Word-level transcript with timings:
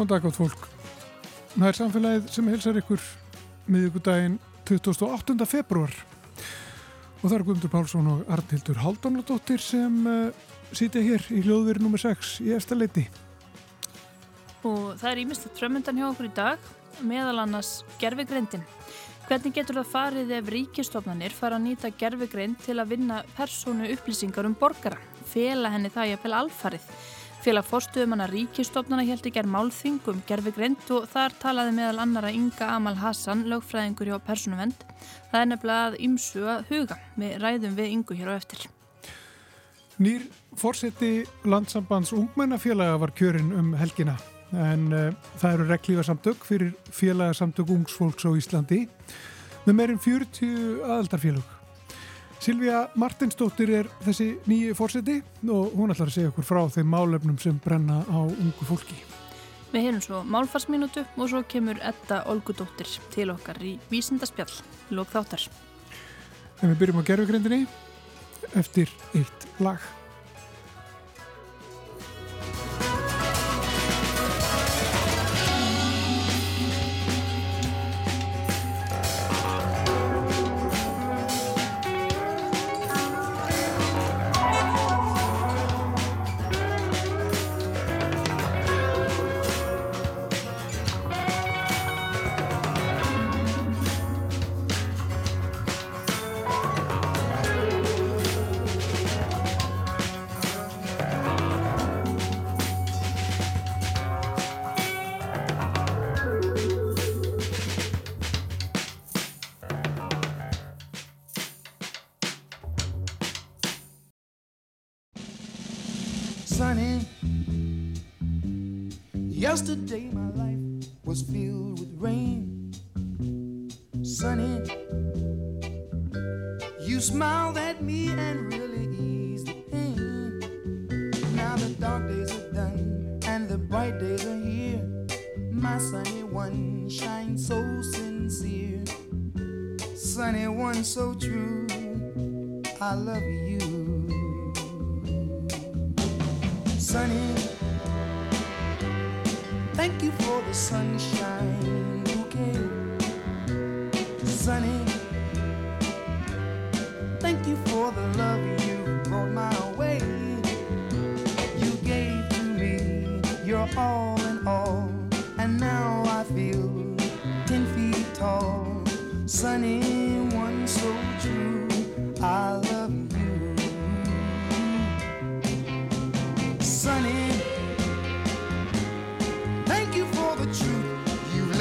Góðan 0.00 0.14
dag 0.14 0.26
átt 0.30 0.36
fólk. 0.38 0.62
Það 1.52 1.66
er 1.68 1.76
samfélagið 1.76 2.28
sem 2.32 2.46
helsar 2.48 2.76
ykkur 2.80 3.02
miðugudaginn 3.68 4.38
28. 4.64 5.34
februar 5.44 5.92
og 7.18 7.26
það 7.26 7.34
er 7.36 7.44
Guðmundur 7.44 7.72
Pálsson 7.74 8.08
og 8.08 8.30
Arnhildur 8.32 8.80
Haldunadóttir 8.80 9.60
sem 9.60 9.98
uh, 10.08 10.32
sitja 10.72 11.04
hér 11.04 11.28
í 11.36 11.42
hljóðveri 11.44 11.84
nr. 11.84 12.00
6 12.00 12.32
í 12.46 12.56
eftirleiti. 12.56 13.04
Og 14.64 14.96
það 14.96 15.10
er 15.10 15.22
ímyndst 15.26 15.52
frömmundan 15.60 16.00
hjá 16.00 16.08
okkur 16.08 16.30
í 16.30 16.34
dag, 16.40 16.72
meðal 17.04 17.44
annars 17.44 17.76
gerfigreindin. 18.00 18.64
Hvernig 19.28 19.60
getur 19.60 19.82
það 19.82 19.94
farið 19.98 20.36
ef 20.40 20.52
ríkistofnanir 20.56 21.36
fara 21.36 21.60
að 21.60 21.66
nýta 21.68 21.92
gerfigreind 21.92 22.56
til 22.64 22.80
að 22.80 22.96
vinna 22.96 23.20
persónu 23.36 23.92
upplýsingar 23.98 24.48
um 24.48 24.56
borgara? 24.56 24.96
Fela 25.28 25.76
henni 25.76 25.92
það 25.92 26.14
jafnvel 26.14 26.38
alfarið. 26.40 26.92
Félag 27.40 27.64
fórstuðumanna 27.70 28.26
ríkistofnana 28.28 29.00
held 29.08 29.24
ekki 29.24 29.40
er 29.40 29.46
málþingum 29.48 30.18
gerfigreind 30.28 30.90
og 30.92 31.06
þar 31.08 31.32
talaði 31.40 31.70
meðal 31.78 32.02
annara 32.02 32.32
Inga 32.36 32.66
Amal 32.74 32.98
Hassan, 33.00 33.46
lögfræðingur 33.48 34.10
hjá 34.10 34.18
Persónuvend. 34.26 34.82
Það 35.30 35.40
er 35.40 35.48
nefnilega 35.48 35.86
að 35.88 35.96
ymsu 36.04 36.42
að 36.44 36.66
huga. 36.68 36.98
Við 37.16 37.32
ræðum 37.40 37.78
við 37.78 37.94
Ingu 37.94 38.16
hér 38.18 38.28
á 38.28 38.34
eftir. 38.36 38.66
Nýr 40.04 40.26
fórseti 40.60 41.10
landsambands 41.48 42.12
ungmennafélaga 42.12 42.98
var 43.00 43.14
kjörinn 43.16 43.54
um 43.56 43.72
helgina 43.80 44.18
en 44.52 44.84
uh, 44.92 45.06
það 45.40 45.54
eru 45.54 45.68
reglífarsamtök 45.70 46.44
fyrir 46.44 46.74
félagsamtök 46.92 47.72
ungsfólks 47.72 48.28
á 48.28 48.36
Íslandi 48.36 48.82
með 49.64 49.80
meirinn 49.80 50.04
40 50.04 50.84
aðaldarfélag. 50.84 51.59
Silvíja 52.40 52.86
Martinsdóttir 52.96 53.68
er 53.82 53.88
þessi 54.00 54.30
nýju 54.48 54.72
fórseti 54.78 55.18
og 55.52 55.74
hún 55.76 55.92
ætlar 55.92 56.08
að 56.08 56.14
segja 56.14 56.30
okkur 56.30 56.46
frá 56.48 56.60
þeim 56.72 56.88
málefnum 56.88 57.36
sem 57.42 57.58
brenna 57.60 57.98
á 58.08 58.16
ungu 58.16 58.64
fólki. 58.64 58.96
Við 59.74 59.84
heyrum 59.84 60.00
svo 60.00 60.22
málfarsminutu 60.24 61.04
og 61.04 61.28
svo 61.28 61.42
kemur 61.44 61.76
Edda 61.84 62.22
Olgudóttir 62.32 62.88
til 63.12 63.28
okkar 63.34 63.60
í 63.60 63.74
Vísindaspjall, 63.92 64.48
lók 64.96 65.12
þáttar. 65.12 65.44
En 66.62 66.72
við 66.72 66.80
byrjum 66.80 67.04
á 67.04 67.08
gerfugrindinni 67.12 67.60
eftir 68.56 68.88
eitt 69.12 69.46
lag. 69.60 69.84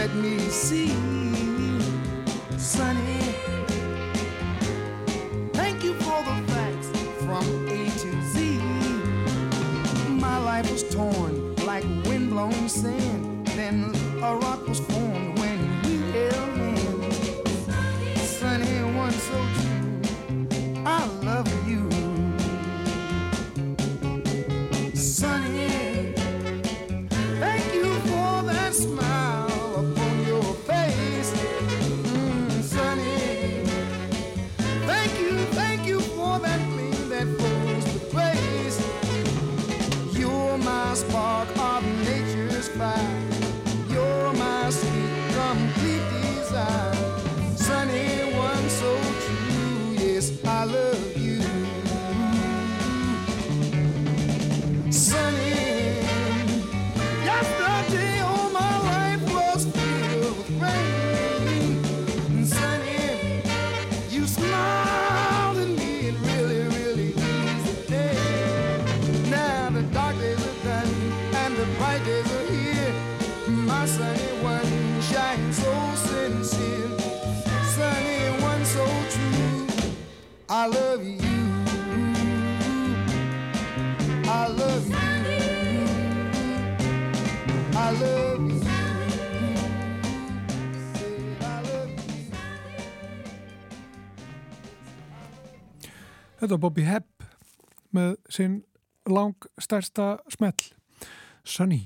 Let 0.09 0.24
me 0.24 0.40
see. 0.50 0.90
Sunny, 2.58 3.20
thank 5.53 5.84
you 5.84 5.94
for 5.96 6.24
the 6.24 6.44
facts 6.47 6.90
from 7.24 7.46
A 7.70 7.90
to 8.00 8.22
Z. 8.31 8.58
My 10.09 10.38
life 10.40 10.72
was 10.72 10.84
torn 10.94 11.56
like 11.66 11.84
windblown 12.06 12.69
sand. 12.69 13.48
Then 13.48 13.94
a 14.24 14.36
rock 14.36 14.68
was 14.68 14.80
formed 14.80 15.38
I 80.59 80.65
love 80.65 81.06
you. 81.06 81.15
I 84.27 84.47
love 84.59 84.89
you. 84.89 84.97
I 87.75 87.91
love 88.01 88.41
you. 88.51 88.59
Said 90.91 91.44
I 91.44 91.61
love 91.63 91.91
you. 91.95 92.27
Þetta 96.39 96.51
var 96.51 96.61
Bobby 96.67 96.83
Hebb 96.89 97.07
með 97.95 98.19
sinn 98.27 98.61
lang 99.07 99.39
stærsta 99.63 100.17
smell, 100.27 100.59
Sunny. 101.47 101.85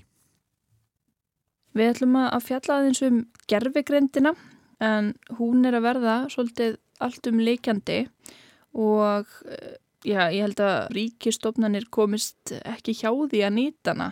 Við 1.77 1.93
ætlum 1.93 2.17
að 2.25 2.41
fjalla 2.49 2.79
aðeins 2.79 3.05
um 3.05 3.25
gerfigreindina 3.45 4.33
en 4.81 5.13
hún 5.37 5.61
er 5.61 5.77
að 5.77 5.91
verða 5.91 6.21
svolítið 6.33 6.81
allt 6.97 7.29
um 7.29 7.37
leikjandi 7.37 8.07
og 8.07 8.41
eh, 8.73 9.75
já, 10.03 10.27
ég 10.33 10.41
held 10.47 10.63
að 10.63 10.89
ríkistofnanir 10.97 11.87
komist 11.93 12.55
ekki 12.63 12.95
hjá 12.97 13.11
því 13.11 13.45
að 13.45 13.55
nýta 13.59 13.93
hana. 13.93 14.09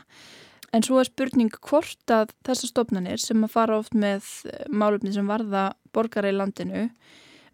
En 0.71 0.85
svo 0.87 1.01
er 1.01 1.09
spurning 1.09 1.51
hvort 1.67 2.13
að 2.13 2.31
þessar 2.47 2.71
stofnanir 2.71 3.19
sem 3.19 3.41
að 3.43 3.51
fara 3.57 3.81
oft 3.81 3.97
með 3.97 4.27
eh, 4.47 4.63
málefni 4.69 5.13
sem 5.15 5.27
varða 5.27 5.71
borgara 5.91 6.31
í 6.31 6.37
landinu 6.37 6.87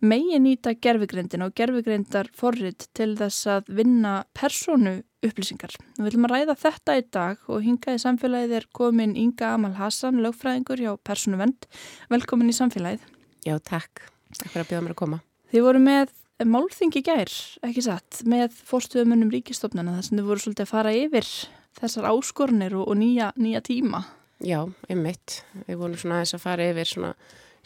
megi 0.06 0.38
nýta 0.42 0.76
gerfugrindin 0.78 1.46
og 1.46 1.56
gerfugrindar 1.58 2.30
forrið 2.38 2.86
til 2.98 3.14
þess 3.18 3.48
að 3.50 3.72
vinna 3.80 4.20
personu 4.38 5.00
upplýsingar. 5.26 5.74
Við 5.98 6.10
viljum 6.10 6.28
að 6.28 6.34
ræða 6.36 6.56
þetta 6.62 6.98
í 7.00 7.06
dag 7.14 7.50
og 7.50 7.64
hinga 7.66 7.96
í 7.96 8.02
samfélagið 8.02 8.54
er 8.60 8.68
komin 8.78 9.16
Inga 9.18 9.56
Amal 9.56 9.74
Hassan, 9.80 10.22
lögfræðingur 10.22 10.84
hjá 10.84 10.92
Personu 11.02 11.40
Vend. 11.42 11.66
Velkomin 12.14 12.52
í 12.52 12.56
samfélagið. 12.56 13.08
Já, 13.48 13.58
takk. 13.58 14.06
Takk 14.38 14.52
fyrir 14.52 14.66
að 14.66 14.72
bjóða 14.72 14.86
mér 14.86 14.94
að 14.94 15.02
koma. 15.02 15.22
Þið 15.52 15.66
voru 15.66 15.82
með 15.82 16.14
málþingi 16.46 17.02
gær, 17.06 17.32
ekki 17.66 17.82
satt, 17.82 18.22
með 18.30 18.54
fórstuðumönnum 18.68 19.32
ríkistofnana 19.34 19.96
þar 19.96 20.06
sem 20.06 20.20
þið 20.20 20.28
voru 20.30 20.44
svolítið 20.44 20.68
að 20.68 20.74
fara 20.74 20.94
yfir 20.94 21.32
þessar 21.80 22.10
áskornir 22.12 22.76
og, 22.78 22.86
og 22.92 23.00
nýja, 23.00 23.32
nýja 23.42 23.64
tíma. 23.66 24.04
Já, 24.46 24.60
einmitt. 24.86 25.42
Við 25.66 25.80
vorum 25.80 25.98
svona 25.98 26.20
aðeins 26.20 26.36
að 26.38 26.44
fara 26.44 26.70
yfir 26.70 26.92
svona 26.92 27.12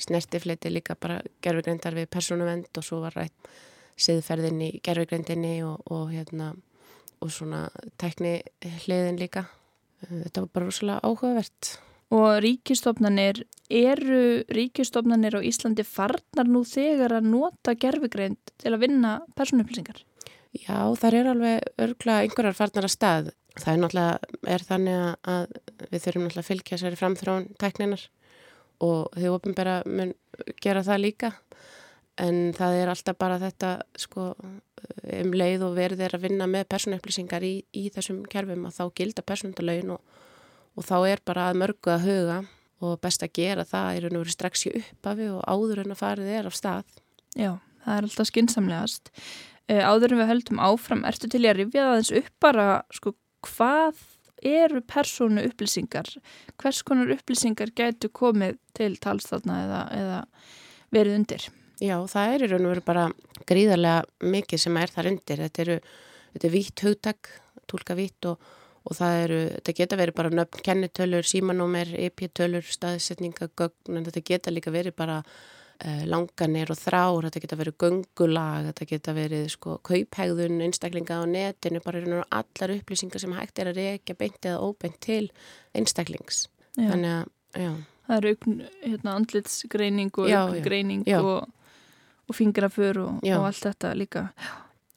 snertifleiti 0.02 0.72
líka 0.72 0.96
bara 0.96 1.20
gerfugrindar 1.44 1.98
við 1.98 2.08
persónuvend 2.16 2.80
og 2.80 2.88
svo 2.88 3.02
var 3.04 3.18
rætt 3.20 3.52
siðferðin 4.02 4.62
í 4.64 4.72
gerfugrindinni 4.84 5.58
og, 5.68 5.84
og, 5.92 6.08
hérna, 6.14 6.54
og 7.22 7.34
svona 7.34 7.66
tækni 8.02 8.40
hliðin 8.86 9.20
líka. 9.20 9.46
Þetta 10.08 10.46
var 10.46 10.54
bara 10.56 10.70
rosalega 10.70 11.04
áhugavert. 11.06 11.76
Og 12.12 12.42
ríkistofnanir, 12.44 13.46
eru 13.72 14.44
ríkistofnanir 14.52 15.38
á 15.40 15.42
Íslandi 15.48 15.86
farnar 15.88 16.50
nú 16.50 16.66
þegar 16.68 17.16
að 17.22 17.30
nota 17.32 17.76
gerfugreind 17.80 18.52
til 18.60 18.74
að 18.74 18.82
vinna 18.84 19.12
persónuupplýsingar? 19.40 20.02
Já, 20.52 20.92
það 21.00 21.16
er 21.16 21.30
alveg 21.32 21.70
örgla 21.80 22.18
einhverjar 22.26 22.58
farnar 22.58 22.88
að 22.88 22.96
stað. 22.98 23.30
Það 23.56 23.72
er 23.72 23.80
náttúrulega, 23.80 24.34
er 24.56 24.66
þannig 24.68 25.06
að 25.32 25.46
við 25.92 26.04
þurfum 26.04 26.26
náttúrulega 26.26 26.44
að 26.44 26.50
fylgja 26.50 26.80
sér 26.82 26.98
framþrón 27.00 27.48
tækninar 27.62 28.04
og 28.84 29.16
þau 29.16 29.32
ofinbæra 29.38 29.78
mun 29.88 30.12
gera 30.64 30.84
það 30.84 31.04
líka. 31.06 31.32
En 32.20 32.52
það 32.58 32.78
er 32.82 32.92
alltaf 32.92 33.18
bara 33.20 33.40
þetta 33.40 33.70
sko 34.00 34.34
um 34.36 35.32
leið 35.32 35.64
og 35.64 35.78
verður 35.78 36.04
þeir 36.04 36.18
að 36.18 36.26
vinna 36.28 36.48
með 36.52 36.68
persónuupplýsingar 36.74 37.46
í, 37.48 37.54
í 37.72 37.88
þessum 37.94 38.26
kerfum 38.28 38.68
að 38.68 38.78
þá 38.82 38.84
gilda 39.00 39.24
persónundalögin 39.24 39.96
og 39.96 40.20
og 40.78 40.88
þá 40.88 40.98
er 41.10 41.24
bara 41.28 41.50
að 41.50 41.62
mörgu 41.62 41.94
að 41.94 42.08
huga 42.08 42.38
og 42.82 42.98
best 43.04 43.24
að 43.26 43.36
gera 43.38 43.66
það 43.68 43.98
er 43.98 44.08
að 44.08 44.18
vera 44.18 44.34
strax 44.34 44.66
í 44.68 44.74
uppafi 44.80 45.28
og 45.30 45.44
áður 45.46 45.84
en 45.84 45.94
að 45.94 46.02
farið 46.02 46.32
er 46.38 46.50
af 46.50 46.58
stað. 46.58 46.96
Já, 47.38 47.52
það 47.86 47.98
er 47.98 48.08
alltaf 48.08 48.30
skinsamlegast. 48.32 49.12
Uh, 49.70 49.84
áður 49.86 50.16
en 50.16 50.24
við 50.24 50.32
höldum 50.32 50.64
áfram, 50.64 51.06
ertu 51.08 51.30
til 51.32 51.44
að 51.46 51.60
rifja 51.60 51.86
það 51.88 52.00
eins 52.00 52.14
upp 52.22 52.32
bara, 52.44 52.66
sko, 52.96 53.14
hvað 53.46 54.02
eru 54.42 54.82
persónu 54.90 55.46
upplýsingar? 55.46 56.10
Hvers 56.62 56.82
konar 56.86 57.14
upplýsingar 57.14 57.74
getur 57.78 58.12
komið 58.18 58.58
til 58.78 58.96
talstafna 59.02 59.60
eða, 59.68 59.82
eða 59.96 60.22
verið 60.94 61.20
undir? 61.20 61.50
Já, 61.82 61.96
það 62.10 62.34
er 62.34 62.46
í 62.46 62.50
raun 62.50 62.66
og 62.66 62.74
veru 62.76 62.86
bara 62.86 63.06
gríðarlega 63.50 64.32
mikið 64.34 64.64
sem 64.66 64.82
er 64.82 64.92
þar 64.94 65.12
undir. 65.14 65.46
Þetta 65.46 65.64
eru, 65.64 65.78
þetta 66.34 66.50
er 66.50 66.54
vítt 66.54 66.84
hugtak, 66.86 67.32
tólka 67.70 67.98
vítt 67.98 68.28
og 68.30 68.50
og 68.88 68.98
það 68.98 69.16
eru, 69.24 69.40
þetta 69.56 69.74
geta 69.78 69.98
verið 70.00 70.18
bara 70.18 70.34
nöfn, 70.34 70.62
kennitölur, 70.66 71.28
símanúmer, 71.28 71.92
EP-tölur, 72.08 72.66
staðsetningagögn, 72.66 73.98
en 73.98 74.08
þetta 74.08 74.24
geta 74.26 74.54
líka 74.54 74.74
verið 74.74 74.96
bara 74.98 75.20
uh, 75.22 76.02
langanir 76.10 76.72
og 76.74 76.80
þrár, 76.80 77.28
þetta 77.28 77.44
geta 77.44 77.60
verið 77.60 77.78
göngulag, 77.84 78.72
þetta 78.72 78.90
geta 78.90 79.16
verið 79.18 79.46
sko 79.54 79.78
kauphægðun, 79.88 80.58
einstaklinga 80.66 81.22
á 81.22 81.26
netinu, 81.30 81.84
bara 81.86 82.02
allar 82.40 82.76
upplýsingar 82.80 83.22
sem 83.22 83.38
hægt 83.38 83.62
er 83.62 83.72
að 83.72 83.84
reykja 83.84 84.18
beint 84.18 84.50
eða 84.50 84.66
óbeint 84.66 85.00
til 85.04 85.28
einstaklings. 85.78 86.48
Já. 86.74 86.90
Þannig 86.90 87.16
að, 87.20 87.32
já. 87.62 87.72
Það 88.10 88.18
eru 88.18 88.60
hérna, 88.82 89.14
andlitsgreining 89.14 90.12
og 90.20 90.34
aukngreining 90.36 91.06
og, 91.22 91.46
og 92.28 92.36
fingrafur 92.36 92.98
og, 93.06 93.22
og 93.22 93.46
allt 93.46 93.66
þetta 93.70 93.94
líka. 93.96 94.28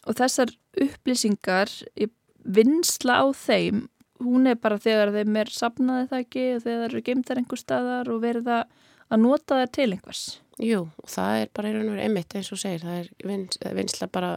Og 0.08 0.16
þessar 0.18 0.50
upplýsingar, 0.80 1.70
ég 2.00 2.10
vinsla 2.44 3.20
á 3.24 3.26
þeim 3.34 3.84
hún 4.24 4.48
er 4.48 4.58
bara 4.60 4.78
þegar 4.80 5.12
þeim 5.14 5.36
er 5.40 5.52
sapnaði 5.52 6.08
það 6.10 6.24
ekki 6.24 6.44
og 6.54 6.64
þegar 6.64 6.80
þeir 6.80 6.88
eru 6.90 7.04
geimtar 7.08 7.40
einhver 7.40 7.60
staðar 7.60 8.10
og 8.12 8.22
verið 8.22 8.50
að 8.54 9.20
nota 9.20 9.60
það 9.60 9.72
til 9.78 9.90
einhvers 9.90 10.24
Jú, 10.62 10.84
og 10.86 11.10
það 11.10 11.40
er 11.40 11.48
bara 11.56 11.70
einhvern 11.70 11.96
veginn 11.96 12.12
emitt 12.12 12.36
eins 12.38 12.52
og 12.54 12.60
segir, 12.62 12.84
það 12.84 13.00
er 13.00 13.08
vins, 13.26 13.58
vinsla 13.74 14.06
bara 14.06 14.36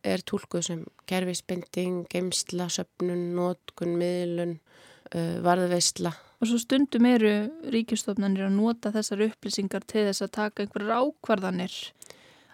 er 0.00 0.22
tólkuð 0.24 0.62
sem 0.64 0.84
gerfispending, 1.10 2.06
geimsla, 2.08 2.70
söpnun, 2.72 3.26
nótkun, 3.36 3.98
miðlun 4.00 4.56
uh, 5.12 5.36
varðveisla 5.44 6.14
Og 6.40 6.48
svo 6.48 6.56
stundum 6.56 7.04
eru 7.04 7.30
ríkistofnanir 7.68 8.46
að 8.46 8.54
nota 8.56 8.88
þessar 8.94 9.26
upplýsingar 9.26 9.84
til 9.84 10.06
þess 10.06 10.24
að 10.24 10.30
taka 10.38 10.64
einhverjar 10.64 11.02
ákvarðanir 11.04 11.74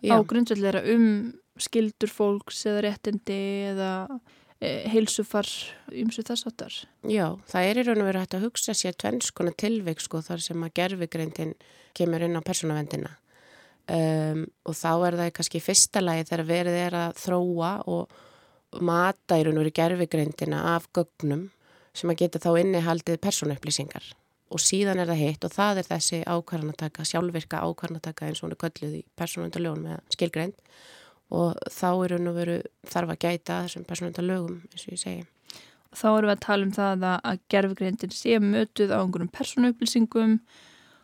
Já. 0.03 0.11
á 0.11 0.27
grundsveldera 0.27 0.83
um 0.91 1.07
skildur 1.63 2.11
fólks 2.11 2.65
eða 2.67 2.83
réttindi 2.89 3.39
eða 3.71 3.93
heilsufar 4.61 5.49
ymsu 5.93 6.25
þess 6.25 6.49
áttar. 6.49 6.77
Já, 7.05 7.37
það 7.51 7.69
er 7.69 7.81
í 7.81 7.87
raun 7.87 8.01
og 8.01 8.09
veru 8.09 8.23
hægt 8.23 8.37
að 8.39 8.47
hugsa 8.47 8.75
sér 8.77 8.97
tvennskona 8.97 9.53
tilveik 9.53 10.01
sko 10.01 10.23
þar 10.25 10.45
sem 10.45 10.65
að 10.65 10.75
gerfigreindin 10.81 11.53
kemur 11.97 12.25
inn 12.25 12.39
á 12.39 12.43
persónavendina 12.45 13.13
um, 13.93 14.47
og 14.65 14.77
þá 14.77 14.93
er 14.95 15.19
það 15.21 15.33
kannski 15.39 15.63
fyrsta 15.65 16.03
lagi 16.03 16.27
þegar 16.31 16.49
verið 16.51 16.79
er 16.87 16.99
að 17.03 17.21
þróa 17.21 17.73
og 17.93 18.17
mata 18.85 19.39
í 19.39 19.47
raun 19.47 19.59
og 19.59 19.65
veru 19.65 19.75
gerfigreindina 19.77 20.63
af 20.75 20.89
gögnum 20.97 21.49
sem 21.97 22.13
að 22.13 22.25
geta 22.25 22.43
þá 22.43 22.51
innihaldið 22.61 23.21
persónaupplýsingar 23.25 24.11
og 24.53 24.63
síðan 24.63 25.01
er 25.03 25.11
það 25.11 25.23
hitt 25.23 25.45
og 25.47 25.53
það 25.53 25.81
er 25.81 25.89
þessi 25.89 26.19
ákvarðanataka, 26.25 27.05
sjálfvirka 27.09 27.63
ákvarðanataka 27.67 28.29
eins 28.29 28.41
og 28.41 28.49
hún 28.49 28.57
er 28.57 28.63
kölluð 28.63 28.99
í 29.01 29.03
persónavendaljónum 29.19 29.89
með 29.89 30.17
skilgreind 30.17 30.61
og 31.35 31.57
þá 31.73 31.89
eru 32.07 32.21
nú 32.23 32.35
veru 32.37 32.61
þarf 32.87 33.15
að 33.15 33.23
gæta 33.25 33.63
þessum 33.65 33.87
personunda 33.89 34.23
lögum 34.23 34.61
eins 34.71 34.87
og 34.87 34.95
ég 34.95 35.03
segi. 35.03 35.25
Þá 35.97 36.07
eru 36.13 36.29
við 36.29 36.35
að 36.35 36.45
tala 36.45 36.67
um 36.67 36.73
það 36.77 37.05
að 37.17 37.43
gerfugreindin 37.53 38.15
sé 38.15 38.39
mötuð 38.43 38.93
á 38.93 39.01
einhverjum 39.01 39.33
personuupplýsingum 39.33 40.39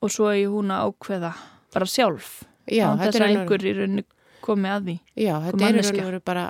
og 0.03 0.13
svo 0.13 0.31
er 0.33 0.51
hún 0.53 0.73
að 0.75 0.91
ákveða 0.91 1.33
bara 1.73 1.89
sjálf 1.89 2.43
Já, 2.69 2.93
þess 3.01 3.19
að 3.19 3.29
einhver 3.31 3.65
í 3.65 3.73
rauninu 3.79 4.05
komið 4.45 4.73
að 4.75 4.87
því. 4.89 4.95
Já, 5.25 5.33
þetta 5.47 5.69
er 5.69 5.89
veru 5.99 6.21
bara, 6.25 6.45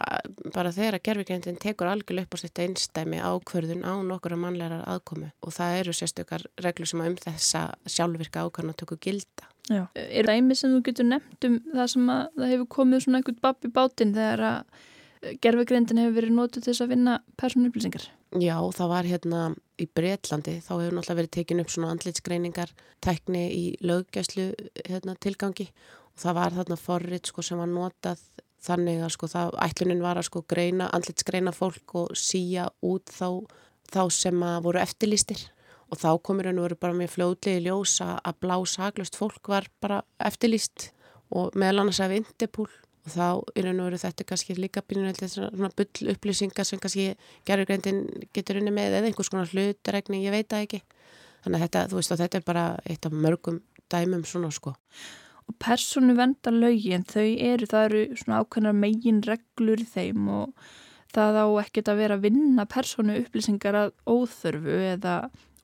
bara 0.55 0.73
þegar 0.75 0.99
að 0.99 1.05
gerfugreindin 1.09 1.59
tekur 1.63 1.91
algjörlega 1.91 2.29
upp 2.29 2.37
á 2.37 2.43
þetta 2.43 2.67
einstæmi 2.67 3.21
ákverðun 3.23 3.85
á 3.87 3.95
nokkura 4.07 4.39
mannlegar 4.41 4.85
aðkomi 4.91 5.33
og 5.43 5.57
það 5.57 5.79
eru 5.81 5.97
sérstökar 5.97 6.47
reglur 6.65 6.91
sem 6.91 7.05
um 7.05 7.19
þessa 7.21 7.67
sjálfvirka 7.87 8.47
ákvæðan 8.47 8.75
að 8.75 8.81
tökja 8.83 9.03
gilda. 9.09 9.51
Já. 9.71 9.85
Er 9.95 10.27
það 10.27 10.39
einmi 10.39 10.57
sem 10.59 10.73
þú 10.75 10.81
getur 10.89 11.09
nefnt 11.09 11.47
um 11.49 11.61
það 11.71 11.93
sem 11.95 12.09
að 12.17 12.25
það 12.39 12.55
hefur 12.57 12.73
komið 12.79 13.05
svona 13.05 13.21
eitthvað 13.21 13.45
babb 13.47 13.69
í 13.69 13.73
bátinn 13.77 14.17
þegar 14.17 14.45
að 14.49 14.81
eh, 15.23 15.37
gerfegreindin 15.45 16.03
hefur 16.03 16.19
verið 16.19 16.35
nótuð 16.39 16.59
til 16.59 16.73
þess 16.73 16.85
að 16.85 16.93
vinna 16.97 17.21
persónuupplýsingar? 17.39 18.09
Já, 18.43 18.57
það 18.73 18.89
var 18.89 19.07
hérna 19.07 19.41
í 19.79 19.87
Breitlandi, 19.87 20.57
þá 20.65 20.73
hefur 20.73 20.95
náttúrulega 20.97 21.19
verið 21.21 21.33
tekin 21.37 21.63
upp 21.63 21.73
svona 21.73 21.91
andlitsgreiningar 21.93 22.71
tækni 23.05 23.43
í 23.53 23.65
löggæslu 23.85 24.49
hérna, 24.89 25.15
tilgangi 25.21 25.69
og 25.69 26.02
það 26.19 26.39
var 26.39 26.57
þarna 26.57 26.79
forrið 26.79 27.29
sko, 27.31 27.45
sem 27.45 27.61
var 27.61 27.71
notað 27.71 28.21
þannig 28.63 29.03
að 29.03 29.15
sko, 29.17 29.29
það, 29.31 29.57
ætlunin 29.65 30.05
var 30.05 30.21
að 30.21 30.29
sko, 30.29 30.45
greina, 30.49 30.89
andlitsgreina 30.95 31.53
fólk 31.55 31.97
og 31.99 32.13
síja 32.19 32.69
út 32.87 33.11
þá, 33.11 33.43
þá 33.91 34.03
sem 34.15 34.45
að 34.47 34.61
voru 34.69 34.83
eftirlýstir. 34.83 35.43
Og 35.93 36.01
þá 36.01 36.09
komur 36.25 36.49
henni 36.49 36.63
verið 36.65 36.81
bara 36.81 36.97
mjög 36.97 37.13
fljóðlega 37.17 37.61
í 37.61 37.65
ljósa 37.67 38.15
að 38.25 38.39
blá 38.45 38.55
saglust 38.71 39.19
fólk 39.19 39.51
var 39.53 39.67
bara 39.83 40.01
eftirlýst 40.25 40.89
og 41.33 41.53
meðal 41.59 41.83
annars 41.83 42.01
af 42.01 42.15
Indipúl 42.17 42.71
og 43.03 43.11
þá 43.13 43.27
er 43.59 43.69
henni 43.69 43.85
verið 43.85 44.05
þetta 44.07 44.27
kannski 44.31 44.57
líka 44.57 44.85
byrjunlega 44.87 45.29
svona 45.33 45.73
bull 45.77 46.13
upplýsingar 46.15 46.69
sem 46.69 46.81
kannski 46.81 47.11
gerurgreyndin 47.49 48.07
getur 48.33 48.61
henni 48.61 48.73
með 48.73 49.01
eða 49.01 49.11
einhvers 49.11 49.33
konar 49.33 49.51
hlutregning, 49.51 50.23
ég 50.25 50.33
veit 50.33 50.49
það 50.49 50.69
ekki. 50.69 50.81
Þannig 51.43 51.59
að 51.59 51.67
þetta, 51.67 51.85
þú 51.91 51.99
veist 51.99 52.15
að 52.15 52.23
þetta 52.23 52.39
er 52.39 52.47
bara 52.47 52.65
eitt 52.87 53.09
af 53.09 53.19
mörgum 53.27 53.61
dæmum 53.93 54.25
svona 54.25 54.53
sko 54.55 54.77
Og 55.51 55.59
personu 55.63 56.15
vendar 56.19 56.55
lögin, 56.55 57.07
þau 57.09 57.27
eru, 57.27 57.69
það 57.69 57.87
eru 57.89 58.03
svona 58.21 58.43
ákveðnar 58.43 58.79
megin 58.79 59.23
reglur 59.27 59.83
í 59.83 59.89
þeim 59.89 60.29
og 60.33 60.67
það 61.13 61.39
á 61.45 61.47
ekkert 61.63 61.93
að 61.93 62.03
vera 62.03 62.19
að 62.19 62.27
vinna 62.29 62.67
personu 62.71 63.19
upplýsingar 63.21 63.79
að 63.79 63.95
óþörfu 64.09 64.77
eða 64.95 65.17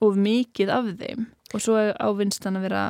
of 0.05 0.19
mikið 0.19 0.73
af 0.73 0.91
þeim 1.01 1.27
og 1.49 1.63
svo 1.65 1.79
ávinnst 1.97 2.45
hann 2.45 2.59
að 2.59 2.67
vera 2.67 2.83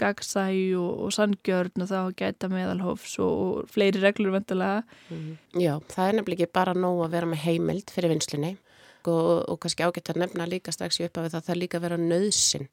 gagsæg 0.00 0.74
og, 0.76 0.90
og 1.06 1.14
sangjörn 1.16 1.84
og 1.84 1.88
þá 1.88 2.00
gæta 2.18 2.50
meðalhófs 2.52 3.16
og, 3.24 3.32
og 3.32 3.70
fleiri 3.72 4.02
reglur 4.02 4.34
vendalega. 4.34 4.82
Mm. 5.08 5.30
Já, 5.56 5.72
það 5.88 6.10
er 6.10 6.18
nefnilega 6.18 6.44
ekki 6.44 6.56
bara 6.60 6.76
nóg 6.76 7.00
að 7.06 7.16
vera 7.16 7.30
með 7.30 7.44
heimild 7.46 7.94
fyrir 7.94 8.12
vinslinni 8.12 8.52
og, 9.10 9.44
og 9.50 9.60
kannski 9.62 9.84
ágætt 9.86 10.12
að 10.12 10.22
nefna 10.24 10.46
líka 10.48 10.72
strax 10.74 11.00
í 11.00 11.06
upphafi 11.06 11.32
það 11.34 11.46
það 11.48 11.60
líka 11.62 11.82
vera 11.84 11.98
nöðsin. 12.00 12.68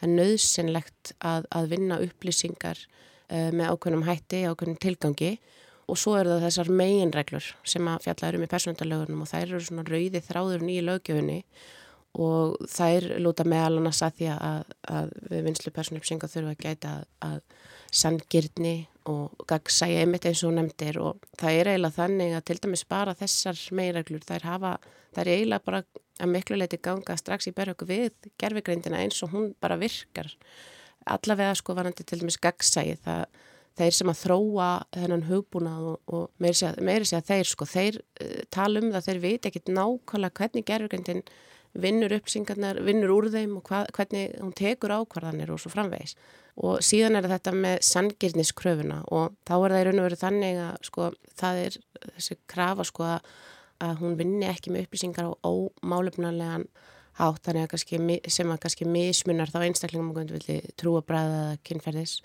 Það 0.00 0.08
er 0.08 0.14
nöðsinlegt 0.18 1.12
að, 1.32 1.48
að 1.50 1.68
vinna 1.74 2.00
upplýsingar 2.06 2.80
uh, 2.86 3.50
með 3.50 3.68
ákveðnum 3.72 4.06
hætti, 4.08 4.44
ákveðnum 4.48 4.80
tilgangi 4.82 5.34
og 5.90 5.98
svo 5.98 6.16
eru 6.18 6.36
það 6.36 6.46
þessar 6.46 6.72
meginreglur 6.78 7.52
sem 7.68 7.88
að 7.90 8.06
fjalla 8.06 8.28
eru 8.30 8.40
með 8.42 8.52
persóndalögunum 8.54 9.24
og 9.24 9.30
þær 9.32 9.46
eru 9.48 9.62
svona 9.66 9.86
rauði 9.88 10.22
þráður 10.22 10.66
nýju 10.66 10.84
lögjöfunni 10.88 11.38
og 12.22 12.56
þær 12.68 13.08
lúta 13.24 13.44
meðal 13.48 13.80
annars 13.80 14.02
að 14.04 14.18
því 14.20 14.30
að, 14.36 14.72
að 14.98 15.12
við 15.32 15.44
vinslu 15.48 15.72
persónuupsinga 15.74 16.28
þurfa 16.28 16.54
að 16.54 16.64
gæta 16.66 16.94
að, 17.24 17.38
sangirni 17.92 18.74
og 19.10 19.46
gagsæja 19.48 20.02
einmitt 20.02 20.26
eins 20.28 20.42
og 20.46 20.54
nefndir 20.56 20.98
og 21.02 21.22
það 21.40 21.58
er 21.58 21.70
eiginlega 21.72 21.96
þannig 21.98 22.34
að 22.36 22.44
til 22.48 22.58
dæmis 22.64 22.84
bara 22.88 23.14
þessar 23.18 23.62
meiraglur 23.78 24.26
þær 24.28 24.46
hafa, 24.48 24.72
þær 25.16 25.22
er 25.24 25.32
eiginlega 25.36 25.66
bara 25.66 25.82
að 26.22 26.32
miklu 26.32 26.58
leiti 26.58 26.78
ganga 26.82 27.16
strax 27.18 27.48
í 27.50 27.54
beröku 27.56 27.88
við 27.88 28.30
gerfigreindina 28.40 29.00
eins 29.02 29.22
og 29.24 29.32
hún 29.34 29.52
bara 29.60 29.78
virkar. 29.80 30.30
Allavega 31.10 31.56
sko 31.58 31.74
varandi 31.74 32.04
til 32.06 32.20
dæmis 32.20 32.38
gagsæji 32.42 32.98
það 33.02 33.24
þeir 33.78 33.96
sem 33.96 34.12
að 34.12 34.20
þróa 34.20 34.68
þennan 34.94 35.24
hugbúnað 35.30 35.86
og, 35.92 36.00
og 36.12 36.42
meiri 36.42 36.58
sé, 36.58 36.72
meiri 36.84 37.08
að 37.16 37.30
þeir 37.30 37.48
sko, 37.48 37.68
þeir 37.68 37.98
uh, 38.02 38.42
tala 38.52 38.82
um 38.82 38.90
það, 38.92 39.06
þeir 39.08 39.22
veit 39.22 39.48
ekkit 39.48 39.72
nákvæmlega 39.72 40.38
hvernig 40.40 40.66
gerfugjöndin 40.68 41.24
vinnur 41.72 42.12
uppsingarnar, 42.18 42.80
vinnur 42.84 43.14
úr 43.14 43.30
þeim 43.32 43.56
og 43.60 43.68
hva, 43.70 43.84
hvernig 43.96 44.36
hún 44.40 44.52
tekur 44.56 44.92
ákvarðanir 44.98 45.52
og 45.54 45.60
svo 45.62 45.72
framvegis. 45.72 46.16
Og 46.62 46.82
síðan 46.84 47.16
er 47.16 47.30
þetta 47.30 47.54
með 47.56 47.78
sangirniskröfuna 47.88 48.98
og 49.08 49.32
þá 49.48 49.54
er 49.56 49.74
það 49.74 49.78
í 49.78 49.86
raun 49.88 50.02
og 50.02 50.06
veru 50.08 50.20
þannig 50.20 50.60
að 50.66 50.74
sko 50.88 51.08
það 51.40 51.60
er 51.62 51.78
þessi 52.02 52.38
krafa 52.52 52.84
sko 52.88 53.08
að 53.08 54.00
hún 54.02 54.18
vinni 54.20 54.48
ekki 54.50 54.72
með 54.72 54.86
upplýsingar 54.86 55.32
á 55.32 55.32
ómálefnarlegan 55.48 56.68
hátt 57.18 57.48
að 57.48 57.66
kannski, 57.72 57.98
sem 58.28 58.52
að 58.52 58.62
kannski 58.62 58.88
mismunar 58.88 59.50
þá 59.52 59.66
einstaklingum 59.66 60.12
og 60.12 60.46
trúabræða 60.80 61.58
kynferðis 61.64 62.20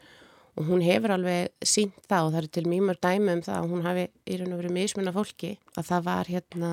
og 0.58 0.66
hún 0.72 0.82
hefur 0.82 1.14
alveg 1.14 1.52
sínt 1.62 1.98
það 2.10 2.28
og 2.28 2.32
það 2.34 2.40
eru 2.42 2.52
til 2.56 2.66
mýmur 2.72 3.00
dæmi 3.04 3.36
um 3.36 3.42
það 3.46 3.64
og 3.64 3.74
hún 3.74 3.84
hafi 3.86 4.06
í 4.26 4.38
raun 4.40 4.54
og 4.56 4.62
verið 4.62 4.78
mismunna 4.78 5.14
fólki 5.14 5.52
að 5.78 5.90
það 5.92 6.08
var 6.08 6.32
hérna 6.32 6.72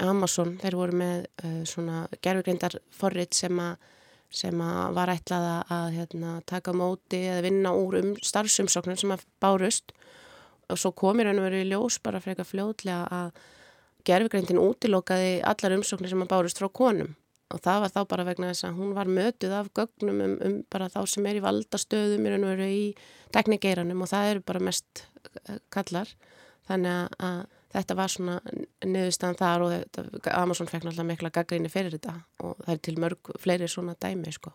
Amazon, 0.00 0.56
þeir 0.60 0.76
voru 0.78 1.00
með 1.00 1.24
uh, 1.44 1.62
svona 1.68 2.04
gerfugreindar 2.24 2.78
forrið 2.96 3.34
sem 3.42 3.64
sem 4.30 4.60
að 4.62 4.94
var 4.94 5.10
ætlaða 5.10 5.54
að 5.74 5.86
hérna, 5.98 6.34
taka 6.46 6.72
móti 6.76 7.24
eða 7.26 7.44
vinna 7.48 7.72
úr 7.74 7.98
um 7.98 8.10
starfsumsóknum 8.22 8.98
sem 8.98 9.14
að 9.14 9.24
bárust. 9.42 9.94
Og 10.70 10.78
svo 10.78 10.92
komir 10.94 11.26
hann 11.26 11.42
verið 11.42 11.64
í 11.64 11.70
ljós 11.72 11.98
bara 12.02 12.22
frekar 12.22 12.46
fljóðlega 12.46 13.08
að 13.10 13.40
gerfugreindin 14.06 14.62
útilokaði 14.62 15.40
allar 15.42 15.74
umsóknir 15.80 16.12
sem 16.12 16.22
að 16.22 16.30
bárust 16.30 16.62
frá 16.62 16.70
konum. 16.70 17.16
Og 17.50 17.58
það 17.64 17.80
var 17.82 17.94
þá 17.96 18.00
bara 18.12 18.26
vegna 18.28 18.52
þess 18.52 18.68
að 18.68 18.76
hún 18.78 18.92
var 18.94 19.10
mötuð 19.10 19.54
af 19.58 19.72
gögnum 19.74 20.20
um, 20.22 20.36
um 20.46 20.58
bara 20.70 20.86
þá 20.92 21.00
sem 21.10 21.26
er 21.26 21.40
í 21.40 21.42
valdastöðum 21.42 22.26
í 22.26 22.30
raun 22.30 22.46
og 22.46 22.52
veru 22.54 22.68
í 22.70 22.84
teknikeiranum 23.34 24.04
og 24.04 24.10
það 24.12 24.34
eru 24.34 24.44
bara 24.46 24.62
mest 24.70 25.02
eh, 25.48 25.58
kallar. 25.74 26.12
Þannig 26.70 27.18
að 27.18 27.40
þetta 27.70 27.96
var 27.98 28.12
svona 28.12 28.36
niðurstaðan 28.84 29.38
þar 29.38 29.64
og 29.64 29.72
þetta, 29.74 30.34
Amazon 30.36 30.70
fekk 30.70 30.86
náttúrulega 30.86 31.08
mikla 31.10 31.32
gaggríni 31.34 31.72
fyrir 31.72 31.96
þetta 31.96 32.16
og 32.44 32.60
það 32.64 32.72
er 32.74 32.82
til 32.86 32.96
mörg 33.04 33.32
fleiri 33.42 33.70
svona 33.70 33.96
dæmi 34.02 34.34
sko. 34.34 34.54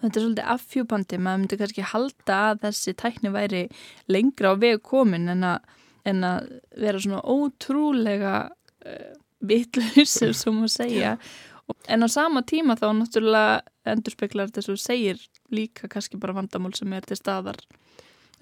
Þetta 0.00 0.12
er 0.12 0.26
svolítið 0.26 0.52
affjúpandi, 0.56 1.20
maður 1.20 1.42
myndi 1.42 1.60
kannski 1.60 1.88
halda 1.94 2.38
að 2.50 2.62
þessi 2.66 2.96
tækni 3.00 3.34
væri 3.34 3.64
lengra 4.12 4.52
á 4.52 4.60
veg 4.60 4.84
komin 4.84 5.32
en 5.34 5.48
að, 5.54 5.74
en 6.08 6.28
að 6.28 6.52
vera 6.84 7.02
svona 7.04 7.24
ótrúlega 7.24 8.36
uh, 8.50 9.10
vitlausir 9.44 10.32
sem 10.36 10.56
maður 10.56 10.78
segja 10.78 11.18
En 11.88 12.04
á 12.04 12.08
sama 12.12 12.42
tíma 12.44 12.76
þá 12.76 12.90
náttúrulega 12.92 13.62
endurspeglar 13.88 14.52
þess 14.52 14.68
að 14.68 14.76
þú 14.76 14.82
segir 14.82 15.22
líka 15.54 15.88
kannski 15.88 16.20
bara 16.20 16.36
vandamál 16.36 16.74
sem 16.76 16.92
er 16.92 17.06
til 17.08 17.16
staðar. 17.16 17.56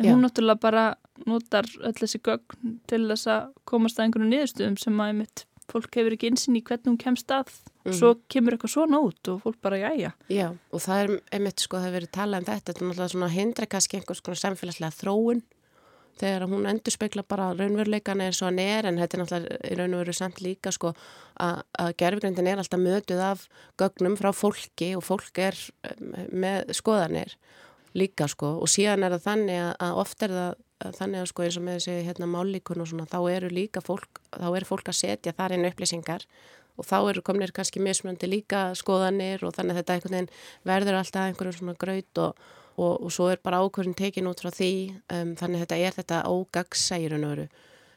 Já. 0.06 0.14
hún 0.14 0.24
náttúrulega 0.26 0.60
bara 0.62 0.84
notar 1.28 1.68
öll 1.82 1.94
þessi 1.98 2.20
gögn 2.24 2.76
til 2.90 3.02
þess 3.06 3.30
að 3.30 3.48
komast 3.68 3.98
að 3.98 4.06
einhvern 4.08 4.30
niðurstöðum 4.32 4.78
sem 4.80 5.00
að 5.00 5.12
einmitt 5.12 5.44
fólk 5.70 5.94
hefur 5.96 6.16
ekki 6.16 6.32
insinn 6.32 6.58
í 6.58 6.64
hvernig 6.66 6.90
hún 6.90 7.00
kemst 7.00 7.30
að. 7.32 7.52
Mm. 7.86 7.94
Svo 7.98 8.12
kemur 8.30 8.56
eitthvað 8.56 8.74
svona 8.74 9.00
út 9.02 9.30
og 9.32 9.40
fólk 9.44 9.58
bara 9.64 9.80
jæja. 9.80 10.12
Já 10.30 10.48
og 10.50 10.84
það 10.84 11.02
er 11.02 11.14
einmitt 11.38 11.64
sko 11.64 11.78
það 11.78 11.88
hefur 11.88 11.98
verið 12.00 12.14
talað 12.18 12.42
um 12.42 12.48
þetta. 12.50 12.66
Þetta 12.68 12.82
er 12.82 12.88
náttúrulega 12.88 13.14
svona 13.14 13.32
hindra 13.32 13.68
kannski 13.70 13.98
einhvers 13.98 14.22
konar 14.22 14.42
samfélagslega 14.42 14.98
þróun 14.98 15.42
þegar 16.20 16.46
hún 16.50 16.68
endur 16.68 16.94
spekla 16.94 17.24
bara 17.26 17.50
raunveruleikan 17.56 18.20
er 18.24 18.36
svo 18.36 18.48
hann 18.48 18.60
er 18.62 18.88
en 18.88 19.00
þetta 19.00 19.16
er 19.16 19.22
náttúrulega 19.22 19.70
í 19.70 19.78
raunveru 19.78 20.14
samt 20.16 20.42
líka 20.44 20.72
sko 20.74 20.92
að, 21.40 21.62
að 21.80 21.94
gerfgrindin 22.02 22.50
er 22.52 22.60
alltaf 22.62 22.82
mötuð 22.82 23.22
af 23.24 23.46
gögnum 23.80 24.18
frá 24.20 24.30
fólki 24.36 24.92
og 24.98 25.04
fólk 25.06 25.40
er 25.42 25.58
með 26.28 26.74
skoðanir 26.76 27.36
líka 27.98 28.28
sko 28.30 28.54
og 28.62 28.70
síðan 28.70 29.06
er 29.06 29.16
það 29.16 29.26
þannig 29.26 29.60
að, 29.64 29.72
að 29.86 30.00
oft 30.04 30.24
er 30.26 30.34
það 30.38 30.96
þannig 30.98 31.20
að 31.20 31.28
sko 31.30 31.44
eins 31.44 31.58
og 31.58 31.66
með 31.66 31.78
þessi 31.78 31.98
hérna 32.08 32.30
mállíkun 32.32 32.82
og 32.82 32.88
svona 32.90 33.06
þá 33.06 33.18
eru 33.30 33.52
líka 33.52 33.82
fólk, 33.84 34.18
þá 34.34 34.48
eru 34.50 34.66
fólk 34.66 34.90
að 34.90 34.98
setja 34.98 35.34
þar 35.36 35.54
inn 35.56 35.68
upplýsingar 35.68 36.26
og 36.80 36.88
þá 36.88 36.96
eru 37.12 37.22
komnir 37.22 37.52
kannski 37.54 37.82
mismunandi 37.84 38.30
líka 38.30 38.64
skoðanir 38.78 39.44
og 39.46 39.54
þannig 39.54 39.78
að 39.78 39.92
þetta 40.00 40.24
verður 40.66 40.98
alltaf 40.98 41.28
einhverjum 41.28 41.58
svona 41.60 41.78
graut 41.78 42.22
og 42.24 42.42
og, 42.76 43.04
og 43.04 43.12
svo 43.12 43.28
er 43.32 43.40
bara 43.42 43.60
ákvörðin 43.62 43.96
tekin 43.96 44.28
út 44.30 44.42
frá 44.42 44.52
því 44.54 44.72
um, 45.12 45.34
þannig 45.38 45.60
að 45.60 45.64
þetta 45.64 45.78
er 45.78 45.96
þetta 45.98 46.20
ógagsæjurunöru 46.30 47.46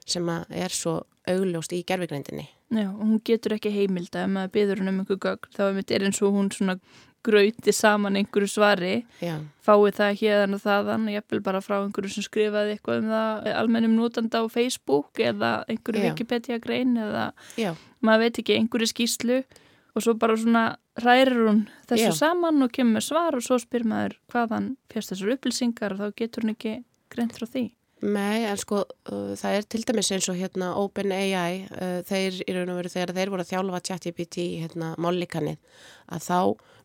sem 0.05 0.29
er 0.29 0.73
svo 0.73 0.99
augljóst 1.25 1.73
í 1.73 1.81
gerfigrændinni. 1.87 2.45
Já, 2.69 2.89
og 2.91 3.01
hún 3.01 3.21
getur 3.25 3.55
ekki 3.55 3.71
heimilda 3.73 4.25
ef 4.25 4.31
maður 4.33 4.53
byður 4.53 4.81
hún 4.81 4.91
um 4.91 4.99
einhver 5.01 5.21
gögn 5.21 5.55
þá 5.55 5.63
er 5.69 6.05
eins 6.05 6.21
og 6.21 6.35
hún 6.35 6.51
svona 6.53 6.77
gröyti 7.25 7.73
saman 7.75 8.19
einhverju 8.19 8.51
svari 8.51 8.93
Já. 9.23 9.35
fáið 9.65 9.97
það 9.99 10.19
hérðan 10.21 10.57
og 10.57 10.63
þaðan 10.63 11.09
og 11.09 11.15
ég 11.17 11.27
vil 11.33 11.41
bara 11.45 11.61
frá 11.65 11.77
einhverju 11.81 12.13
sem 12.13 12.25
skrifaði 12.27 12.75
eitthvað 12.75 13.03
um 13.03 13.11
það 13.13 13.51
almennum 13.55 13.97
notanda 13.97 14.41
á 14.41 14.45
Facebook 14.53 15.21
eða 15.21 15.51
einhverju 15.71 16.05
Wikipedia 16.09 16.59
grein 16.63 16.95
eða 16.97 17.31
Já. 17.59 17.73
maður 18.01 18.27
veit 18.27 18.41
ekki 18.43 18.59
einhverju 18.59 18.91
skýslu 18.93 19.39
og 19.95 20.03
svo 20.03 20.15
bara 20.19 20.35
svona 20.37 20.65
rærir 20.99 21.39
hún 21.47 21.63
þessu 21.89 22.11
Já. 22.11 22.19
saman 22.19 22.63
og 22.63 22.71
kemur 22.75 23.03
svar 23.03 23.35
og 23.35 23.43
svo 23.43 23.57
spyr 23.59 23.87
maður 23.87 24.17
hvaðan 24.31 24.75
férst 24.91 25.13
þessar 25.13 25.35
upplýsingar 25.35 25.95
og 25.95 26.03
þá 26.03 26.19
getur 26.21 26.45
hún 26.45 26.55
ekki 26.55 26.77
greint 27.11 27.35
frá 27.35 27.47
því. 27.47 27.69
Nei, 28.05 28.43
en 28.45 28.57
sko 28.59 28.83
uh, 28.83 29.33
það 29.39 29.55
er 29.57 29.67
til 29.71 29.81
dæmis 29.87 30.11
eins 30.13 30.27
og 30.29 30.37
hérna 30.37 30.73
OpenAI, 30.77 31.65
uh, 31.73 31.99
þeir 32.05 32.41
í 32.45 32.53
raun 32.53 32.73
og 32.73 32.79
veru 32.81 32.91
þegar 32.93 33.13
þeir 33.17 33.31
voru 33.33 33.45
að 33.45 33.51
þjálfa 33.53 33.81
ChatGPT 33.89 34.45
hérna 34.61 34.91
mállikanið 35.01 35.79
að 36.13 36.25
þá 36.27 36.39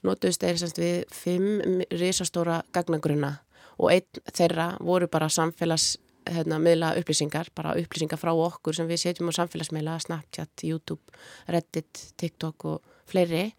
notuðist 0.06 0.46
þeir 0.46 0.60
semst 0.62 0.80
við 0.80 1.02
fimm 1.12 1.82
risastóra 1.92 2.62
gagnagruna 2.72 3.34
og 3.76 3.92
einn 3.92 4.22
þeirra 4.32 4.70
voru 4.80 5.10
bara 5.12 5.28
samfélags 5.32 5.98
hérna, 6.30 6.60
miðla 6.62 6.94
upplýsingar, 7.00 7.50
bara 7.56 7.74
upplýsingar 7.80 8.20
frá 8.20 8.32
okkur 8.32 8.76
sem 8.76 8.88
við 8.88 9.02
setjum 9.04 9.32
á 9.32 9.38
samfélagsmiðla, 9.40 9.98
Snapchat, 10.04 10.64
YouTube, 10.64 11.20
Reddit, 11.50 12.06
TikTok 12.20 12.66
og 12.70 12.96
fleiri 13.10 13.50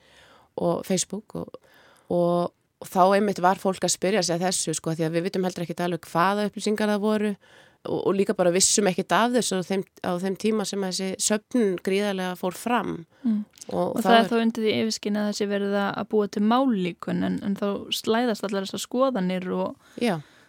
og 0.61 0.85
Facebook 0.87 1.35
og, 1.41 1.61
og, 2.09 2.53
og 2.81 2.89
þá 2.89 3.01
einmitt 3.17 3.41
var 3.43 3.61
fólk 3.61 3.83
að 3.85 3.95
spyrja 3.95 4.23
sig 4.25 4.37
að 4.37 4.47
þessu 4.47 4.75
sko 4.77 4.95
því 4.95 5.07
að 5.07 5.17
við 5.17 5.27
vitum 5.27 5.45
heldur 5.45 5.65
ekki 5.65 5.77
alveg 5.85 6.07
hvaða 6.09 6.47
upplýsingar 6.49 6.91
það 6.91 7.03
voru 7.03 7.31
og, 7.31 7.99
og 7.99 8.15
líka 8.17 8.35
bara 8.37 8.53
vissum 8.53 8.89
ekkit 8.89 9.15
af 9.17 9.35
þessu 9.35 9.61
á 9.61 9.63
þeim, 9.69 9.85
á 10.05 10.11
þeim 10.21 10.37
tíma 10.41 10.65
sem 10.69 10.87
þessi 10.87 11.11
söpn 11.21 11.77
gríðarlega 11.85 12.33
fór 12.39 12.57
fram 12.57 12.91
mm. 13.21 13.39
og, 13.69 13.85
og 13.85 14.01
það 14.01 14.17
er 14.17 14.29
þá 14.31 14.35
undir 14.41 14.65
því 14.65 14.75
yfirskinn 14.81 15.21
að 15.21 15.31
þessi 15.31 15.49
verið 15.53 15.77
að 15.83 16.03
búa 16.13 16.27
til 16.33 16.43
málíkun 16.49 17.23
en, 17.27 17.39
en 17.45 17.57
þá 17.59 17.67
slæðast 18.01 18.45
allar 18.47 18.67
þessar 18.67 18.85
skoðanir 18.87 19.49
og 19.55 19.95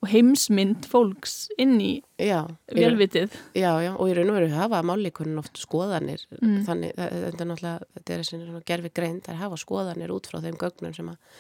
og 0.03 0.11
heimsmynd 0.11 0.87
fólks 0.91 1.47
inn 1.63 1.77
í 1.79 1.91
já, 2.19 2.41
velvitið. 2.75 3.35
Já, 3.55 3.71
já, 3.85 3.93
og 3.95 4.11
í 4.11 4.17
raun 4.17 4.33
og 4.33 4.39
veru 4.41 4.49
hafa 4.51 4.81
mállíkunin 4.87 5.39
oft 5.39 5.61
skoðanir 5.63 6.25
mm. 6.41 6.57
þannig, 6.67 6.97
þetta 6.99 7.45
er 7.45 7.51
náttúrulega, 7.53 7.91
þetta 7.99 8.15
er 8.15 8.25
þessi 8.25 8.63
gerfi 8.67 8.91
grein, 8.99 9.21
það 9.23 9.35
er 9.37 9.43
hafa 9.45 9.61
skoðanir 9.63 10.15
út 10.15 10.27
frá 10.27 10.41
þeim 10.43 10.59
gögnum 10.59 10.97
sem 10.97 11.13
að 11.13 11.39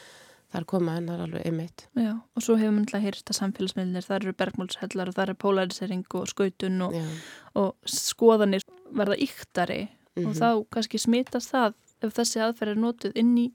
það 0.53 0.61
er 0.61 0.69
komað 0.73 0.99
en 0.99 1.09
það 1.09 1.15
er 1.15 1.25
alveg 1.27 1.47
einmitt. 1.49 1.87
Já, 1.99 2.13
og 2.21 2.45
svo 2.45 2.59
hefur 2.61 3.03
hýrst 3.07 3.33
að 3.33 3.39
samfélagsmiðlunir, 3.41 4.07
það 4.09 4.19
eru 4.19 4.37
bergmálshellar 4.43 5.11
og 5.11 5.17
það 5.17 5.27
eru 5.27 5.39
polarisering 5.47 6.05
og 6.19 6.29
skautun 6.31 6.87
og, 6.87 6.99
og 7.59 7.73
skoðanir 7.89 8.67
verða 8.93 9.17
yktari 9.17 9.83
mm 9.83 9.89
-hmm. 10.23 10.27
og 10.27 10.33
mhm. 10.35 10.41
þá 10.43 10.67
kannski 10.71 10.99
smitast 10.99 11.53
það 11.53 11.75
ef 12.03 12.15
þessi 12.15 12.43
aðferð 12.43 12.71
er 12.71 12.83
notuð 12.83 13.13
inn 13.17 13.37
í 13.39 13.49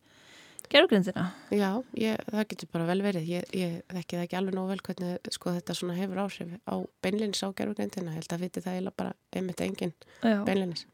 gerðugrindina? 0.72 1.28
Já, 1.54 1.70
ég, 1.98 2.20
það 2.32 2.48
getur 2.52 2.70
bara 2.74 2.88
vel 2.90 3.00
verið. 3.06 3.30
Ég, 3.30 3.46
ég 3.56 3.78
þekki 3.94 4.18
það 4.18 4.26
ekki 4.26 4.38
alveg 4.40 4.58
nóg 4.58 4.68
vel 4.72 4.80
hvernig 4.88 5.32
sko, 5.36 5.54
þetta 5.56 5.76
hefur 5.98 6.22
áhrif 6.24 6.54
á 6.68 6.76
beinlinis 7.04 7.44
á 7.44 7.50
gerðugrindina. 7.58 8.12
Ég 8.16 8.20
held 8.22 8.36
að 8.36 8.44
viti 8.46 8.64
það 8.66 8.90
bara 8.98 9.14
einmitt 9.32 9.64
engin 9.64 9.94
Já. 10.22 10.44
beinlinis. 10.48 10.86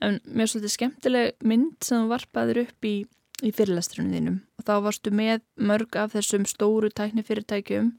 En 0.00 0.20
mér 0.26 0.46
er 0.46 0.52
svolítið 0.52 0.74
skemmtileg 0.76 1.34
mynd 1.48 1.76
sem 1.86 2.08
varpaður 2.10 2.64
upp 2.66 2.88
í, 2.88 2.94
í 3.42 3.52
fyrirlestrunum 3.52 4.12
þínum 4.16 4.40
og 4.58 4.66
þá 4.68 4.74
varstu 4.86 5.10
með 5.10 5.42
mörg 5.56 5.96
af 5.96 6.14
þessum 6.16 6.46
stóru 6.46 6.90
tæknifyrirtækjum 6.90 7.92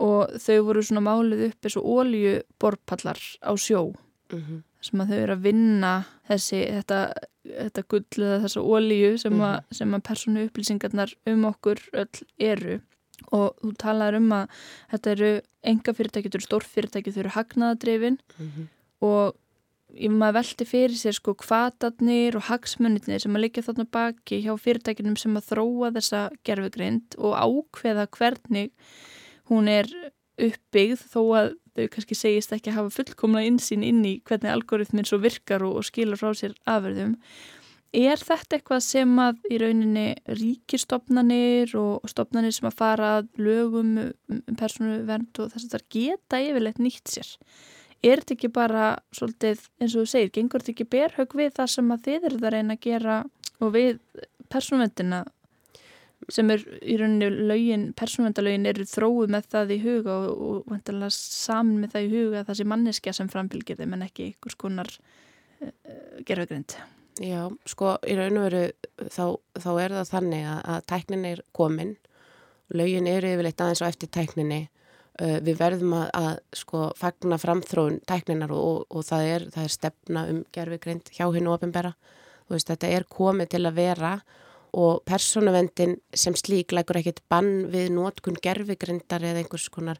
og 0.00 0.36
þau 0.40 0.58
voru 0.64 0.82
svona 0.82 1.04
málið 1.04 1.46
upp 1.50 1.66
eins 1.66 1.76
og 1.76 1.88
óljuborpallar 1.96 3.20
á 3.44 3.52
sjó. 3.56 3.92
Mm 4.32 4.40
-hmm 4.40 4.60
sem 4.84 5.02
að 5.02 5.12
þau 5.12 5.18
eru 5.18 5.36
að 5.36 5.44
vinna 5.44 5.92
þessi, 6.28 6.60
þetta, 6.78 7.00
þetta 7.48 7.84
gull 7.92 8.24
eða 8.24 8.38
þessa 8.44 8.62
ólíu 8.64 9.10
sem, 9.20 9.34
mm 9.34 9.42
-hmm. 9.42 9.76
sem 9.76 9.94
að 9.96 10.06
persónu 10.08 10.46
upplýsingarnar 10.48 11.14
um 11.32 11.44
okkur 11.50 11.82
öll 11.92 12.24
eru 12.38 12.80
og 13.36 13.56
þú 13.60 13.72
talar 13.76 14.16
um 14.16 14.30
að 14.32 14.48
þetta 14.90 15.10
eru 15.10 15.32
enga 15.60 15.92
fyrirtæki, 15.92 16.28
þetta 16.28 16.38
eru 16.38 16.46
stór 16.48 16.64
fyrirtæki, 16.64 17.12
þau 17.12 17.20
eru 17.20 17.34
hagnaðadrefin 17.36 18.18
mm 18.38 18.46
-hmm. 18.46 18.68
og 19.00 19.36
ég 19.96 20.12
maður 20.12 20.38
velti 20.40 20.66
fyrir 20.68 20.96
sér 20.98 21.16
sko 21.16 21.34
kvatarnir 21.38 22.38
og 22.38 22.46
hagsmunitnir 22.48 23.22
sem 23.22 23.36
að 23.36 23.46
liggja 23.46 23.66
þarna 23.66 23.86
baki 23.92 24.40
hjá 24.44 24.52
fyrirtækinum 24.60 25.16
sem 25.20 25.36
að 25.38 25.48
þróa 25.52 25.92
þessa 25.96 26.22
gerfugrind 26.46 27.16
og 27.18 27.36
ákveða 27.36 28.06
hvernig 28.16 28.70
hún 29.50 29.70
er 29.70 29.90
uppbyggð 30.40 31.06
þó 31.12 31.22
að 31.38 31.54
þau 31.76 31.86
kannski 31.94 32.18
segist 32.18 32.52
ekki 32.54 32.72
að 32.72 32.78
hafa 32.80 32.94
fullkomna 32.98 33.44
insýn 33.46 33.84
inn 33.86 34.02
í 34.06 34.18
hvernig 34.26 34.52
algoritminn 34.52 35.08
svo 35.08 35.20
virkar 35.22 35.64
og, 35.66 35.80
og 35.80 35.86
skilur 35.86 36.20
frá 36.20 36.32
sér 36.36 36.54
afverðum. 36.68 37.16
Er 37.90 38.20
þetta 38.22 38.56
eitthvað 38.56 38.84
sem 38.86 39.16
að 39.18 39.40
í 39.50 39.58
rauninni 39.58 40.06
ríkistofnanir 40.38 41.72
og 41.78 42.06
stofnanir 42.10 42.54
sem 42.54 42.68
að 42.70 42.76
fara 42.78 43.10
lögum 43.34 43.96
um 43.98 44.58
persónu 44.60 45.00
vernd 45.08 45.42
og 45.42 45.50
þess 45.50 45.66
að 45.66 45.74
það 45.74 45.86
geta 45.96 46.42
yfirleitt 46.46 46.78
nýtt 46.82 47.10
sér? 47.10 47.32
Er 48.00 48.22
þetta 48.22 48.36
ekki 48.36 48.48
bara 48.54 48.84
svolítið 49.12 49.66
eins 49.80 49.94
og 49.94 50.06
þú 50.06 50.08
segir, 50.08 50.30
gengur 50.32 50.62
þetta 50.62 50.72
ekki 50.72 50.88
berhaug 50.94 51.34
við 51.36 51.50
það 51.58 51.72
sem 51.74 51.92
að 51.92 52.06
þið 52.06 52.30
eru 52.30 52.40
það 52.40 52.54
reyna 52.54 52.76
að 52.76 52.86
gera 52.86 53.16
og 53.60 53.74
við 53.74 53.98
persónuvendina 54.50 55.20
sem 56.30 56.52
er 56.52 56.62
í 56.80 56.96
rauninni 57.00 57.28
lögin, 57.48 57.84
persónuvendalögin 57.96 58.68
eru 58.70 58.86
þróið 58.88 59.34
með 59.34 59.48
það 59.54 59.74
í 59.74 59.78
huga 59.84 60.16
og, 60.30 60.70
og 60.70 61.04
saman 61.16 61.80
með 61.82 61.94
það 61.94 62.06
í 62.06 62.10
huga 62.14 62.44
það 62.48 62.58
sem 62.60 62.70
manneskja 62.72 63.14
sem 63.16 63.30
framfylgir 63.32 63.80
þeim 63.80 63.96
en 63.96 64.06
ekki 64.06 64.26
einhvers 64.28 64.58
konar 64.60 64.90
uh, 64.96 65.70
gerðugrind. 66.28 66.76
Já, 67.20 67.42
sko 67.68 67.96
í 68.08 68.16
raun 68.16 68.38
og 68.40 68.46
veru 68.46 68.62
þá, 69.12 69.24
þá 69.60 69.70
er 69.82 69.96
það 69.98 70.12
þannig 70.14 70.50
að, 70.52 70.60
að 70.74 70.84
tæknin 70.92 71.26
er 71.28 71.42
komin, 71.56 71.96
lögin 72.72 73.10
eru 73.10 73.34
yfirleitt 73.34 73.64
aðeins 73.64 73.82
og 73.84 73.90
eftir 73.90 74.12
tækninni 74.14 74.62
við 75.20 75.58
verðum 75.60 75.94
að, 75.98 76.06
að 76.16 76.30
sko 76.56 76.82
fagna 76.96 77.36
framþróun 77.40 78.00
tækninar 78.08 78.52
og, 78.56 78.60
og, 78.64 78.84
og 78.88 79.04
það, 79.04 79.26
er, 79.34 79.46
það 79.54 79.66
er 79.66 79.74
stefna 79.74 80.26
um 80.32 80.44
gerðugrind 80.54 81.10
hjá 81.12 81.26
hennu 81.28 81.52
ofinbera, 81.52 81.94
veist 82.50 82.70
þetta 82.70 82.92
er 82.96 83.06
komið 83.10 83.52
til 83.54 83.64
að 83.68 83.76
vera 83.76 84.14
og 84.80 85.02
persónuvendin 85.08 85.96
sem 86.14 86.36
slík 86.38 86.72
lækur 86.74 87.00
ekkit 87.00 87.22
bann 87.30 87.66
við 87.72 87.90
nótkun 87.94 88.38
gerfigrindar 88.42 89.24
eða 89.26 89.42
einhvers 89.42 89.68
konar 89.72 89.98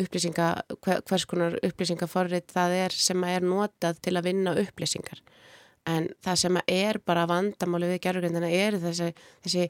upplýsinga, 0.00 0.48
hvers 0.84 1.24
konar 1.28 1.56
upplýsingaforrið 1.64 2.52
það 2.52 2.76
er 2.78 2.96
sem 2.96 3.24
er 3.28 3.44
notað 3.44 4.00
til 4.04 4.16
að 4.16 4.28
vinna 4.28 4.54
upplýsingar. 4.60 5.20
En 5.88 6.10
það 6.22 6.38
sem 6.44 6.60
er 6.70 7.00
bara 7.04 7.26
vandamáli 7.26 7.90
við 7.90 8.02
gerfugrindina 8.04 8.50
er 8.52 8.78
þessi, 8.80 9.10
þessi, 9.44 9.66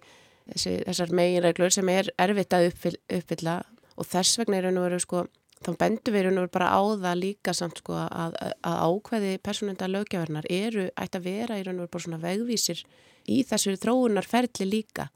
þessi, 0.50 0.75
þessar 0.88 1.14
meginreglur 1.16 1.75
sem 1.75 1.88
er 1.88 2.11
erfitt 2.20 2.58
að 2.58 2.68
uppfylla 2.72 3.61
og 3.96 4.08
þess 4.08 4.40
vegna 4.40 4.58
er 4.58 4.68
raun 4.68 4.80
og 4.80 4.87
veru 4.88 5.00
sko 5.02 5.25
þá 5.62 5.70
bendur 5.78 6.14
við 6.14 6.26
raun 6.26 6.40
og 6.40 6.46
veru 6.46 6.54
bara 6.56 6.72
á 6.74 6.83
það 7.05 7.18
líka 7.20 7.55
samt 7.55 7.81
sko 7.83 7.96
að, 8.02 8.37
að 8.66 8.78
ákveði 8.88 9.33
persónunda 9.46 9.88
lögjafarnar 9.90 10.48
eru 10.50 10.88
ætti 10.90 11.20
að 11.20 11.26
vera 11.28 11.59
í 11.59 11.64
raun 11.66 11.78
og 11.78 11.87
veru 11.87 11.94
bara 11.94 12.07
svona 12.07 12.22
vegvísir 12.22 12.85
í 13.31 13.42
þessu 13.46 13.76
þróunarferli 13.78 14.66
líka. 14.66 15.09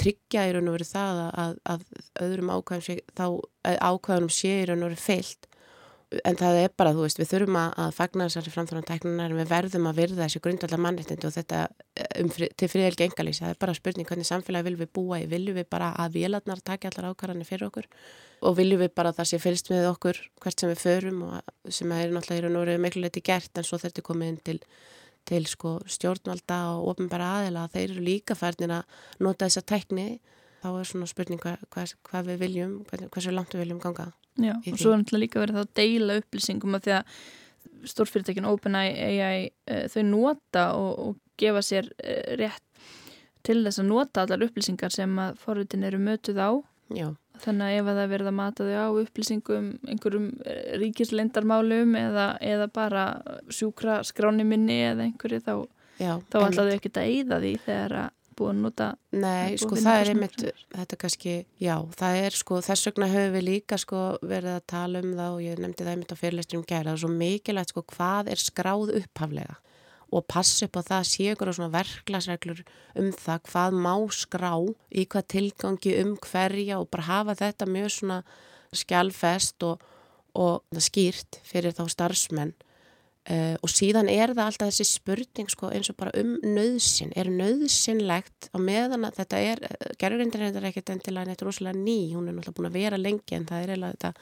Tryggja 0.00 0.46
í 0.48 0.54
raun 0.56 0.70
og 0.70 0.78
veru 0.78 0.88
það 0.88 1.22
að, 1.28 1.56
að 1.68 1.82
öðrum 2.24 2.52
ákvæðum 2.56 2.86
sé, 2.86 2.98
þá 3.12 3.26
ákvæðunum 3.90 4.32
sé 4.32 4.54
í 4.62 4.68
raun 4.70 4.86
og 4.86 4.92
veru 4.94 5.02
feilt 5.02 5.51
en 6.24 6.36
það 6.38 6.58
er 6.62 6.72
bara, 6.76 6.92
þú 6.96 7.04
veist, 7.06 7.20
við 7.20 7.30
þurfum 7.30 7.58
að, 7.60 7.92
fagna 7.96 8.26
þessari 8.28 8.52
framþróna 8.52 8.88
tæknunar 8.88 9.32
en 9.32 9.38
við 9.40 9.50
verðum 9.50 9.88
að 9.88 9.98
virða 10.00 10.26
þessi 10.26 10.42
grundvallar 10.44 10.82
mannreitindi 10.84 11.28
og 11.28 11.34
þetta 11.36 11.60
um, 12.20 12.30
fri, 12.32 12.48
til 12.58 12.68
friðelgi 12.72 13.06
engalís 13.06 13.40
það 13.42 13.54
er 13.54 13.60
bara 13.64 13.76
spurning 13.78 14.08
hvernig 14.08 14.28
samfélagi 14.28 14.68
viljum 14.68 14.82
við 14.84 14.92
búa 14.98 15.20
í. 15.22 15.28
Viljum 15.30 15.58
við 15.60 15.68
bara 15.72 15.92
að 16.04 16.18
vélarnar 16.18 16.62
takja 16.64 16.92
allar 16.92 17.12
ákvarðanir 17.12 17.48
fyrir 17.48 17.68
okkur? 17.68 17.88
Og 18.48 18.56
viljum 18.58 18.82
við 18.82 18.92
bara 18.96 19.12
að 19.12 19.22
það 19.22 19.30
sé 19.30 19.42
fylst 19.42 19.70
með 19.72 19.88
okkur 19.92 20.20
hvert 20.42 20.64
sem 20.64 20.72
við 20.72 20.82
förum 20.82 21.22
og 21.28 21.72
sem 21.78 21.94
er 21.96 22.12
náttúrulega 22.12 22.48
raun 22.48 22.58
og 22.58 22.66
veru 22.66 22.82
miklu 22.82 23.06
leiti 23.06 23.24
gert 23.24 23.56
en 23.56 23.68
svo 23.68 23.80
þetta 23.80 24.02
er 24.02 24.08
komið 24.10 24.34
inn 24.34 24.42
til 24.50 24.60
til 25.22 25.44
sko, 25.46 25.76
stjórnvalda 25.86 26.56
og 26.74 26.88
ofnbæra 26.96 27.28
aðila. 27.38 27.68
Þeir 27.70 27.92
eru 27.92 28.02
líka 28.02 28.34
færðin 28.34 28.72
að 28.74 28.96
nota 29.22 29.46
þessa 29.46 29.62
tekni 29.70 30.06
þá 30.62 30.68
er 30.72 30.88
svona 30.88 31.10
spurning 31.10 31.42
hvað, 31.42 31.62
hvað, 31.74 31.94
hvað 32.08 32.32
við 32.32 32.42
viljum, 32.46 32.74
hversu 32.88 33.34
langt 33.34 33.54
við 33.54 33.66
viljum 33.66 33.82
ganga 33.82 34.10
Já, 34.40 34.54
og 34.56 34.78
svo 34.80 34.94
er 34.94 35.02
náttúrulega 35.02 35.24
líka 35.26 35.42
verið 35.42 35.60
að 35.60 35.72
deila 35.76 36.18
upplýsingum 36.22 36.76
að 36.78 36.86
því 36.86 36.92
að 36.96 37.16
stórfyrirtekin 37.92 38.48
OpenAI 38.48 38.88
e, 39.20 39.80
þau 39.92 40.02
nota 40.08 40.66
og, 40.78 40.92
og 41.02 41.18
gefa 41.40 41.62
sér 41.66 41.90
e, 41.98 42.14
rétt 42.40 42.62
til 43.46 43.58
þess 43.64 43.82
að 43.82 43.90
nota 43.90 44.22
allar 44.22 44.46
upplýsingar 44.46 44.94
sem 44.94 45.18
að 45.18 45.40
forvitin 45.42 45.84
eru 45.86 45.98
mötuð 46.02 46.38
á. 46.38 46.50
Já. 46.92 47.08
Þannig 47.42 47.66
að 47.66 47.76
ef 47.80 47.88
það 47.88 48.10
verða 48.12 48.30
að 48.30 48.38
mata 48.38 48.66
þau 48.68 48.78
á 48.78 48.88
upplýsingum, 49.02 49.68
einhverjum 49.90 50.26
eh, 50.46 50.64
ríkislendarmálum 50.78 51.96
eða, 51.98 52.26
eða 52.44 52.68
bara 52.72 53.04
sjúkra 53.50 54.00
skráni 54.06 54.46
minni 54.46 54.78
eða 54.86 55.08
einhverju 55.08 55.40
þá, 55.42 55.54
þá 55.98 56.36
ætlaðu 56.44 56.76
ekki 56.76 56.92
að 56.92 57.08
eyða 57.08 57.40
því 57.42 57.54
þegar 57.66 57.96
að 58.04 58.10
búið 58.42 58.52
að 58.52 58.62
nota 58.66 58.90
Nei, 59.14 59.56
sko 59.62 59.78
það 59.78 60.02
er 60.02 60.12
einmitt, 60.12 60.46
þetta 60.74 61.00
kannski 61.04 61.34
já, 61.62 61.74
það 61.96 62.20
er 62.26 62.38
sko, 62.42 62.60
þess 62.68 62.88
vegna 62.90 63.10
höfum 63.14 63.36
við 63.38 63.46
líka 63.48 63.80
sko 63.80 64.04
verið 64.20 64.56
að 64.58 64.64
tala 64.74 65.02
um 65.02 65.12
það 65.18 65.36
og 65.36 65.42
ég 65.46 65.62
nefndi 65.62 65.86
það 65.86 65.92
einmitt 65.94 66.14
á 66.14 66.22
fyrirlestrum 66.22 66.64
gæra, 66.66 66.88
það 66.90 66.96
er 66.96 67.02
svo 67.04 67.12
mikilvægt 67.16 67.74
sko 67.74 67.84
hvað 67.94 68.32
er 68.34 68.42
skráð 68.42 68.96
upphaflega 69.00 69.60
og 70.12 70.26
passa 70.28 70.66
upp 70.66 70.76
á 70.76 70.82
það 70.82 70.98
að 70.98 71.08
sé 71.08 71.28
ykkur 71.32 71.50
á 71.50 71.56
svona 71.56 71.72
verklasreglur 71.72 72.64
um 73.00 73.12
það 73.16 73.46
hvað 73.48 73.78
má 73.86 73.94
skrá 74.12 74.52
í 74.92 75.06
hvað 75.08 75.28
tilgangi 75.34 75.94
um 76.02 76.12
hverja 76.20 76.80
og 76.82 76.90
bara 76.92 77.08
hafa 77.08 77.36
þetta 77.38 77.68
mjög 77.70 77.94
svona 77.96 78.18
skjálfest 78.76 79.64
og, 79.68 79.80
og 80.36 80.82
skýrt 80.84 81.40
fyrir 81.48 81.72
þá 81.76 81.86
starfsmenn 81.92 82.52
uh, 83.30 83.54
og 83.62 83.70
síðan 83.70 84.10
er 84.10 84.32
það 84.34 84.48
alltaf 84.48 84.70
þessi 84.70 84.86
spurning 84.88 85.50
sko, 85.52 85.70
eins 85.74 85.90
og 85.92 85.98
bara 86.00 86.14
um 86.18 86.34
nöðsin 86.42 87.12
er 87.18 87.30
nöðsinlegt 87.30 88.50
á 88.50 88.58
meðan 88.62 89.06
að 89.08 89.20
þetta 89.20 89.42
er, 89.50 89.62
gerðurindin 90.00 90.48
er 90.48 90.68
ekkert 90.70 90.94
endilega 90.94 91.30
neitt 91.30 91.44
rosalega 91.46 91.78
ný, 91.78 92.12
hún 92.16 92.28
er 92.28 92.36
náttúrulega 92.36 92.58
búin 92.58 92.70
að 92.70 92.80
vera 92.80 93.00
lengi 93.00 93.38
en 93.38 93.46
það 93.48 93.62
er 93.62 93.74
eiginlega 93.74 93.96
þetta 93.96 94.12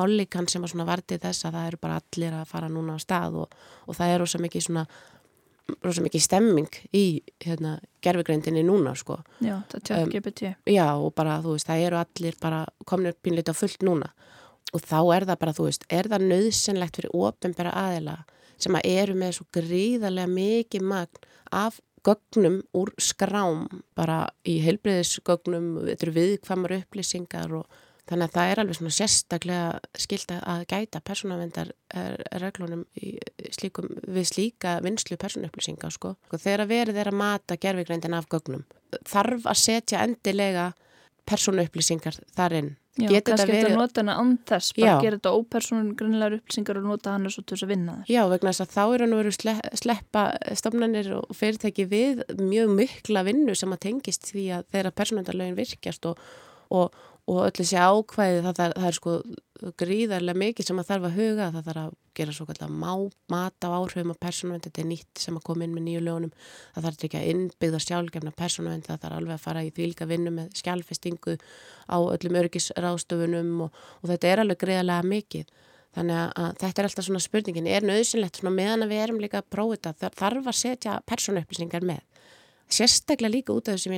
málikan 0.00 0.50
sem 0.50 0.66
að 0.66 0.74
svona 0.74 0.90
varti 0.90 1.20
þess 1.22 1.46
að 1.46 1.56
það 1.58 1.70
eru 1.70 1.80
bara 1.86 2.02
allir 2.02 2.36
að 2.40 2.50
fara 2.50 2.72
núna 2.72 2.98
á 2.98 2.98
stað 3.02 3.40
og, 3.44 3.56
og 3.86 3.98
það 3.98 4.14
er 4.14 4.26
ósað 4.26 4.46
mikið 4.46 4.68
svona 4.68 4.86
rosa 5.84 6.02
mikið 6.02 6.24
stemming 6.24 6.78
í 6.96 7.04
hérna, 7.44 7.76
gerfugreindinni 8.02 8.64
núna 8.66 8.96
sko. 8.98 9.20
Já, 9.38 9.60
það 9.70 9.84
tjökk 9.86 10.00
um, 10.00 10.10
GPT. 10.14 10.52
Já, 10.72 10.86
og 10.98 11.14
bara 11.14 11.38
þú 11.44 11.54
veist, 11.54 11.68
það 11.68 11.84
eru 11.86 12.00
allir 12.00 12.38
bara 12.42 12.64
kominir 12.88 13.14
pínleita 13.22 13.54
fullt 13.54 13.84
núna 13.86 14.10
og 14.70 14.82
þá 14.86 14.98
er 15.16 15.26
það 15.30 15.40
bara, 15.42 15.54
þú 15.56 15.66
veist, 15.66 15.86
er 15.90 16.08
það 16.10 16.26
nöðsynlegt 16.30 16.98
fyrir 17.00 17.14
ofinbæra 17.16 17.74
aðila 17.74 18.16
sem 18.64 18.78
að 18.78 18.88
eru 19.02 19.18
með 19.18 19.36
svo 19.36 19.46
gríðarlega 19.56 20.32
mikið 20.32 20.88
magn 20.92 21.28
af 21.50 21.80
gögnum 22.06 22.62
úr 22.76 22.92
skrám 23.00 23.66
bara 23.98 24.22
í 24.48 24.58
heilbreyðisgögnum, 24.64 25.72
viðkvamar 25.90 26.80
upplýsingar 26.80 27.56
og 27.60 27.80
Þannig 28.10 28.26
að 28.26 28.32
það 28.34 28.50
er 28.50 28.60
alveg 28.60 28.76
svona 28.76 28.94
sérstaklega 28.96 29.98
skilt 30.02 30.32
að 30.34 30.62
gæta 30.72 31.00
persónavendar 31.06 31.68
reglunum 32.42 32.80
slíkum, 33.54 33.86
við 34.02 34.26
slíka 34.26 34.72
vinslu 34.82 35.18
persónuupplýsinga 35.20 35.92
sko. 35.94 36.16
Þegar 36.32 36.66
verið 36.66 36.98
er 36.98 37.10
að 37.12 37.20
mata 37.20 37.58
gerfigrændin 37.60 38.16
af 38.18 38.26
gögnum 38.32 38.64
þarf 39.06 39.46
að 39.46 39.60
setja 39.60 40.02
endilega 40.02 40.72
persónuupplýsingar 43.00 43.10
þar 43.10 43.10
inn. 43.10 43.16
Já, 43.16 43.24
kannski 43.30 43.50
verið... 43.50 43.64
þetta 43.66 43.80
nota 43.80 44.02
hana 44.02 44.16
andþess, 44.22 44.70
bara 44.76 44.96
gera 45.04 45.18
þetta 45.18 45.32
ópersónugrunlegar 45.38 46.36
upplýsingar 46.38 46.80
og 46.80 46.88
nota 46.90 47.14
hana 47.16 47.32
svo 47.32 47.44
til 47.44 47.56
þess 47.56 47.66
að 47.66 47.72
vinna 47.74 47.96
þar. 47.96 48.12
Já, 48.12 48.20
vegna 48.32 48.52
þess 48.52 48.64
að 48.64 48.74
þá 48.76 48.82
er 48.84 49.04
hann 49.04 49.16
verið 49.18 49.38
að 49.54 49.80
sleppa 49.82 50.24
stofnanir 50.60 51.12
og 51.18 51.36
fyrirtæki 51.40 51.88
við 51.90 52.24
mjög 52.40 52.74
mykla 52.80 53.24
vinnu 53.30 53.56
sem 53.58 53.76
að 53.76 53.82
tengist 53.86 54.30
því 54.30 54.46
að 54.58 54.68
þeirra 54.74 54.94
persónavendalögin 55.00 55.58
virkjast 55.58 56.10
og, 56.10 56.20
og 56.70 57.00
og 57.30 57.44
öll 57.44 57.54
þessi 57.60 57.78
ákvæði 57.78 58.42
það, 58.44 58.54
það, 58.58 58.74
það 58.76 58.88
er 58.88 58.96
sko 58.96 59.14
gríðarlega 59.80 60.40
mikið 60.40 60.66
sem 60.66 60.80
að 60.80 60.88
þarf 60.88 61.06
að 61.06 61.16
huga 61.18 61.48
það 61.54 61.66
þarf 61.68 61.82
að 61.82 61.96
gera 62.16 62.34
svo 62.34 62.46
kallar 62.48 62.70
má, 62.72 62.92
mat 63.30 63.66
á 63.66 63.68
áhrifum 63.70 64.12
og 64.14 64.18
persónavend 64.20 64.66
þetta 64.66 64.82
er 64.82 64.88
nýtt 64.90 65.22
sem 65.22 65.36
að 65.36 65.46
koma 65.46 65.66
inn 65.66 65.74
með 65.76 65.84
nýju 65.86 66.02
lögunum. 66.06 66.32
Það 66.74 66.86
þarf 66.86 67.04
ekki 67.06 67.20
að 67.20 67.28
innbyggða 67.32 67.80
sjálfgefna 67.84 68.32
persónavend 68.38 68.86
það 68.88 69.02
þarf 69.04 69.18
alveg 69.18 69.34
að 69.36 69.44
fara 69.44 69.64
í 69.64 69.72
því 69.76 69.88
líka 69.92 70.08
vinnu 70.10 70.32
með 70.34 70.46
skjálfestingu 70.60 71.36
á 71.90 71.98
öllum 72.00 72.38
örgisrástofunum 72.42 73.50
og, 73.66 73.82
og 74.00 74.12
þetta 74.12 74.32
er 74.32 74.44
alveg 74.44 74.62
gríðarlega 74.64 75.10
mikið. 75.14 75.52
Þannig 75.90 76.18
að 76.22 76.50
þetta 76.62 76.80
er 76.80 76.86
alltaf 76.88 77.06
svona 77.08 77.22
spurningin 77.24 77.66
er 77.70 77.86
nöðsynlegt 77.86 78.38
svona 78.38 78.54
meðan 78.54 78.86
að 78.86 78.92
við 78.94 79.04
erum 79.04 79.22
líka 79.22 79.42
að 79.42 79.50
prófa 79.50 79.80
þetta 79.88 80.12
þarf 80.20 80.50
að 80.50 80.58
setja 80.60 80.98
persónaupplýsingar 81.10 81.86
með? 81.86 82.02
Sérstaklega 82.70 83.34
líka 83.34 83.54
út 83.56 83.66
af 83.66 83.74
þessum 83.78 83.96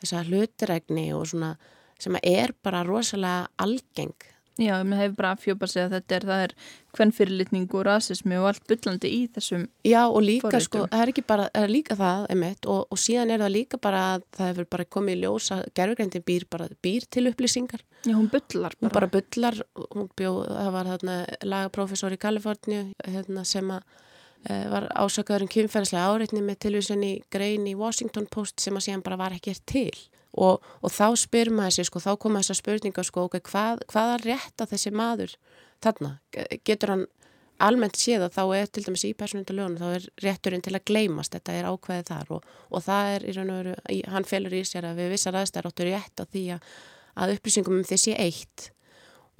sko 0.00 0.08
þessa 0.08 0.24
hlutirækni 0.28 1.06
og 1.14 1.26
svona 1.30 1.54
sem 2.00 2.16
er 2.22 2.54
bara 2.64 2.84
rosalega 2.84 3.48
algeng 3.60 4.16
Já, 4.60 4.82
mér 4.84 4.98
hefur 4.98 5.14
bara 5.16 5.36
fjópað 5.40 5.70
sig 5.72 5.82
að 5.86 5.92
þetta 5.94 6.14
er, 6.16 6.24
það 6.28 6.40
er 6.44 6.52
kvennfyrirlitning 6.92 7.68
og 7.78 7.84
rasismi 7.86 8.36
og 8.36 8.48
allt 8.50 8.66
byllandi 8.68 9.08
í 9.08 9.20
þessum 9.32 9.62
Já 9.88 10.02
og 10.04 10.20
líka 10.20 10.50
Forritum. 10.50 10.66
sko, 10.66 10.82
það 10.90 11.04
er 11.04 11.12
ekki 11.14 11.24
bara, 11.30 11.46
er 11.56 11.72
líka 11.72 11.96
það 11.96 12.26
einmitt, 12.34 12.68
og, 12.68 12.82
og 12.92 13.00
síðan 13.00 13.32
er 13.32 13.40
það 13.40 13.54
líka 13.54 13.80
bara 13.80 14.02
að 14.16 14.26
það 14.36 14.50
hefur 14.50 14.68
bara 14.74 14.84
komið 14.84 15.16
í 15.16 15.22
ljós 15.22 15.48
að 15.56 15.62
gerfugrindin 15.80 16.26
býr, 16.28 16.44
bara, 16.50 16.68
býr 16.84 17.06
til 17.08 17.24
upplýsingar 17.30 17.80
Já, 18.04 18.12
hún 18.12 18.28
byllar 18.34 18.76
hún 18.76 18.90
bara. 18.90 18.94
bara 18.98 19.10
bullar, 19.16 19.62
hún 19.94 20.10
bjó, 20.18 20.34
það 20.50 20.70
var 20.76 20.92
þarna 20.92 21.16
lagaprófessor 21.54 22.12
í 22.12 22.20
Kaliforníu 22.20 22.82
hérna, 23.06 23.46
sem 23.48 23.70
að 23.72 23.82
var 24.48 24.86
ásakaður 24.96 25.44
um 25.44 25.52
kynferðslega 25.52 26.06
áreitni 26.08 26.40
með 26.44 26.62
tilvísin 26.64 27.04
í 27.04 27.12
grein 27.32 27.66
í 27.68 27.76
Washington 27.76 28.28
Post 28.30 28.62
sem 28.62 28.76
að 28.76 28.86
síðan 28.86 29.04
bara 29.04 29.20
var 29.20 29.36
ekki 29.36 29.52
til. 29.68 29.92
Og, 30.30 30.62
og 30.80 30.92
þá 30.94 31.10
spyr 31.18 31.50
maður 31.52 31.76
sér 31.76 31.88
sko, 31.88 32.00
þá 32.00 32.12
koma 32.22 32.40
þessar 32.40 32.60
spurningar 32.60 33.06
sko, 33.06 33.26
ok, 33.26 33.40
hvað, 33.50 33.82
hvaða 33.90 34.20
rétt 34.22 34.62
að 34.62 34.76
þessi 34.76 34.92
maður 34.94 35.34
þarna, 35.82 36.12
getur 36.64 36.94
hann 36.94 37.06
almennt 37.60 37.98
séð 38.00 38.24
að 38.26 38.36
þá 38.36 38.42
er 38.56 38.70
til 38.72 38.84
dæmis 38.86 39.04
í 39.04 39.12
persónundalögunum 39.18 39.80
þá 39.80 39.88
er 39.98 40.06
rétturinn 40.24 40.64
til 40.64 40.74
að 40.76 40.84
gleymast 40.88 41.34
þetta 41.34 41.56
er 41.58 41.68
ákveðið 41.68 42.10
þar 42.10 42.32
og, 42.36 42.50
og 42.70 42.84
það 42.86 43.14
er 43.14 43.26
í 43.26 43.34
raun 43.36 43.52
og 43.52 43.58
veru, 43.60 43.74
hann 44.14 44.28
felur 44.28 44.56
í 44.56 44.62
sér 44.68 44.88
að 44.88 45.02
við 45.02 45.14
vissar 45.14 45.38
aðstæður 45.40 45.70
áttur 45.70 45.90
rétt 45.90 46.22
á 46.22 46.24
því 46.24 46.44
að, 46.56 46.70
að 47.20 47.34
upplýsingum 47.36 47.80
um 47.80 47.88
þessi 47.90 48.14
eitt. 48.16 48.70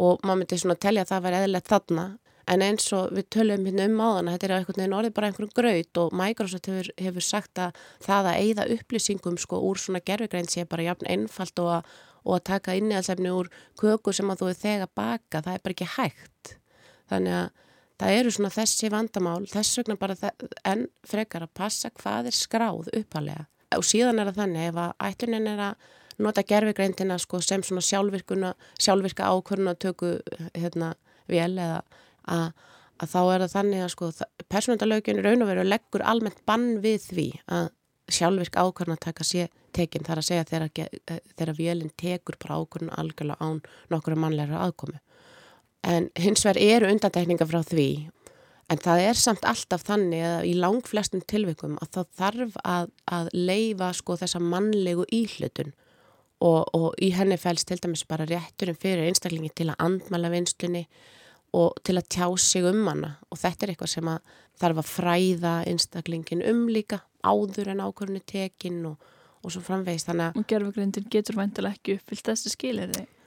Og 0.00 0.20
maður 0.24 0.42
myndi 0.42 0.60
svona 0.60 0.78
telja 0.80 1.04
að 1.04 1.12
það 1.12 1.24
væri 1.26 1.40
eðlilegt 1.40 1.70
þarna 1.70 2.04
en 2.50 2.64
eins 2.66 2.86
og 2.96 3.14
við 3.14 3.28
tölum 3.36 3.66
hérna 3.68 3.86
um 3.88 4.02
áðan 4.02 4.30
að 4.30 4.36
þetta 4.36 4.48
er 4.48 4.54
einhvern 4.56 4.80
veginn 4.80 4.96
orðið 4.98 5.16
bara 5.16 5.30
einhverjum 5.30 5.54
graut 5.60 6.00
og 6.02 6.14
Microsoft 6.20 6.70
hefur, 6.70 6.90
hefur 6.98 7.26
sagt 7.26 7.62
að 7.62 7.82
það 8.06 8.30
að 8.30 8.40
eigða 8.44 8.68
upplýsingum 8.76 9.38
sko 9.40 9.60
úr 9.68 9.80
svona 9.80 10.02
gerfugrein 10.04 10.50
sé 10.50 10.66
bara 10.68 10.88
jafn 10.88 11.10
einfalt 11.10 11.62
og 11.62 11.72
að, 11.78 11.94
og 12.24 12.36
að 12.38 12.46
taka 12.50 12.76
innihaldsefni 12.78 13.34
úr 13.34 13.50
köku 13.80 14.14
sem 14.16 14.32
að 14.32 14.42
þú 14.42 14.50
er 14.50 14.60
þegar 14.64 14.92
baka, 14.98 15.44
það 15.44 15.54
er 15.54 15.64
bara 15.64 15.76
ekki 15.76 15.90
hægt. 15.94 16.56
Þannig 17.10 17.38
að 17.38 17.48
það 18.00 18.18
eru 18.18 18.34
svona 18.34 18.52
þessi 18.54 18.90
vandamál, 18.92 19.40
þess 19.50 19.80
vegna 19.80 19.96
bara 20.00 20.34
enn 20.68 20.84
frekar 21.06 21.46
að 21.46 21.56
passa 21.60 21.90
hvað 21.94 22.30
er 22.30 22.36
skráð 22.36 22.92
uppalega 22.96 23.46
og 23.76 23.86
síðan 23.86 24.18
er 24.18 24.30
það 24.30 24.40
þannig 24.40 24.68
ef 24.70 24.78
að 24.82 24.94
ætlunin 25.06 25.48
er 25.50 25.60
að 25.68 25.88
nota 26.20 26.44
gerfugreindina 26.44 27.16
sko, 27.20 27.40
sem 27.44 27.62
svona 27.64 27.82
sjálfvirka 27.84 29.28
ákvöruna 29.30 29.76
töku 29.80 30.16
hérna, 30.56 30.94
vel 31.30 31.54
eða 31.54 31.80
að, 32.30 32.46
að 33.02 33.12
þá 33.12 33.20
er 33.34 33.44
það 33.44 33.54
þannig 33.56 33.84
að 33.84 33.92
sko, 33.94 34.10
persónundalögin 34.52 35.22
raun 35.24 35.44
og 35.44 35.50
veru 35.50 35.66
leggur 35.66 36.04
almennt 36.06 36.42
bann 36.48 36.68
við 36.84 37.06
því 37.10 37.26
að 37.50 37.68
sjálfvirk 38.10 38.56
ákvörna 38.58 38.96
taka 38.98 39.24
sé 39.26 39.48
tekin 39.76 40.02
þar 40.06 40.18
að 40.22 40.26
segja 40.26 40.46
þegar, 40.48 40.70
ge- 40.74 41.20
þegar 41.38 41.52
vélinn 41.58 41.92
tekur 42.00 42.38
bara 42.42 42.56
ákvörna 42.58 42.96
algjörlega 42.98 43.38
án 43.46 43.60
nokkura 43.92 44.18
mannlegra 44.18 44.64
aðkomu. 44.66 44.98
En 45.86 46.08
hins 46.18 46.42
vegar 46.44 46.58
eru 46.60 46.88
undantekningar 46.90 47.48
frá 47.48 47.60
því 47.64 47.86
en 48.70 48.78
það 48.82 49.04
er 49.08 49.18
samt 49.18 49.46
alltaf 49.48 49.82
þannig 49.86 50.24
að 50.26 50.48
í 50.50 50.56
langflestum 50.58 51.22
tilvikum 51.30 51.78
að 51.82 51.92
það 51.96 52.10
þarf 52.18 52.58
að, 52.64 52.90
að 53.10 53.30
leifa 53.34 53.92
sko 53.98 54.18
þessa 54.20 54.42
mannlegu 54.42 55.06
íhlutun 55.14 55.72
og, 56.40 56.66
og 56.76 56.90
í 57.02 57.08
henni 57.16 57.38
fælst 57.40 57.68
til 57.70 57.78
dæmis 57.82 58.04
bara 58.10 58.26
rétturinn 58.28 58.78
fyrir 58.78 59.06
einstaklingi 59.08 59.50
til 59.58 59.70
að 59.72 59.80
andmæla 59.86 60.30
vinslunni 60.34 60.84
og 61.56 61.78
til 61.84 61.98
að 61.98 62.08
tjá 62.14 62.26
sig 62.38 62.66
um 62.66 62.86
hana 62.88 63.14
og 63.30 63.40
þetta 63.40 63.66
er 63.66 63.72
eitthvað 63.74 63.92
sem 63.94 64.10
að 64.12 64.34
þarf 64.60 64.82
að 64.82 64.90
fræða 64.90 65.54
einstaklingin 65.70 66.44
um 66.50 66.66
líka 66.70 67.00
áður 67.26 67.72
en 67.72 67.82
ákvörðinu 67.84 68.22
tekin 68.28 68.82
og, 68.92 69.08
og 69.44 69.54
svo 69.54 69.62
framvegist 69.64 70.10
þannig 70.10 70.36
Og 70.40 70.46
gerfugrindin 70.52 71.08
getur 71.12 71.38
væntilega 71.40 71.76
ekki 71.78 71.98
uppfyllt 71.98 72.30
þessi 72.30 72.54
skilir 72.54 72.94
þig. 72.94 73.08
að 73.08 73.19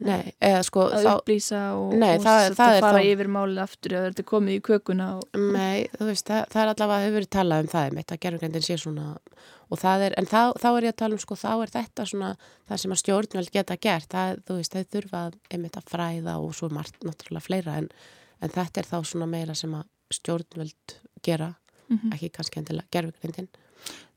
nei, 0.00 0.32
eða 0.42 0.62
sko 0.66 0.82
Að 0.90 1.04
þá, 1.06 1.10
upplýsa 1.20 1.60
og, 1.78 1.94
Nei, 1.94 2.16
og 2.18 2.22
það- 2.24 2.54
það 2.58 2.72
að 2.76 2.80
fara 2.84 2.98
þá- 3.00 3.10
yfir 3.12 3.28
málið 3.36 3.60
aftur 3.62 3.92
eða 3.96 4.10
þetta 4.10 4.24
komið 4.30 4.56
í 4.56 4.60
kökuna 4.68 5.06
og 5.16 5.38
Nei, 5.54 5.86
þú 5.96 6.04
veist, 6.10 6.26
það, 6.26 6.42
það 6.52 6.62
er 6.62 6.72
allavega 6.74 7.04
hefur 7.06 7.16
verið 7.20 7.30
talað 7.36 7.60
um 7.60 7.70
það 7.72 7.86
einmitt, 7.90 8.12
að 8.12 8.20
gerfugreindin 8.26 8.62
sé 8.66 8.76
svona 8.78 9.06
og 9.70 9.78
það 9.78 10.00
er, 10.06 10.14
en 10.18 10.26
þá, 10.26 10.40
þá 10.62 10.66
er 10.76 10.82
ég 10.86 10.92
að 10.92 10.96
tala 11.02 11.12
um 11.12 11.18
sko, 11.18 11.34
þá 11.34 11.50
er 11.62 11.72
þetta 11.74 12.06
svona 12.06 12.36
það 12.68 12.78
sem 12.82 12.92
að 12.92 13.00
stjórnveld 13.02 13.50
geta 13.50 13.76
gert, 13.76 14.08
það, 14.08 14.42
þú 14.46 14.56
veist, 14.60 14.72
þau 14.76 14.84
þurfa 14.94 15.22
einmitt 15.50 15.76
að 15.80 15.88
fræða 15.90 16.34
og 16.38 16.54
svo 16.54 16.68
margt 16.70 17.00
náttúrulega 17.02 17.42
fleira, 17.42 17.76
en, 17.78 17.88
en 18.42 18.48
þetta 18.50 18.78
er 18.78 18.90
þá 18.92 18.98
svona 19.02 19.26
meira 19.26 19.54
sem 19.54 19.72
að 19.74 19.84
stjórnveld 20.12 20.98
gera, 21.22 21.54
Mhm. 21.90 22.12
ekki 22.12 22.30
kannski 22.32 22.58
endilega 22.60 22.86
gerfugreindin. 22.90 23.48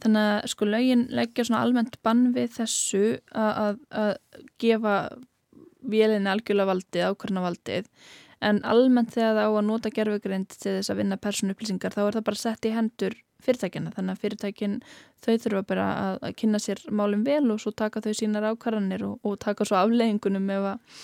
Þannig 0.02 0.42
að 0.42 0.48
sko 0.50 0.65
lögin 0.65 1.08
leggja 1.13 1.44
svona 1.46 1.62
almennt 1.62 1.98
bann 2.04 2.34
við 2.34 2.50
þessu 2.56 3.20
að, 3.36 3.58
að, 3.58 3.80
að 3.92 4.15
gefa 4.58 4.94
vélinni 5.82 6.32
algjörlega 6.32 6.74
valdið, 6.74 7.06
ákvarna 7.10 7.46
valdið 7.46 7.88
en 8.46 8.62
almennt 8.68 9.15
þegar 9.15 9.36
það 9.36 9.48
á 9.48 9.52
að 9.52 9.65
nota 9.68 9.92
gerfugrind 9.94 10.54
til 10.56 10.78
þess 10.78 10.94
að 10.94 11.02
vinna 11.02 11.20
persónuupplýsingar 11.20 11.96
þá 11.96 12.06
er 12.06 12.20
það 12.20 12.30
bara 12.30 12.44
sett 12.44 12.68
í 12.70 12.76
hendur 12.76 13.18
fyrirtækina 13.44 13.92
þannig 13.96 14.15
að 14.15 14.24
fyrirtækin 14.24 14.74
þau 15.24 15.34
þurfa 15.44 15.62
bara 15.68 15.86
að, 16.00 16.26
kynna 16.39 16.60
sér 16.60 16.82
málum 16.92 17.22
vel 17.24 17.46
og 17.54 17.62
svo 17.63 17.72
taka 17.76 18.02
þau 18.04 18.12
sínar 18.15 18.48
ákvarðanir 18.50 19.06
og, 19.08 19.20
og 19.24 19.38
taka 19.39 19.68
svo 19.68 19.78
afleggingunum 19.80 20.50
ef 20.56 20.68
að, 20.74 20.98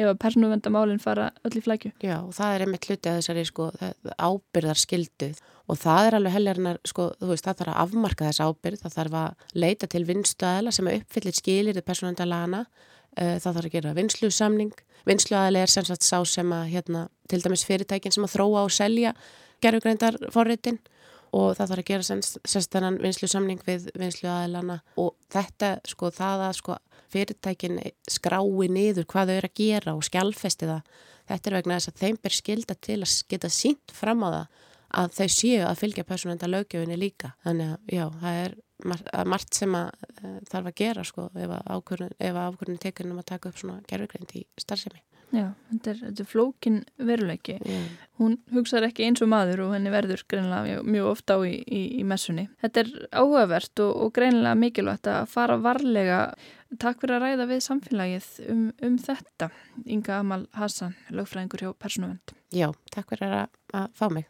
að 0.00 0.12
persónuvendamálin 0.22 1.02
fara 1.02 1.30
öll 1.44 1.58
í 1.60 1.64
flækju. 1.64 1.92
já, 2.00 2.16
og 2.20 2.32
það 2.36 2.54
er 2.54 2.64
einmitt 2.66 2.88
hluti 2.88 3.12
að 3.12 3.18
þessari 3.20 3.44
sko 3.48 3.68
ábyrðar 4.16 4.80
skildu 4.80 5.30
og 5.68 5.80
það 5.80 6.08
er 6.08 6.16
alveg 6.18 6.36
heljarinnar, 6.36 6.80
sko, 6.88 7.10
þú 7.20 7.28
veist, 7.32 7.46
það 7.46 7.60
þarf 7.60 7.74
að 7.74 7.82
afmarka 7.84 8.30
þess 8.30 8.46
ábyrð, 8.48 8.80
það 8.82 8.96
þarf 8.96 9.18
að 9.20 9.60
leita 9.62 9.88
til 9.92 10.02
vinstöðala 10.08 10.72
sem 10.74 10.88
að 10.88 10.98
uppfyllir 11.00 11.38
skilir 11.38 11.78
í 11.78 11.84
persónundalana, 11.86 12.64
það 13.16 13.48
þarf 13.48 13.68
að 13.68 13.74
gera 13.76 13.94
vinslusamning, 13.98 14.72
vinsluaðali 15.08 15.62
er 15.62 15.72
sem 15.72 15.86
sagt 15.88 16.06
sá 16.06 16.18
sem 16.28 16.52
að, 16.54 16.66
hérna, 16.72 17.06
til 17.28 17.42
dæmis 17.42 17.66
fyrirtækin 17.68 18.14
sem 18.14 18.26
að 18.26 18.34
þróa 18.36 18.64
og 18.66 18.72
selja 18.72 19.14
gerfugreindar 19.62 20.18
forritin 20.34 20.80
og 21.32 21.54
það 21.56 21.72
þarf 21.72 21.82
að 21.82 21.90
gera 21.90 22.20
sérstannan 22.54 22.98
vinslusamning 23.02 23.62
við 23.66 23.88
vinsluaðilana 23.98 24.80
og 25.00 25.14
þetta, 25.32 25.76
sko, 25.88 26.10
það 26.12 26.46
að 26.48 26.58
sko 26.60 26.78
fyrirtækin 27.12 27.80
skrái 28.08 28.68
niður 28.72 29.08
hvað 29.08 29.32
þau 29.32 29.36
eru 29.38 29.50
að 29.50 29.58
gera 29.60 29.96
og 29.96 30.04
skjálfesti 30.08 30.68
það 30.68 31.00
þetta 31.28 31.50
er 31.50 31.56
vegna 31.58 31.78
þess 31.78 31.90
að 31.90 32.02
þeim 32.02 32.18
ber 32.22 32.36
skilda 32.36 32.76
til 32.80 32.98
að 33.00 33.16
geta 33.30 33.50
sínt 33.52 33.94
fram 33.96 34.24
á 34.26 34.28
það 34.28 34.60
að 35.02 35.14
þau 35.16 35.28
séu 35.32 35.62
að 35.64 35.80
fylgja 35.80 36.04
persónenda 36.04 36.48
lögjöfinni 36.50 36.98
líka. 37.00 37.32
Þannig 37.46 37.72
að 37.72 37.94
já, 37.96 38.04
það 38.20 38.40
er 38.42 38.56
margt, 38.84 39.54
sem 39.54 39.74
að 39.78 39.90
uh, 40.22 40.36
þarf 40.50 40.72
að 40.72 40.76
gera 40.82 41.06
sko 41.06 41.28
ef 41.34 41.56
að 41.58 41.72
ákvörðun, 41.76 42.12
ef 42.18 42.36
að 42.36 42.52
ákvörðun 42.52 42.82
tekur 42.82 43.10
að 43.12 43.24
taka 43.32 43.50
upp 43.52 43.62
svona 43.62 43.80
gerfugreind 43.88 44.36
í 44.38 44.46
starfsemi. 44.60 45.02
Já, 45.32 45.46
þetta 45.70 45.90
er, 45.92 46.00
þetta 46.02 46.22
er 46.22 46.28
flókin 46.28 46.74
veruleiki. 47.08 47.54
Já. 47.64 47.78
Hún 48.20 48.34
hugsaður 48.52 48.90
ekki 48.90 49.06
eins 49.06 49.22
og 49.24 49.30
maður 49.32 49.62
og 49.64 49.70
henni 49.72 49.92
verður 49.92 50.24
greinilega 50.28 50.82
mjög, 50.84 51.06
ofta 51.08 51.38
á 51.40 51.48
í, 51.48 51.54
í, 51.64 51.80
í 52.02 52.04
messunni. 52.04 52.44
Þetta 52.60 52.82
er 52.82 52.90
áhugavert 53.22 53.82
og, 53.84 53.94
og 54.04 54.12
greinilega 54.18 54.58
mikilvægt 54.60 55.08
að 55.08 55.30
fara 55.32 55.56
varlega. 55.64 56.20
Takk 56.82 57.00
fyrir 57.00 57.16
að 57.16 57.24
ræða 57.24 57.48
við 57.48 57.64
samfélagið 57.64 58.28
um, 58.52 58.66
um 58.84 59.00
þetta. 59.08 59.48
Inga 59.96 60.20
Amal 60.20 60.44
Hassan, 60.58 60.98
lögfræðingur 61.16 61.64
hjá 61.64 61.72
Persónuvend. 61.80 62.36
Já, 62.52 62.68
takk 62.92 63.14
fyrir 63.14 63.32
að, 63.40 63.60
að 63.72 63.88
fá 63.96 64.06
mig. 64.12 64.28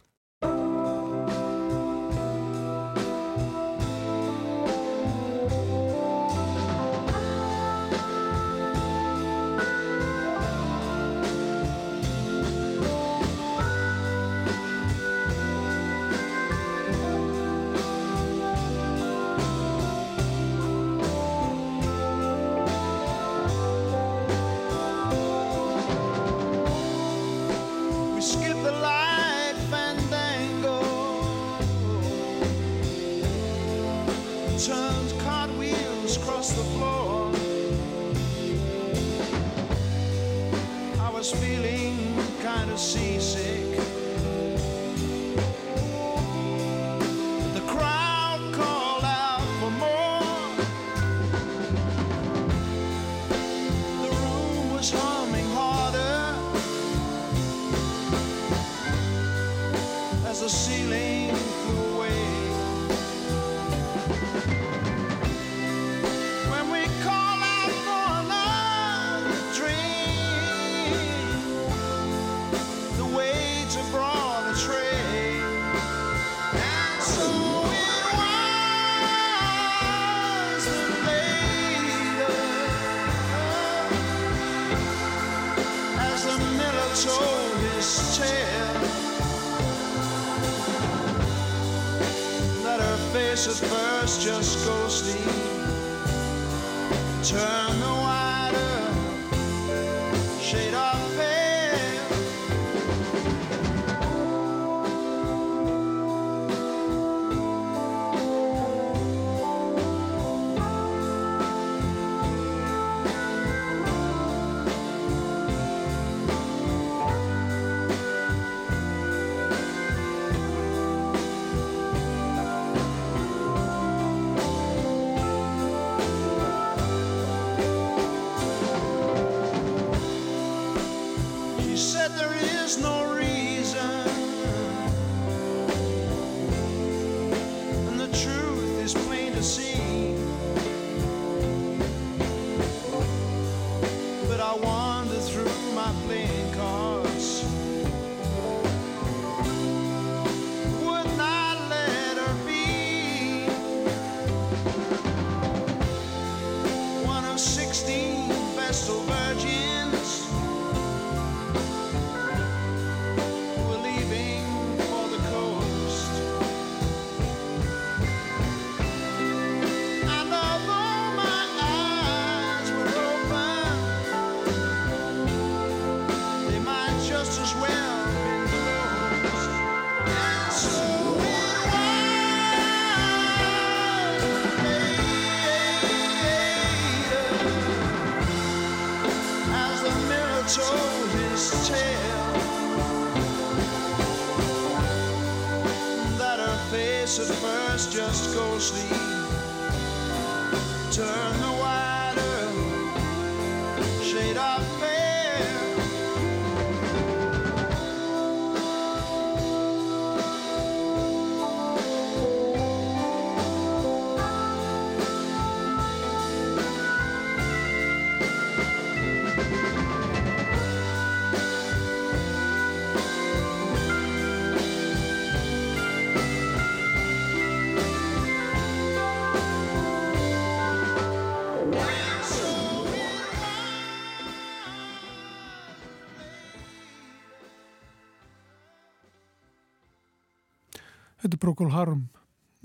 Þetta 241.23 241.37
er 241.39 241.43
Procol 241.43 241.71
Harum 241.71 242.07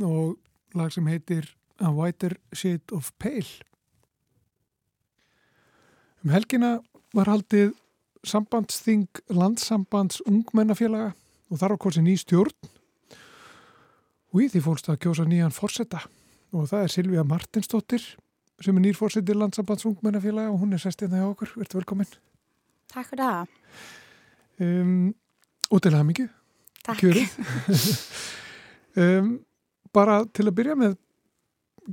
og 0.02 0.38
lag 0.78 0.90
sem 0.94 1.06
heitir 1.10 1.46
A 1.78 1.92
Whiter 1.94 2.34
Shade 2.54 2.94
of 2.96 3.12
Pale. 3.22 3.46
Um 6.26 6.34
helgina 6.34 6.80
var 7.14 7.30
haldið 7.30 7.76
sambandsþing 8.26 9.22
landsambands 9.30 10.24
ungmennafélaga 10.26 11.14
og 11.52 11.62
þar 11.62 11.78
á 11.78 11.82
korsi 11.82 12.02
ný 12.02 12.18
stjórn 12.18 12.56
og 14.34 14.42
í 14.42 14.48
því 14.52 14.64
fólst 14.66 14.90
að 14.90 15.04
kjósa 15.06 15.28
nýjan 15.30 15.54
fórsetta 15.54 16.02
og 16.52 16.66
það 16.72 16.88
er 16.88 16.94
Silvija 16.96 17.28
Martinsdóttir 17.28 18.08
sem 18.64 18.74
er 18.74 18.88
nýr 18.88 18.98
fórsettir 18.98 19.38
landsambands 19.38 19.86
ungmennafélaga 19.86 20.50
og 20.50 20.64
hún 20.64 20.74
er 20.74 20.82
sestið 20.82 21.14
það 21.14 21.22
hjá 21.22 21.30
okkur. 21.30 21.54
Verður 21.62 21.80
velkomin. 21.82 22.18
Takk 22.90 23.12
fyrir 23.12 23.24
það. 23.24 23.54
Um, 24.66 25.14
og 25.70 25.86
til 25.86 25.94
það 25.94 26.10
mikið. 26.10 26.34
Takk. 26.88 27.06
um, 28.98 29.34
bara 29.96 30.22
til 30.34 30.48
að 30.48 30.56
byrja 30.60 30.78
með, 30.80 30.96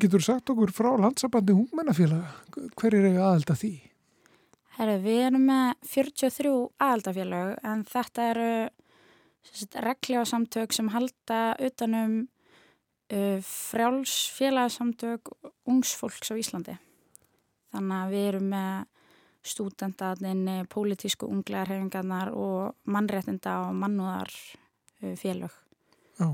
getur 0.01 0.25
sagt 0.25 0.51
okkur 0.51 0.73
frá 0.75 0.91
landsabandi 0.99 1.55
hungmennafélaga, 1.57 2.33
hver 2.75 2.97
er 2.99 3.11
eiga 3.11 3.29
aðelda 3.31 3.59
því? 3.59 3.75
Herru, 4.75 4.97
við 5.05 5.21
erum 5.29 5.45
með 5.47 5.69
43 5.87 6.55
aðaldafélög 6.83 7.59
en 7.63 7.85
þetta 7.87 8.31
eru 8.33 8.49
regljásamtök 9.85 10.73
sem 10.75 10.89
halda 10.91 11.43
utanum 11.63 12.17
uh, 13.13 13.39
frjálsfélagsamtök 13.45 15.31
ungsfólks 15.71 16.33
á 16.33 16.35
Íslandi. 16.41 16.75
Þannig 17.75 18.01
að 18.01 18.15
við 18.15 18.27
erum 18.33 18.51
með 18.51 18.91
stúdendaðinni, 19.45 20.57
pólitísku 20.73 21.29
unglegarhefingarnar 21.29 22.33
og 22.33 22.75
mannréttinda 22.89 23.61
og 23.69 23.79
mannúðar 23.79 24.33
uh, 24.33 25.15
félög. 25.21 25.55
Já. 26.19 26.29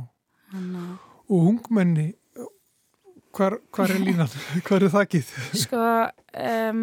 Þannig 0.51 0.83
að 0.83 0.99
Og 1.31 1.45
hungmenni, 1.47 2.09
hvar, 3.37 3.61
hvar 3.71 3.93
er 3.95 4.03
línan? 4.03 4.33
hvar 4.67 4.83
er 4.83 4.91
þakkið? 4.91 5.29
Sko, 5.63 5.83
um, 6.43 6.81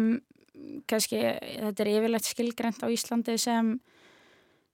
kannski 0.88 1.20
þetta 1.20 1.84
er 1.84 1.90
yfirlegt 1.92 2.30
skilgrend 2.30 2.80
á 2.80 2.88
Íslandi 2.88 3.36
sem 3.40 3.74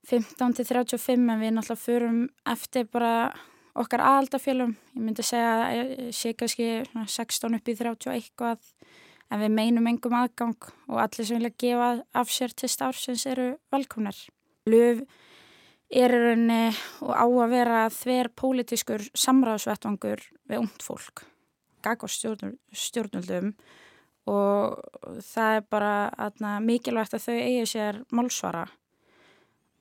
15 0.06 0.54
til 0.60 0.68
35 0.68 1.26
en 1.32 1.42
við 1.42 1.56
náttúrulega 1.56 1.82
förum 1.82 2.20
eftir 2.54 2.86
bara 2.92 3.32
okkar 3.74 4.04
aðaldafjölum. 4.04 4.76
Ég 4.94 5.02
myndi 5.02 5.26
segja 5.26 6.12
sé 6.14 6.36
kannski 6.38 6.68
svona 6.92 7.08
16 7.10 7.58
upp 7.58 7.72
í 7.72 7.76
31 7.80 8.46
að 8.46 8.70
en 9.32 9.42
við 9.42 9.54
meinum 9.56 9.90
engum 9.90 10.14
aðgang 10.14 10.70
og 10.86 11.00
allir 11.02 11.26
sem 11.26 11.40
vilja 11.40 11.56
gefa 11.58 11.90
af 12.14 12.30
sér 12.30 12.54
til 12.54 12.70
starfsins 12.70 13.26
eru 13.26 13.54
velkomnar. 13.74 14.14
Löf 14.70 15.02
er 15.92 16.12
rauninni 16.12 16.72
og 17.04 17.12
á 17.12 17.26
að 17.26 17.52
vera 17.52 17.80
þver 17.92 18.30
pólitískur 18.36 19.04
samráðsvettvangur 19.12 20.22
við 20.48 20.60
ungt 20.60 20.84
fólk, 20.84 21.24
gag 21.84 22.04
og 22.04 22.12
stjórnul, 22.12 22.54
stjórnuldum 22.72 23.52
og 24.30 24.80
það 25.24 25.58
er 25.58 25.66
bara 25.68 25.94
atna, 26.26 26.56
mikilvægt 26.64 27.16
að 27.16 27.26
þau 27.26 27.34
eigi 27.36 27.66
sér 27.74 28.00
málsvara. 28.14 28.64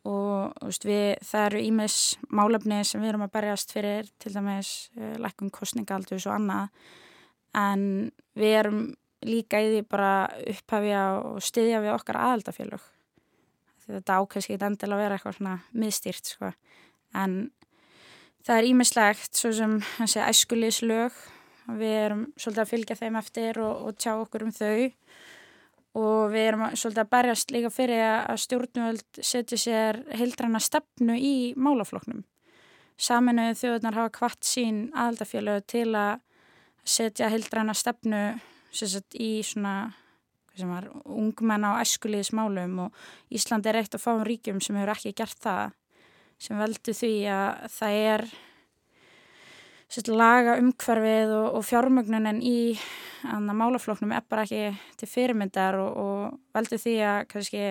Og 0.03 0.51
veist, 0.59 0.83
við, 0.83 1.13
það 1.23 1.45
eru 1.47 1.61
ímis 1.63 1.97
málefni 2.27 2.81
sem 2.83 2.99
við 2.99 3.13
erum 3.13 3.23
að 3.23 3.35
berjast 3.37 3.71
fyrir 3.71 4.09
til 4.19 4.33
dæmis 4.33 4.73
uh, 4.97 5.13
lækkun 5.23 5.53
kostningaldus 5.55 6.27
og 6.27 6.35
annað. 6.35 6.89
En 7.55 7.85
við 8.35 8.57
erum 8.59 8.81
líka 9.23 9.61
í 9.63 9.69
því 9.71 9.85
bara 9.87 10.11
upphafja 10.51 11.05
og 11.21 11.39
styðja 11.45 11.79
við 11.85 11.95
okkar 11.95 12.19
aðaldafélög 12.19 12.83
þetta 13.87 14.17
ákveðs 14.21 14.47
ekki 14.49 14.65
endilega 14.65 14.97
að 14.97 15.03
vera 15.03 15.17
eitthvað 15.17 15.37
svona 15.37 15.55
miðstýrt 15.73 16.31
sko. 16.33 16.51
en 17.13 17.51
það 18.43 18.57
er 18.57 18.69
ímislegt 18.71 19.35
svo 19.39 19.51
sem 19.55 19.77
hansi 19.97 20.19
æskulíslög 20.19 21.21
við 21.79 21.95
erum 22.05 22.25
svolítið 22.37 22.63
að 22.63 22.71
fylgja 22.73 22.99
þeim 22.99 23.15
eftir 23.15 23.59
og, 23.63 23.87
og 23.87 23.97
tjá 23.97 24.13
okkur 24.17 24.43
um 24.47 24.51
þau 24.51 24.91
og 25.93 26.31
við 26.33 26.47
erum 26.47 26.65
að- 26.65 26.75
svolítið 26.81 27.03
að 27.03 27.09
berjast 27.13 27.51
líka 27.51 27.69
fyrir 27.69 28.03
að 28.27 28.39
stjórnvöld 28.43 29.21
setja 29.21 29.57
sér 29.57 30.01
heildræna 30.17 30.59
stefnu 30.59 31.15
í 31.15 31.53
málafloknum. 31.55 32.23
Saminuðu 32.97 33.57
þjóðunar 33.59 33.93
hafa 33.99 34.09
kvart 34.17 34.43
sín 34.45 34.91
aðaldafélög 34.93 35.65
til 35.67 35.89
að 35.93 36.19
setja 36.83 37.29
heildræna 37.29 37.73
stefnu 37.73 38.39
sem 38.73 38.87
sagt, 38.89 39.13
í 39.13 39.41
svona 39.45 39.93
sem 40.57 40.69
var 40.69 40.89
ungmenn 41.09 41.65
á 41.65 41.81
eskuliðismálum 41.81 42.85
og 42.85 43.05
Ísland 43.33 43.65
er 43.69 43.79
eitt 43.81 43.95
af 43.97 44.03
fáum 44.05 44.23
ríkjum 44.27 44.61
sem 44.61 44.77
hefur 44.77 44.93
ekki 44.93 45.15
gert 45.17 45.39
það 45.41 45.77
sem 46.43 46.59
veldu 46.59 46.93
því 46.97 47.13
að 47.31 47.63
það 47.73 47.99
er 48.03 48.25
sett, 49.93 50.09
laga 50.09 50.57
umhverfið 50.61 51.33
og, 51.37 51.47
og 51.57 51.65
fjármögnunin 51.67 52.41
í 52.43 52.57
málafloknum 53.23 54.13
er 54.15 54.25
bara 54.29 54.43
ekki 54.43 54.73
til 54.99 55.09
fyrirmyndar 55.09 55.77
og, 55.79 55.91
og 55.97 56.55
veldu 56.55 56.79
því 56.81 56.95
að 57.07 57.19
kannski 57.31 57.63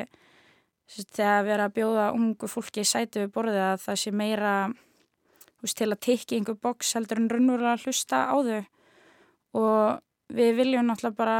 sett, 0.86 1.10
þegar 1.16 1.48
vera 1.48 1.68
að 1.68 1.76
bjóða 1.78 2.06
ungu 2.16 2.48
fólki 2.50 2.84
í 2.84 2.88
sætu 2.88 3.26
við 3.26 3.34
borðið 3.34 3.66
að 3.66 3.82
það 3.86 4.00
sé 4.02 4.14
meira 4.22 4.54
veist, 5.62 5.76
til 5.78 5.90
að 5.90 6.00
tikki 6.06 6.38
einhver 6.38 6.58
boks 6.62 6.94
heldur 6.96 7.20
en 7.22 7.30
raunverulega 7.32 7.82
hlusta 7.84 8.24
á 8.30 8.36
þau. 8.36 8.62
Og 9.52 10.32
við 10.32 10.56
viljum 10.58 10.88
náttúrulega 10.88 11.18
bara 11.18 11.38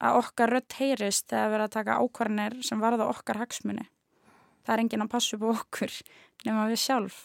að 0.00 0.20
okkar 0.22 0.54
rött 0.54 0.76
heyrist 0.78 1.28
þegar 1.30 1.48
við 1.50 1.56
erum 1.58 1.68
að 1.68 1.74
taka 1.76 1.98
ákvarðinir 2.00 2.56
sem 2.66 2.80
varða 2.82 3.08
okkar 3.12 3.40
hagsmunni. 3.42 3.86
Það 4.64 4.74
er 4.74 4.82
enginn 4.84 5.04
að 5.04 5.12
passa 5.12 5.36
upp 5.36 5.44
á 5.44 5.50
okkur 5.52 5.96
nema 6.46 6.66
við 6.70 6.82
sjálf. 6.84 7.18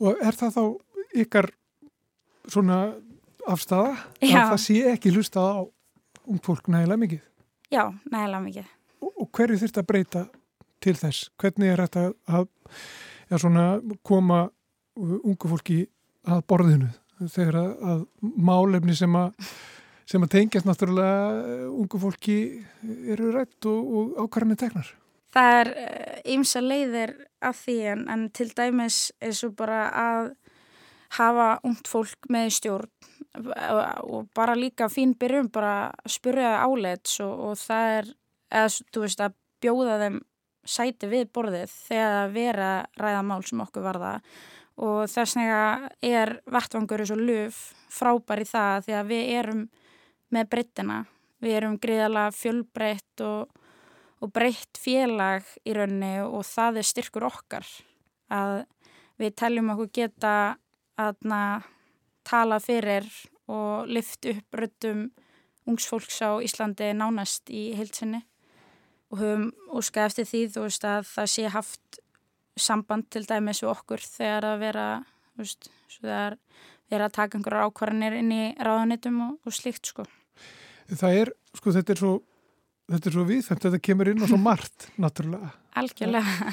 Og 0.00 0.20
er 0.24 0.36
það 0.36 0.56
þá 0.56 0.64
ykkar 1.24 1.50
svona 2.48 2.78
afstafa 3.48 3.96
Já. 4.20 4.42
að 4.42 4.52
það 4.52 4.60
sé 4.64 4.78
ekki 4.92 5.12
hlusta 5.16 5.44
á 5.44 5.60
ung 6.28 6.42
fólk 6.44 6.68
nægilega 6.68 7.00
mikið? 7.00 7.24
Já, 7.72 7.84
nægilega 8.12 8.44
mikið. 8.44 8.70
Og, 9.04 9.12
og 9.14 9.30
hverju 9.32 9.60
þurft 9.62 9.80
að 9.80 9.88
breyta 9.88 10.24
til 10.84 10.94
þess? 10.98 11.28
Hvernig 11.40 11.72
er 11.72 11.82
þetta 11.84 12.04
að 12.38 12.48
ja, 13.30 13.38
svona, 13.40 13.66
koma 14.06 14.46
ungu 14.98 15.50
fólki 15.52 15.82
að 16.28 16.44
borðinu 16.50 16.90
þegar 17.32 17.60
að, 17.60 17.72
að 17.92 18.04
málefni 18.48 18.96
sem 18.98 19.14
að 19.18 19.52
sem 20.08 20.24
að 20.24 20.34
tengjast 20.36 20.68
náttúrulega 20.68 21.68
ungu 21.68 22.00
fólki 22.00 22.38
eru 23.12 23.32
rætt 23.34 23.68
og, 23.68 23.92
og 24.00 24.18
ákvarðanir 24.24 24.60
teknar. 24.62 24.92
Það 25.34 25.54
er 25.60 25.70
ymsa 26.32 26.62
leiðir 26.64 27.14
af 27.44 27.58
því 27.60 27.78
en, 27.92 28.04
en 28.08 28.28
til 28.34 28.48
dæmis 28.56 29.10
eins 29.20 29.42
og 29.44 29.56
bara 29.58 29.82
að 29.92 30.30
hafa 31.18 31.48
ungt 31.64 31.88
fólk 31.88 32.28
með 32.32 32.54
stjórn 32.58 32.90
og, 33.38 34.28
bara 34.36 34.56
líka 34.56 34.88
fín 34.92 35.14
byrjum 35.18 35.50
bara 35.52 35.90
að 35.92 36.14
spyrja 36.16 36.54
það 36.54 36.64
áleits 36.64 37.20
og, 37.24 37.34
og 37.48 37.60
það 37.60 37.92
er, 37.98 38.10
eða 38.60 38.72
þú 38.92 39.04
veist 39.04 39.24
að 39.24 39.36
bjóða 39.62 39.98
þeim 40.02 40.20
sæti 40.68 41.08
við 41.08 41.28
borðið 41.36 41.74
þegar 41.88 42.16
að 42.22 42.36
vera 42.36 42.70
ræða 43.00 43.24
mál 43.24 43.42
sem 43.46 43.64
okkur 43.64 43.84
varða 43.84 44.14
og 44.78 44.98
þess 45.10 45.36
vegna 45.38 45.90
er 46.04 46.34
vettvangur 46.48 47.02
eins 47.02 47.12
og 47.14 47.22
luf 47.22 47.60
frábær 47.92 48.42
í 48.42 48.48
það 48.48 48.88
því 48.88 48.98
að 48.98 49.12
við 49.12 49.30
erum 49.40 49.62
með 50.34 50.50
breyttina. 50.52 50.98
Við 51.42 51.56
erum 51.60 51.76
gríðalega 51.80 52.34
fjölbreytt 52.34 53.22
og, 53.24 53.52
og 54.18 54.32
breytt 54.34 54.80
félag 54.80 55.46
í 55.64 55.74
rauninni 55.76 56.16
og 56.24 56.42
það 56.48 56.80
er 56.80 56.88
styrkur 56.88 57.28
okkar 57.28 57.68
að 58.34 58.64
við 59.18 59.36
teljum 59.38 59.72
okkur 59.74 59.92
geta 60.00 60.34
að 60.98 61.20
tala 62.26 62.58
fyrir 62.60 63.06
og 63.48 63.88
lift 63.88 64.26
upp 64.28 64.58
röttum 64.60 65.08
ungsfólks 65.68 66.20
á 66.24 66.40
Íslandi 66.44 66.90
nánast 66.96 67.50
í 67.52 67.70
heilsinni 67.76 68.22
og 69.08 69.22
höfum 69.22 69.48
óskað 69.72 70.10
eftir 70.10 70.28
því 70.28 70.42
þú 70.54 70.64
veist 70.66 70.84
að 70.88 71.08
það 71.08 71.30
sé 71.34 71.46
haft 71.54 72.00
samband 72.58 73.08
til 73.12 73.24
dæmis 73.28 73.62
við 73.62 73.72
okkur 73.72 74.04
þegar 74.04 74.48
að 74.50 74.62
vera 74.64 74.86
þú 75.32 75.44
veist, 75.44 75.70
þegar 75.94 76.38
vera 76.90 77.08
að 77.08 77.16
taka 77.18 77.38
einhverjar 77.38 77.68
ákvarðanir 77.68 78.18
inn 78.18 78.32
í 78.34 78.44
ráðanitum 78.64 79.20
og, 79.26 79.36
og 79.44 79.54
slíkt 79.54 79.92
sko. 79.92 80.06
Það 80.88 81.20
er, 81.22 81.30
sko 81.56 81.74
þetta 81.76 81.94
er 81.94 82.00
svo 82.00 82.12
þetta 82.88 83.10
er 83.10 83.16
svo 83.16 83.24
við, 83.28 83.40
þetta 83.48 83.80
kemur 83.84 84.10
inn 84.12 84.24
og 84.24 84.30
svo 84.30 84.40
margt 84.40 84.88
náttúrulega. 85.02 85.50
Algjörlega. 85.78 86.52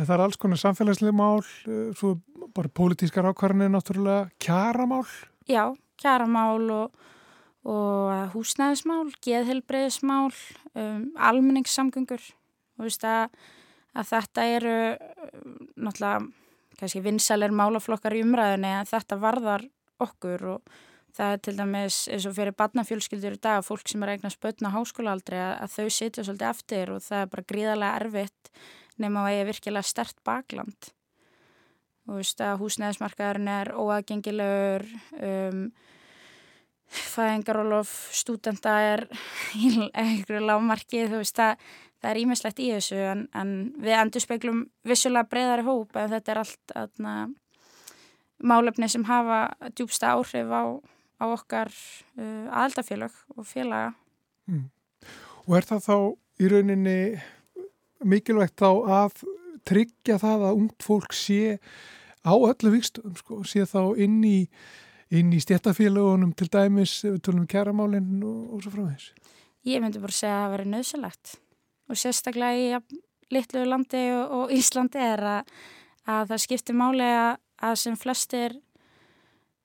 Það 0.00 0.12
er 0.14 0.24
alls 0.24 0.38
konar 0.40 0.60
samfélagslega 0.60 1.16
mál 1.16 1.40
svo 1.98 2.14
bara 2.54 2.70
pólitískar 2.72 3.28
ákvarðanir 3.30 3.72
náttúrulega, 3.74 4.28
kjaramál 4.42 5.04
Já, 5.50 5.72
kjaramál 6.00 6.68
og, 6.72 7.00
og 7.68 8.34
húsnæðismál, 8.34 9.10
geðhelbreyðismál 9.24 10.30
um, 10.30 11.08
almenningssamgöngur 11.18 12.22
og 12.78 12.86
veist 12.86 13.04
að, 13.04 13.34
að 13.98 14.12
þetta 14.12 14.46
eru 14.56 14.76
náttúrulega 15.74 16.22
kannski 16.80 17.02
vinsalir 17.04 17.52
málaflokkar 17.52 18.16
í 18.16 18.22
umræðinni 18.24 18.70
en 18.78 18.88
þetta 18.88 19.18
varðar 19.20 19.66
okkur 20.00 20.46
og 20.54 20.78
það 21.16 21.34
er 21.34 21.42
til 21.44 21.56
dæmis 21.58 21.98
eins 22.10 22.26
og 22.28 22.36
fyrir 22.36 22.56
badnafjölskyldur 22.58 23.36
í 23.36 23.42
dag 23.42 23.64
fólk 23.66 23.90
sem 23.90 24.02
er 24.04 24.14
eignar 24.14 24.34
spötna 24.34 24.72
háskólaaldri 24.74 25.40
að, 25.40 25.52
að 25.64 25.74
þau 25.76 25.96
sitja 25.96 26.24
svolítið 26.26 26.48
eftir 26.50 26.94
og 26.94 27.04
það 27.04 27.24
er 27.24 27.30
bara 27.34 27.48
gríðarlega 27.52 28.00
erfitt 28.04 28.50
nema 29.00 29.26
að 29.26 29.38
er 29.40 29.50
virkilega 29.50 29.86
stert 29.86 30.18
bakland. 30.26 30.90
Og 32.08 32.18
veist 32.20 32.40
að 32.42 32.58
húsnæðismarkaðurinn 32.62 33.52
er 33.52 33.72
óagengilegur 33.76 34.86
um, 35.20 35.66
fæðingarólof 36.90 37.92
stúdenda 38.16 38.74
er 38.94 39.04
í 39.54 39.90
einhverju 39.92 40.42
lágmarki 40.42 41.06
þú 41.10 41.22
veist 41.22 41.38
að 41.42 41.60
það 42.00 42.10
er 42.10 42.20
ímislegt 42.22 42.62
í 42.62 42.70
þessu 42.74 43.00
en, 43.12 43.26
en 43.36 43.52
við 43.80 43.96
endur 43.98 44.24
speiklum 44.24 44.64
vissulega 44.88 45.28
breyðari 45.30 45.66
hóp 45.66 45.98
en 46.00 46.10
þetta 46.14 46.32
er 46.32 46.40
allt 46.42 46.74
aðna, 46.82 47.14
málefni 48.40 48.88
sem 48.90 49.04
hafa 49.08 49.42
djúbsta 49.76 50.14
áhrif 50.16 50.50
á, 50.50 50.62
á 51.20 51.24
okkar 51.28 51.70
uh, 51.70 52.48
aðaldafélag 52.48 53.14
og 53.36 53.46
félaga. 53.46 53.92
Mm. 54.50 54.66
Og 55.46 55.56
er 55.58 55.68
það 55.68 55.86
þá 55.86 55.96
í 56.40 56.50
rauninni 56.50 56.98
mikilvægt 58.08 58.60
þá 58.60 58.70
að 59.00 59.24
tryggja 59.68 60.18
það 60.20 60.46
að 60.48 60.60
ungt 60.62 60.84
fólk 60.84 61.14
sé 61.16 61.58
á 62.24 62.32
öllu 62.32 62.72
vikstum, 62.74 63.12
sko, 63.16 63.42
sé 63.48 63.66
þá 63.68 63.96
inn 64.00 64.20
í, 64.24 64.38
inn 65.12 65.32
í 65.32 65.40
stjættafélagunum 65.42 66.32
til 66.36 66.48
dæmis, 66.52 67.00
við 67.04 67.20
tölum 67.24 67.44
um 67.44 67.50
kæramálinn 67.50 68.24
og, 68.24 68.40
og 68.56 68.64
svo 68.64 68.72
frá 68.74 68.82
þess? 68.88 69.36
Ég 69.68 69.82
myndi 69.82 70.00
bara 70.00 70.16
segja 70.16 70.36
að 70.38 70.42
það 70.42 70.54
veri 70.54 70.68
nöðsilegt 70.72 71.36
og 71.90 72.00
sérstaklega 72.00 72.56
í 72.56 72.66
ja, 72.70 72.80
litlu 73.34 73.64
landi 73.68 74.04
og, 74.14 74.34
og 74.36 74.54
Íslandi 74.56 75.02
er 75.04 75.24
að, 75.34 75.54
að 76.08 76.32
það 76.32 76.44
skiptir 76.46 76.78
máli 76.78 77.08
að, 77.08 77.40
að 77.68 77.78
sem 77.82 77.98
flestir 78.00 78.56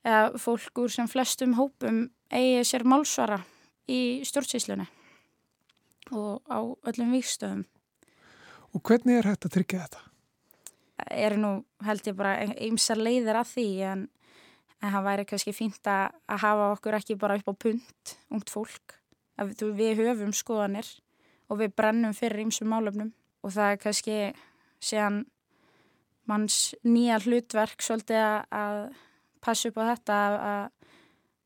eða 0.06 0.40
fólk 0.42 0.84
úr 0.84 0.94
sem 0.94 1.10
flestum 1.10 1.56
hópum 1.58 2.06
eigi 2.34 2.64
sér 2.68 2.86
málsvara 2.88 3.40
í 3.90 4.22
stjórnsýslunni 4.26 4.86
og 6.14 6.42
á 6.46 6.62
öllum 6.62 7.16
vikstöðum. 7.16 7.64
Og 8.76 8.84
hvernig 8.86 9.20
er 9.20 9.30
hægt 9.32 9.48
að 9.48 9.56
tryggja 9.56 9.86
þetta? 9.86 10.04
Það 10.96 11.24
eru 11.26 11.40
nú 11.42 11.52
held 11.86 12.10
ég 12.10 12.18
bara 12.18 12.36
ymsa 12.68 12.96
leiðir 12.98 13.40
að 13.40 13.52
því 13.54 13.68
en, 13.90 14.04
en 14.82 14.94
það 14.94 15.08
væri 15.10 15.26
kannski 15.30 15.54
fínt 15.56 15.90
að, 15.90 16.14
að 16.30 16.44
hafa 16.44 16.68
okkur 16.76 16.98
ekki 17.00 17.18
bara 17.20 17.38
upp 17.40 17.50
á 17.50 17.54
punt, 17.66 18.16
ungt 18.32 18.54
fólk. 18.54 18.98
Að 19.40 19.56
við, 19.56 19.72
við 19.80 20.02
höfum 20.04 20.36
skoðanir 20.36 20.90
og 21.50 21.60
við 21.62 21.74
brennum 21.78 22.14
fyrir 22.16 22.46
ýmsum 22.46 22.70
málöfnum 22.72 23.12
og 23.46 23.54
það 23.56 23.72
er 23.72 23.82
kannski 23.82 24.20
séðan 24.84 25.24
manns 26.30 26.74
nýja 26.86 27.20
hlutverk 27.22 27.84
svolítið 27.86 28.24
að 28.50 28.80
passa 29.46 29.70
upp 29.70 29.78
á 29.82 29.84
þetta 29.94 30.22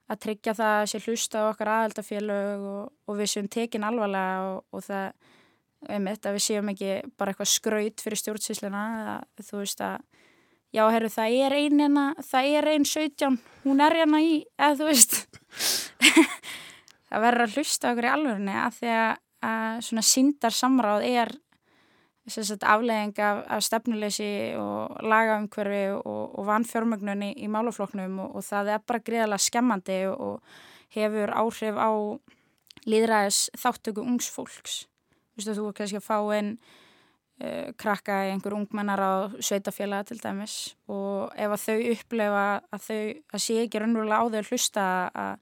að, 0.09 0.21
tryggja 0.23 0.55
það 0.57 0.75
að 0.77 0.87
sé 0.91 1.01
hlusta 1.05 1.43
á 1.43 1.49
okkar 1.51 1.73
aðeldafélög 1.75 2.63
og, 2.71 2.85
og 3.05 3.19
við 3.19 3.33
séum 3.33 3.49
tekin 3.51 3.85
alvarlega 3.87 4.47
og, 4.53 4.63
og 4.73 4.85
það 4.87 5.11
einmitt 5.87 6.25
að 6.27 6.35
við 6.35 6.43
séum 6.43 6.71
ekki 6.73 6.95
bara 7.19 7.31
eitthvað 7.31 7.51
skraut 7.53 8.01
fyrir 8.03 8.19
stjórnsýsluna 8.19 8.85
að 9.13 9.45
þú 9.47 9.61
veist 9.61 9.83
að 9.85 10.01
já, 10.75 10.83
herru, 10.91 11.09
það 11.13 11.35
er 11.45 11.55
ein 11.55 11.83
hérna, 11.83 12.05
það 12.25 12.49
er 12.59 12.69
ein 12.73 12.85
17, 12.85 13.37
hún 13.65 13.83
er 13.85 13.97
hérna 14.01 14.21
í 14.25 14.33
eða 14.59 14.75
þú 14.81 14.89
veist 14.89 15.15
það 17.09 17.23
verður 17.25 17.45
að 17.45 17.55
hlusta 17.57 17.93
okkur 17.93 18.09
í 18.09 18.11
alvörunni 18.13 18.57
að 18.59 18.81
því 18.81 18.91
að, 18.95 19.21
að 19.49 19.79
svona 19.87 20.05
síndar 20.09 20.55
samráð 20.55 21.07
er 21.09 21.33
aflegging 22.63 23.19
af, 23.19 23.43
af 23.47 23.63
stefnuleysi 23.63 24.55
og 24.57 24.99
lagaumhverfi 25.03 25.85
og, 25.99 26.25
og 26.39 26.49
vanfjármögnun 26.49 27.23
í, 27.29 27.31
í 27.43 27.47
málafloknum 27.51 28.19
og, 28.25 28.35
og 28.39 28.45
það 28.45 28.73
er 28.75 28.83
bara 28.87 29.05
greiðalega 29.05 29.47
skemmandi 29.49 30.01
og, 30.11 30.41
hefur 30.95 31.33
áhrif 31.37 31.77
á 31.77 31.89
líðræðis 32.89 33.49
þáttöku 33.59 34.03
ungs 34.05 34.29
fólks. 34.33 34.83
Þú 35.33 35.41
veist 35.41 35.51
að 35.51 35.59
þú 35.59 35.65
er 35.67 35.75
kannski 35.77 35.99
að 35.99 36.07
fá 36.07 36.17
einn 36.35 36.51
uh, 37.43 37.69
krakka 37.79 38.19
í 38.27 38.33
einhver 38.33 38.55
ungmennar 38.57 39.03
á 39.03 39.13
sveitafélaga 39.37 40.09
til 40.09 40.19
dæmis 40.23 40.57
og 40.89 41.35
ef 41.35 41.55
að 41.55 41.65
þau 41.65 41.77
upplefa 41.93 42.45
að 42.73 42.85
þau 42.87 43.01
að 43.37 43.45
sé 43.45 43.59
ekki 43.63 43.83
raunverulega 43.83 44.21
á 44.21 44.25
þau 44.33 44.49
hlusta 44.49 44.85
að 45.13 45.33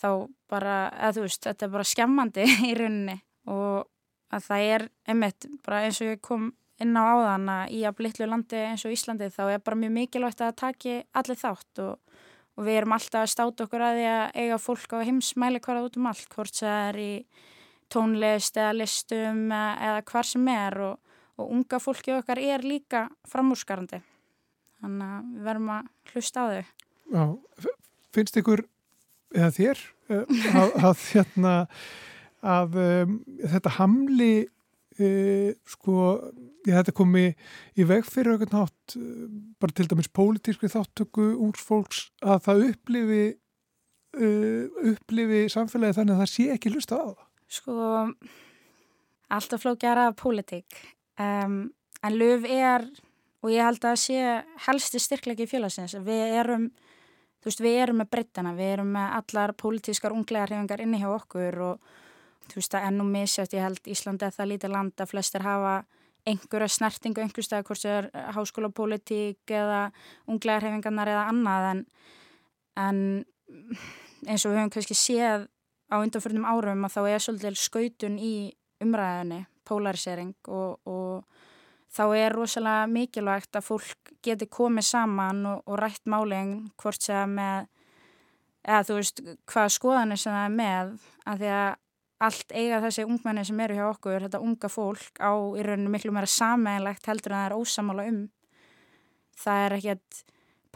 þá 0.00 0.10
bara, 0.48 0.76
eða 0.96 1.14
þú 1.18 1.24
veist, 1.26 1.42
þetta 1.44 1.66
er 1.66 1.74
bara 1.74 1.90
skemmandi 1.90 2.46
í 2.70 2.74
rauninni 2.78 3.18
og 3.50 3.89
að 4.30 4.46
það 4.46 4.66
er 4.74 4.86
einmitt 5.10 5.46
bara 5.66 5.84
eins 5.86 6.00
og 6.02 6.12
ég 6.12 6.22
kom 6.24 6.50
inn 6.80 6.96
á 6.96 7.02
áðan 7.04 7.48
að 7.52 7.74
í 7.76 7.82
að 7.84 7.96
blitlu 7.98 8.28
landi 8.30 8.60
eins 8.70 8.86
og 8.88 8.94
Íslandi 8.94 9.28
þá 9.34 9.42
er 9.50 9.62
bara 9.64 9.78
mjög 9.82 9.94
mikilvægt 9.98 10.42
að 10.44 10.56
taki 10.62 10.96
allir 11.16 11.40
þátt 11.40 11.82
og, 11.84 12.20
og 12.56 12.66
við 12.66 12.80
erum 12.80 12.96
alltaf 12.96 13.24
að 13.24 13.32
státa 13.34 13.66
okkur 13.66 13.84
að 13.84 13.98
því 13.98 14.06
að 14.14 14.40
eiga 14.42 14.60
fólk 14.62 14.96
á 14.96 14.98
heimsmæli 15.08 15.62
hverja 15.64 15.86
út 15.86 15.98
um 16.00 16.08
allt 16.10 16.34
hvort 16.34 16.56
það 16.56 16.88
er 16.88 17.00
í 17.02 17.12
tónlist 17.90 18.58
eða 18.58 18.76
listum 18.78 19.46
eða, 19.52 20.00
hvar 20.08 20.28
sem 20.28 20.50
er 20.52 20.78
og, 20.86 21.16
og 21.40 21.54
unga 21.56 21.80
fólki 21.82 22.14
okkar 22.14 22.40
er 22.42 22.64
líka 22.64 23.08
framúrskarandi. 23.28 24.00
Þannig 24.80 25.06
að 25.06 25.32
við 25.34 25.48
verðum 25.48 25.72
að 25.74 26.12
hlusta 26.12 26.44
á 26.44 26.46
þau. 26.50 26.70
Já, 27.10 27.24
finnst 28.14 28.38
ykkur, 28.40 28.62
eða 29.34 29.50
þér, 29.56 29.82
eh, 30.14 30.38
að, 30.86 31.02
hérna, 31.10 31.54
að 32.46 32.78
um, 32.80 33.16
þetta 33.52 33.74
hamli, 33.76 34.34
uh, 35.00 35.50
sko, 35.68 35.96
þetta 36.66 36.94
komi 36.96 37.26
í 37.76 37.86
veg 37.88 38.06
fyrir 38.08 38.34
auðvitað 38.34 38.56
nátt, 38.56 38.96
uh, 38.96 39.26
bara 39.60 39.76
til 39.76 39.88
dæmis 39.90 40.10
pólitískri 40.12 40.70
þáttöku 40.72 41.32
ungs 41.36 41.64
fólks, 41.64 42.04
að 42.24 42.44
það 42.46 42.64
upplifi, 42.70 43.24
uh, 44.20 44.86
upplifi 44.94 45.42
samfélagi 45.52 46.00
þannig 46.00 46.16
að 46.16 46.24
það 46.24 46.32
sé 46.34 46.48
ekki 46.56 46.74
hlusta 46.74 47.00
á 47.00 47.04
það. 47.10 47.26
Sko, 47.50 47.76
alltaf 49.30 49.64
flókjara 49.64 50.10
pólitík. 50.18 50.82
Um, 51.20 51.72
en 52.00 52.16
löf 52.16 52.46
er, 52.48 52.86
og 53.44 53.52
ég 53.52 53.64
held 53.64 53.84
að 53.84 53.98
sé 54.00 54.20
helsti 54.66 55.00
styrklegi 55.02 55.48
félagsins. 55.50 55.96
Við 56.04 56.36
erum, 56.40 56.68
þú 57.40 57.50
veist, 57.50 57.64
við 57.64 57.80
erum 57.84 58.00
með 58.00 58.12
breyttana, 58.14 58.54
við 58.56 58.76
erum 58.76 58.94
með 58.96 59.16
allar 59.18 59.56
pólitískar 59.58 60.14
unglegar 60.16 60.48
hrefingar 60.48 60.84
inni 60.84 61.00
hjá 61.02 61.10
okkur 61.12 61.60
og 61.66 61.90
þú 62.50 62.60
veist, 62.60 62.74
það 62.74 62.86
ennum 62.90 63.14
misjátt, 63.14 63.56
ég 63.56 63.64
held 63.64 63.90
Íslandi 63.90 64.26
að 64.26 64.36
það 64.38 64.50
lítið 64.52 64.74
land 64.74 65.02
að 65.02 65.12
flestir 65.12 65.46
hafa 65.46 65.74
einhverja 66.28 66.68
snertingu 66.68 67.22
einhverstað, 67.22 67.64
hvort 67.68 67.82
það 67.82 67.96
er 67.98 68.08
háskólapólitík 68.36 69.54
eða 69.56 69.80
unglegar 70.28 70.66
hrefingarnar 70.66 71.10
eða 71.14 71.26
annað. 71.32 71.68
En, 71.70 71.84
en 72.84 73.00
eins 74.26 74.44
og 74.44 74.52
við 74.52 74.60
höfum 74.60 74.74
kannski 74.74 74.98
séð 74.98 75.46
á 75.90 75.96
undanförnum 75.98 76.46
árum 76.46 76.86
að 76.86 76.96
þá 76.96 77.00
er 77.08 77.24
svolítið 77.24 77.60
skautun 77.60 78.18
í 78.20 78.34
umræðinni, 78.80 79.44
polarisering 79.66 80.34
og, 80.48 80.78
og 80.88 81.24
þá 81.90 82.04
er 82.16 82.36
rosalega 82.36 82.86
mikilvægt 82.90 83.58
að 83.58 83.66
fólk 83.66 84.14
geti 84.24 84.48
komið 84.50 84.86
saman 84.90 85.44
og, 85.50 85.62
og 85.66 85.80
rætt 85.80 86.06
málinn 86.10 86.70
hvort 86.80 87.02
sem 87.02 87.34
með, 87.36 87.68
eða 88.64 88.86
þú 88.88 88.98
veist, 89.00 89.22
hvaða 89.50 89.76
skoðanir 89.76 90.20
sem 90.20 90.36
það 90.36 90.46
er 90.46 90.56
með, 90.60 90.92
að 91.26 91.42
því 91.42 91.54
að 91.56 91.70
allt 92.20 92.52
eiga 92.52 92.80
þessi 92.84 93.06
ungmenni 93.08 93.44
sem 93.48 93.60
eru 93.64 93.78
hjá 93.78 93.86
okkur, 93.88 94.26
þetta 94.26 94.42
unga 94.44 94.68
fólk 94.68 95.20
á 95.24 95.32
í 95.56 95.64
rauninu 95.64 95.92
miklu 95.92 96.12
meira 96.12 96.28
sameinlegt 96.28 97.08
heldur 97.08 97.32
en 97.32 97.40
það 97.40 97.48
er 97.48 97.56
ósamála 97.56 98.06
um. 98.10 98.20
Það 99.40 99.64
er 99.64 99.76
ekkert 99.78 100.22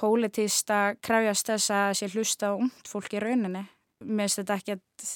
pólitíst 0.00 0.72
að 0.72 0.98
krafjast 1.04 1.50
þess 1.52 1.72
að 1.74 1.96
sé 1.98 2.08
hlusta 2.14 2.50
á 2.50 2.52
ungt 2.56 2.88
fólk 2.90 3.12
í 3.14 3.20
rauninni. 3.22 3.66
Mér 4.04 4.24
finnst 4.28 4.40
þetta 4.40 4.56
ekkert 4.60 5.08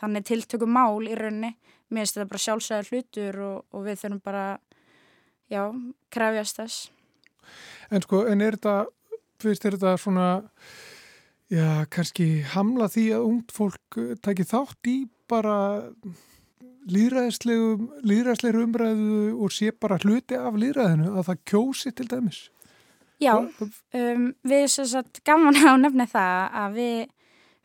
þannig 0.00 0.26
tiltökum 0.26 0.74
mál 0.74 1.06
í 1.06 1.14
rauninni. 1.14 1.54
Mér 1.90 2.02
finnst 2.02 2.18
þetta 2.18 2.32
bara 2.32 2.44
sjálfsæðar 2.46 2.90
hlutur 2.90 3.40
og, 3.46 3.62
og 3.70 3.86
við 3.86 4.02
þurfum 4.02 4.22
bara, 4.26 4.44
já, 5.50 5.62
krafjast 6.10 6.60
þess. 6.60 6.80
En 7.90 8.02
sko, 8.02 8.24
en 8.30 8.42
er 8.42 8.58
þetta, 8.58 8.74
finnst 9.42 9.66
þetta 9.66 9.94
svona, 10.02 10.28
já, 11.50 11.86
kannski 11.94 12.28
hamla 12.56 12.90
því 12.90 13.06
að 13.14 13.30
ungt 13.30 13.54
fólk 13.54 14.02
eh, 14.02 14.12
taki 14.22 14.46
þátt 14.50 14.90
í 14.90 14.98
bara 15.30 15.56
líðræðislegri 16.90 18.64
umræðu 18.64 19.20
og 19.38 19.52
sé 19.54 19.70
bara 19.72 20.00
hluti 20.02 20.38
af 20.38 20.58
líðræðinu 20.58 21.14
að 21.14 21.30
það 21.30 21.44
kjósi 21.52 21.94
til 21.94 22.08
dæmis. 22.10 22.42
Já, 23.20 23.34
um, 23.36 24.28
við 24.48 24.66
sem 24.72 24.86
sagt 24.88 25.20
gaman 25.28 25.58
á 25.60 25.76
nefni 25.76 26.06
það 26.08 26.60
að 26.62 26.78
við 26.78 27.00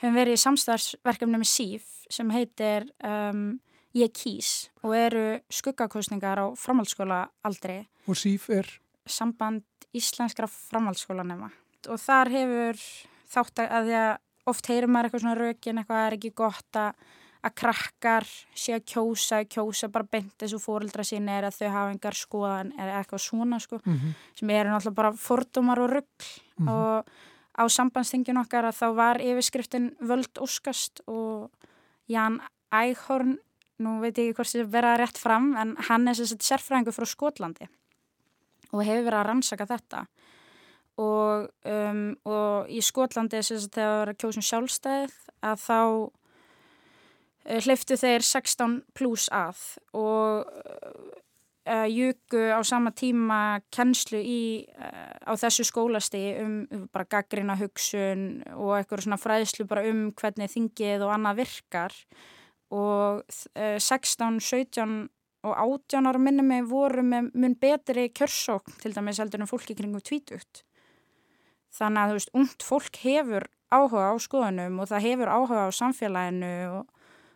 höfum 0.04 0.18
verið 0.20 0.36
í 0.36 0.42
samstarfsverkefni 0.44 1.40
með 1.40 1.52
SÍF 1.54 1.94
sem 2.12 2.34
heitir 2.36 2.90
um, 3.04 3.46
Ég 3.96 4.12
kýs 4.12 4.68
og 4.84 4.92
eru 4.92 5.22
skuggakostningar 5.48 6.42
á 6.44 6.52
framhaldsskóla 6.60 7.22
aldrei 7.48 7.86
Og 8.12 8.18
síf 8.20 8.50
er, 8.52 8.68
samband 9.08 9.64
íslenskra 9.96 10.50
framhaldsskólanema 10.52 11.48
og 11.88 12.02
þar 12.02 12.32
hefur 12.34 12.82
þátt 13.32 13.62
að, 13.64 13.70
að 13.78 13.88
því 13.88 13.96
að 14.02 14.52
oft 14.52 14.70
heyrir 14.70 14.92
maður 14.92 15.08
eitthvað 15.08 15.24
svona 15.24 15.38
rökin 15.40 15.80
eitthvað 15.80 16.04
er 16.04 16.16
ekki 16.18 16.32
gott 16.36 16.80
að, 16.82 17.06
að 17.46 17.54
krakkar 17.62 18.26
sé 18.58 18.74
að 18.74 18.86
kjósa, 18.90 19.44
kjósa 19.46 19.90
bara 19.94 20.08
beint 20.12 20.34
þessu 20.42 20.58
fóreldra 20.60 21.04
sín 21.06 21.30
er 21.30 21.46
að 21.46 21.60
þau 21.60 21.70
hafa 21.70 21.94
engar 21.94 22.18
skoðan 22.18 22.74
eða 22.74 22.98
eitthvað 23.00 23.22
svona 23.22 23.60
sko 23.62 23.80
mm 23.84 23.94
-hmm. 23.94 24.14
sem 24.40 24.50
eru 24.50 24.70
náttúrulega 24.70 24.96
bara 24.96 25.12
fordómar 25.14 25.80
og 25.80 25.90
rugg 25.92 26.30
Mhm. 26.58 26.70
og 26.70 27.06
á 27.56 27.64
sambandsþingin 27.70 28.38
okkar 28.38 28.66
að 28.66 28.78
þá 28.82 28.96
var 28.96 29.18
yfirskriftin 29.20 29.96
völd 30.00 30.34
óskast 30.40 31.02
og 31.08 31.52
Jan 32.08 32.42
Æghorn 32.72 33.38
nú 33.80 34.00
veit 34.02 34.18
ég 34.18 34.30
ekki 34.30 34.36
hvort 34.36 34.48
þess 34.48 34.66
að 34.66 34.72
vera 34.72 34.98
rétt 34.98 35.18
fram 35.18 35.56
en 35.58 35.76
hann 35.90 36.08
er 36.08 36.14
sér 36.14 36.38
sérfræðingur 36.40 36.96
frá 36.96 37.06
Skotlandi 37.06 37.68
og 38.72 38.84
hefur 38.84 39.04
verið 39.06 39.20
að 39.20 39.28
rannsaka 39.28 39.66
þetta 39.66 40.06
og, 40.98 41.50
um, 41.66 42.16
og 42.26 42.70
í 42.72 42.82
Skotlandi 42.82 43.42
sér 43.44 43.58
að 43.58 43.72
þegar 43.76 43.90
það 43.92 44.00
var 44.00 44.14
að 44.14 44.20
kjósum 44.24 44.46
sjálfstæðið 44.50 45.18
að 45.44 45.58
þá 45.66 45.80
hleyftu 47.46 47.98
þeir 48.00 48.26
16 48.26 48.80
pluss 48.98 49.30
að 49.34 49.62
og 49.94 50.50
uh, 51.66 51.88
juku 51.90 52.42
á 52.50 52.60
sama 52.66 52.92
tíma 52.96 53.62
kennslu 53.74 54.20
í, 54.22 54.66
uh, 54.78 55.16
á 55.30 55.34
þessu 55.38 55.66
skólasti 55.68 56.24
um, 56.42 56.62
um 56.74 56.86
bara 56.94 57.08
gaggrina 57.10 57.58
hugsun 57.60 58.44
og 58.56 58.78
eitthvað 58.80 59.06
svona 59.06 59.22
fræðslu 59.22 59.68
bara 59.70 59.86
um 59.90 60.08
hvernig 60.18 60.54
þingið 60.54 61.06
og 61.06 61.14
annað 61.16 61.44
virkar 61.44 61.98
og 62.74 63.22
uh, 63.22 63.78
16, 63.78 64.40
17 64.42 64.96
og 65.46 65.54
18 65.54 66.10
ára 66.10 66.22
minni 66.22 66.46
mig 66.46 66.66
voru 66.70 67.04
með 67.06 67.30
mun 67.38 67.58
betri 67.62 68.08
kjörsókn 68.10 68.80
til 68.82 68.96
dæmis 68.96 69.22
heldur 69.22 69.44
en 69.44 69.50
fólki 69.50 69.76
kringum 69.78 70.02
tvítugt. 70.02 70.64
Þannig 71.76 72.02
að 72.02 72.10
þú 72.10 72.18
veist, 72.18 72.34
ungt 72.40 72.66
fólk 72.66 73.00
hefur 73.04 73.46
áhuga 73.74 74.10
á 74.10 74.16
skoðunum 74.22 74.80
og 74.82 74.90
það 74.90 75.06
hefur 75.10 75.32
áhuga 75.36 75.68
á 75.68 75.72
samfélaginu 75.76 76.54
og, 76.80 76.95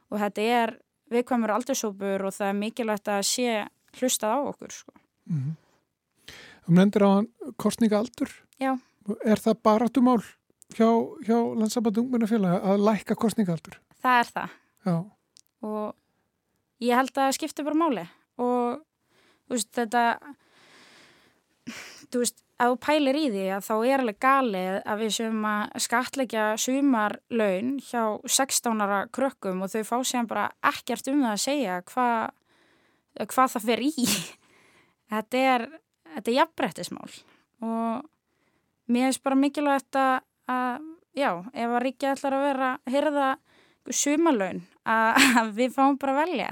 og 0.10 0.20
þetta 0.22 0.42
er 0.42 0.76
viðkvæmur 1.14 1.54
aldursópur 1.56 2.26
og 2.28 2.36
það 2.36 2.52
er 2.52 2.60
mikilvægt 2.60 3.12
að 3.12 3.22
sé 3.30 3.54
hlustað 4.00 4.36
á 4.36 4.40
okkur 4.52 4.72
sko. 4.74 4.94
Mm 5.30 5.40
-hmm. 5.40 5.56
nefndir 6.68 7.06
á 7.06 7.10
hann 7.16 7.28
kostningaaldur. 7.58 8.30
Já. 8.60 8.80
Er 9.26 9.40
það 9.40 9.62
baratumál 9.64 10.22
hjá, 10.78 10.90
hjá 11.26 11.38
landsambandi 11.58 12.00
ungmennafélaga 12.00 12.62
að 12.62 12.84
lækka 12.86 13.16
kostningaaldur? 13.16 13.80
Það 14.04 14.20
er 14.20 14.28
það 14.36 14.50
Já. 14.86 14.96
og 15.62 15.96
ég 16.80 16.96
held 16.96 17.18
að 17.18 17.34
skipti 17.36 17.64
bara 17.64 17.76
máli 17.76 18.06
og 18.38 18.82
veist 19.50 19.72
þetta 19.76 20.20
þú 22.10 22.24
veist 22.24 22.42
að 22.60 22.74
þú 22.74 22.80
pælir 22.84 23.20
í 23.20 23.26
því 23.32 23.44
að 23.56 23.66
þá 23.68 23.74
er 23.78 24.04
alveg 24.04 24.20
galið 24.24 24.78
að 24.84 25.04
við 25.04 25.14
séum 25.16 25.46
að 25.48 25.84
skatleggja 25.86 26.46
sumarlaun 26.60 27.76
hjá 27.86 28.04
16 28.28 28.84
ára 28.86 29.00
krökkum 29.16 29.64
og 29.64 29.72
þau 29.72 29.84
fá 29.88 29.98
sér 30.04 30.28
bara 30.30 30.50
ekkert 30.72 31.08
um 31.12 31.24
það 31.24 31.36
að 31.36 31.44
segja 31.46 31.78
hvað 31.94 32.18
hva 33.30 33.46
það 33.52 33.66
fer 33.66 33.82
í. 33.84 33.94
Þetta 35.14 35.46
er 35.54 35.64
þetta 36.16 36.32
er 36.32 36.38
jafnbrettismál 36.38 37.12
og 37.66 38.08
mér 38.90 39.10
finnst 39.10 39.24
bara 39.26 39.38
mikilvægt 39.40 39.98
að, 40.00 40.24
að 40.50 40.88
já, 41.18 41.32
ef 41.54 41.76
að 41.76 41.84
ríkja 41.86 42.14
ætlar 42.16 42.38
að 42.38 42.46
vera 42.46 42.70
að 42.78 42.96
hyrða 42.96 43.30
sumarlaun 43.90 44.64
að, 44.90 45.54
við 45.58 45.76
fáum 45.76 46.00
bara 46.02 46.16
að 46.16 46.22
velja 46.24 46.50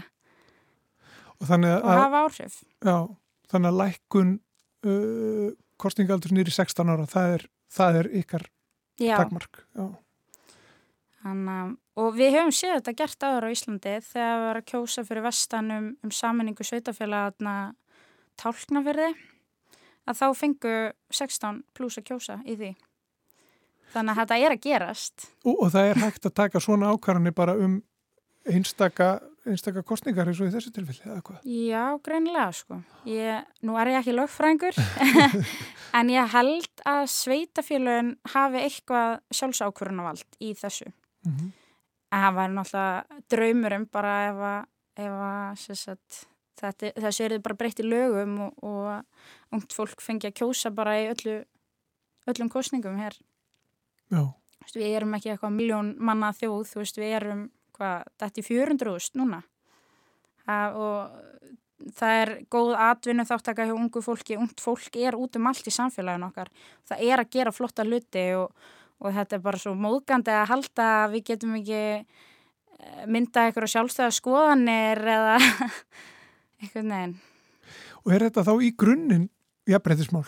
Og 1.37 1.51
og 1.53 1.83
hafa 1.85 2.23
áhrif. 2.25 2.53
Já, 2.81 2.95
þannig 3.51 3.69
að 3.69 3.75
lækkun 3.77 4.29
uh, 4.85 5.49
kostningaldur 5.81 6.33
nýri 6.35 6.53
16 6.53 6.93
ára, 6.93 7.07
það 7.09 7.37
er, 7.37 7.47
það 7.73 8.01
er 8.01 8.11
ykkar 8.21 8.45
já, 8.99 9.15
takmark. 9.17 9.63
Já. 9.77 9.87
Þannig, 11.23 11.73
og 11.97 12.11
við 12.15 12.37
höfum 12.37 12.53
séð 12.55 12.77
þetta 12.77 12.95
gert 13.01 13.25
áður 13.25 13.47
á 13.49 13.53
Íslandi 13.53 13.95
þegar 14.05 14.37
við 14.37 14.45
varum 14.47 14.61
að 14.61 14.69
kjósa 14.71 15.03
fyrir 15.07 15.25
vestan 15.25 15.73
um, 15.73 15.87
um 16.05 16.13
saminningu 16.13 16.67
sveitafélagatna 16.67 17.55
tálknafyrði 18.37 19.09
að 20.07 20.19
þá 20.21 20.27
fengu 20.37 20.75
16 21.11 21.63
pluss 21.75 21.99
að 21.99 22.07
kjósa 22.11 22.37
í 22.45 22.55
því. 22.55 22.71
Þannig 23.93 24.13
að 24.13 24.19
þetta 24.21 24.37
er 24.43 24.53
að 24.53 24.63
gerast. 24.63 25.27
Og, 25.43 25.55
og 25.55 25.71
það 25.73 25.89
er 25.89 26.01
hægt 26.03 26.27
að 26.27 26.35
taka 26.37 26.61
svona 26.63 26.91
ákvarðanir 26.93 27.35
bara 27.35 27.55
um 27.59 27.79
einstaka, 28.47 29.17
einstaka 29.51 29.83
kostningar 29.87 30.29
eins 30.29 30.39
og 30.41 30.49
í 30.49 30.53
þessu 30.53 30.71
tilfelli, 30.75 31.03
eða 31.05 31.23
hvað? 31.25 31.41
Já, 31.47 31.83
greinilega 32.05 32.51
sko. 32.55 32.79
Ég, 33.09 33.49
nú 33.65 33.77
er 33.81 33.91
ég 33.93 33.99
ekki 34.01 34.15
lögfræðingur 34.15 34.79
en 35.97 36.13
ég 36.13 36.33
held 36.33 36.85
að 36.87 37.03
sveitafélagin 37.13 38.13
hafi 38.33 38.63
eitthvað 38.63 39.19
sjálfsákvörunavald 39.39 40.39
í 40.39 40.53
þessu. 40.57 40.91
Mm 41.25 41.35
-hmm. 41.35 41.51
En 42.11 42.23
það 42.23 42.37
væri 42.39 42.53
náttúrulega 42.55 43.21
draumurum 43.29 43.85
bara 43.91 44.15
ef 44.29 44.41
að, 44.51 44.65
ef 45.03 45.13
að 45.27 45.75
sagt, 45.75 46.27
þetta, 46.61 46.91
þessu 46.95 47.23
er 47.23 47.39
bara 47.39 47.55
breytt 47.55 47.79
í 47.79 47.83
lögum 47.83 48.39
og, 48.39 48.63
og 48.63 49.03
ungt 49.51 49.73
fólk 49.73 50.01
fengi 50.01 50.27
að 50.27 50.37
kjósa 50.41 50.71
bara 50.71 50.95
í 51.01 51.09
öllu, 51.11 51.43
öllum 52.27 52.49
kostningum 52.49 52.97
hér. 52.97 53.17
Já. 54.09 54.33
Við 54.73 54.95
erum 54.95 55.13
ekki 55.15 55.29
eitthvað 55.31 55.53
miljón 55.55 55.95
manna 55.99 56.33
þjóð, 56.35 56.63
þú 56.71 56.79
veist, 56.79 56.97
við 56.97 57.15
erum 57.21 57.51
hvað, 57.77 58.09
þetta 58.19 58.41
er 58.41 58.47
400.000 58.49 59.21
núna. 59.21 59.41
að, 60.47 60.77
og 60.81 61.37
það 61.97 62.21
er 62.21 62.31
góð 62.51 62.71
atvinnu 62.87 63.25
þáttaka 63.27 63.67
hjá 63.67 63.75
ungu 63.75 64.01
fólki, 64.03 64.37
ungt 64.39 64.63
fólk 64.63 64.97
er 64.97 65.17
út 65.17 65.37
um 65.37 65.49
allt 65.49 65.69
í 65.69 65.73
samfélaginu 65.73 66.29
okkar, 66.31 66.49
það 66.87 67.03
er 67.05 67.21
að 67.21 67.31
gera 67.35 67.53
flotta 67.53 67.85
hluti 67.85 68.25
og, 68.37 68.71
og 69.03 69.13
þetta 69.13 69.37
er 69.37 69.45
bara 69.45 69.61
svo 69.61 69.75
móðgandi 69.77 70.33
að 70.33 70.49
halda 70.51 70.87
að 71.03 71.15
við 71.15 71.25
getum 71.31 71.55
ekki 71.59 71.83
eh, 72.01 73.05
mynda 73.05 73.47
eitthvað 73.47 73.71
sjálfstæða 73.75 74.17
skoðanir 74.17 75.03
eða 75.13 75.37
eitthvað 76.61 76.89
neginn. 76.89 77.15
Og 78.05 78.13
er 78.15 78.27
þetta 78.27 78.47
þá 78.47 78.53
í 78.63 78.73
grunninn 78.79 79.29
jafnbreytismál? 79.67 80.27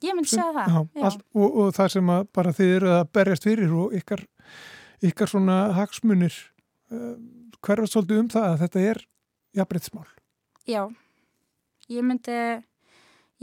Ég 0.00 0.16
myndi 0.16 0.32
segja 0.32 0.52
það, 0.56 0.68
já. 0.68 0.80
já. 0.96 1.02
Allt, 1.08 1.24
og, 1.36 1.58
og 1.62 1.74
það 1.76 1.90
sem 1.94 2.12
að 2.12 2.22
bara 2.36 2.54
þið 2.56 2.70
eru 2.78 2.94
að 2.96 3.02
berjast 3.16 3.46
fyrir 3.46 3.74
og 3.76 3.96
ykkar, 3.96 4.24
ykkar 5.10 5.30
svona 5.30 5.58
hagsmunir 5.76 6.38
uh, 6.94 7.14
hverfast 7.60 7.96
svolítið 7.96 8.22
um 8.22 8.32
það 8.32 8.48
að 8.48 8.58
þetta 8.64 8.82
er 8.90 9.02
jafnbreytismál? 9.56 10.08
Já, 10.68 10.82
ég 11.90 12.06
myndi, 12.06 12.40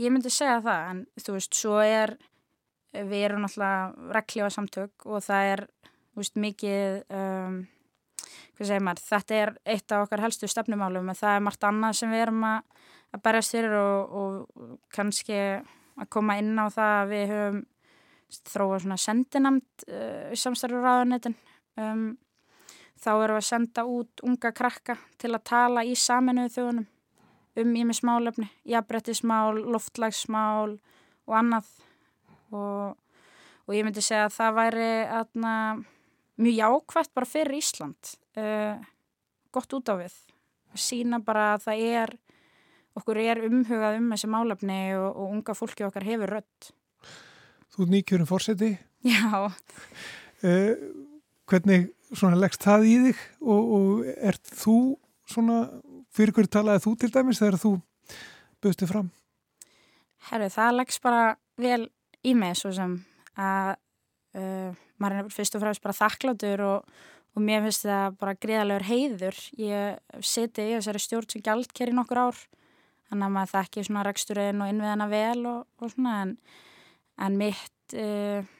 ég 0.00 0.12
myndi 0.14 0.32
segja 0.32 0.60
það 0.64 0.90
en 0.92 1.00
þú 1.22 1.36
veist, 1.36 1.58
svo 1.58 1.80
er, 1.84 2.14
við 2.94 3.24
erum 3.28 3.44
náttúrulega 3.44 4.12
reglífa 4.16 4.52
samtök 4.54 5.08
og 5.08 5.24
það 5.26 5.50
er, 5.54 5.64
þú 6.12 6.22
veist, 6.22 6.38
mikið, 6.44 7.00
um, 7.20 7.58
hvað 8.56 8.70
segir 8.70 8.86
maður, 8.86 9.06
þetta 9.08 9.40
er 9.42 9.56
eitt 9.74 9.94
af 9.96 10.06
okkar 10.06 10.24
helstu 10.24 10.50
stefnumálum 10.50 11.10
en 11.10 11.18
það 11.18 11.36
er 11.38 11.48
margt 11.48 11.66
annað 11.68 11.98
sem 12.00 12.14
við 12.14 12.24
erum 12.26 12.46
að, 12.48 12.86
að 13.16 13.26
berjast 13.26 13.56
fyrir 13.56 13.76
og, 13.80 14.14
og 14.22 14.70
kannski 14.94 15.42
að 15.98 16.08
koma 16.14 16.38
inn 16.40 16.54
á 16.56 16.66
það 16.70 16.94
að 16.94 17.12
við 17.12 17.34
höfum 17.34 17.60
þróað 18.28 18.82
svona 18.84 18.98
sendinamt 19.00 19.84
uh, 19.88 20.32
samstarfur 20.36 20.84
ráðanetin 20.84 21.36
um, 21.80 22.10
þá 22.98 23.10
erum 23.14 23.38
við 23.38 23.40
að 23.40 23.48
senda 23.48 23.84
út 23.88 24.22
unga 24.26 24.52
krakka 24.54 24.98
til 25.20 25.32
að 25.32 25.44
tala 25.50 25.84
í 25.86 25.94
saminuðu 25.98 26.54
þjóðunum 26.54 26.88
um 27.58 27.74
ími 27.74 27.94
smálefni, 27.96 28.46
jafnbrettismál, 28.70 29.58
loftlagsmál 29.74 30.76
og 31.26 31.34
annað. 31.34 31.70
Og, 32.54 32.94
og 33.66 33.74
ég 33.74 33.82
myndi 33.82 34.04
segja 34.04 34.28
að 34.28 34.36
það 34.36 34.58
væri 34.60 34.90
atna, 35.18 35.54
mjög 36.38 36.60
jákvægt 36.60 37.14
bara 37.18 37.28
fyrir 37.28 37.58
Ísland 37.58 38.12
uh, 38.38 38.78
gott 39.50 39.74
út 39.74 39.90
á 39.90 39.94
við. 39.98 40.14
Að 40.70 40.84
sína 40.84 41.18
bara 41.24 41.54
að 41.56 41.66
það 41.66 41.84
er 41.98 42.14
okkur 42.98 43.20
er 43.22 43.42
umhugað 43.46 43.98
um 44.00 44.10
þessi 44.12 44.30
málefni 44.30 44.80
og, 44.98 45.08
og 45.10 45.34
unga 45.36 45.56
fólki 45.56 45.86
okkar 45.86 46.06
hefur 46.06 46.38
rött 46.38 46.70
Þú 47.74 47.84
er 47.84 47.92
nýkjörn 47.94 48.28
fórseti 48.28 48.72
Já. 49.06 49.52
Uh, 50.42 50.74
Hvernig 51.48 51.92
svona 52.12 52.38
leggst 52.40 52.64
það 52.64 52.88
í 52.88 52.96
þig 53.06 53.22
og, 53.42 53.74
og 53.78 54.08
er 54.16 54.38
þú 54.48 54.78
svona 55.28 55.60
fyrir 56.14 56.34
hverju 56.36 56.52
talaði 56.52 56.84
þú 56.86 56.94
til 57.02 57.12
dæmis 57.14 57.40
þegar 57.42 57.60
þú 57.62 57.74
bauðstu 58.64 58.88
fram? 58.90 59.12
Herru, 60.28 60.48
það 60.52 60.74
leggst 60.80 61.04
bara 61.04 61.22
vel 61.60 61.84
í 62.26 62.34
mig 62.36 62.58
svo 62.58 62.72
sem 62.74 62.96
að 63.38 63.76
uh, 64.38 64.74
maður 64.98 65.22
er 65.22 65.32
fyrst 65.32 65.56
og 65.56 65.62
fremst 65.62 65.84
bara 65.84 65.96
þakkláttur 65.96 66.64
og, 66.66 66.92
og 67.36 67.44
mér 67.44 67.64
finnst 67.66 67.86
það 67.86 68.18
bara 68.20 68.36
greiðalegur 68.42 68.88
heiður. 68.88 69.40
Ég 69.60 70.22
seti 70.26 70.66
í 70.66 70.76
þessari 70.76 71.02
stjórn 71.04 71.30
sem 71.32 71.44
gælt 71.44 71.74
kér 71.76 71.92
í 71.92 71.96
nokkur 71.96 72.24
ár 72.28 72.40
þannig 73.08 73.24
að 73.24 73.34
maður 73.36 73.54
þekki 73.54 73.86
svona 73.86 74.04
reksturinn 74.08 74.62
og 74.64 74.72
innviðana 74.72 75.08
vel 75.12 75.40
og, 75.48 75.66
og 75.80 75.92
svona 75.94 76.16
en, 76.24 76.34
en 77.24 77.38
mitt 77.40 77.96
uh, 77.96 78.56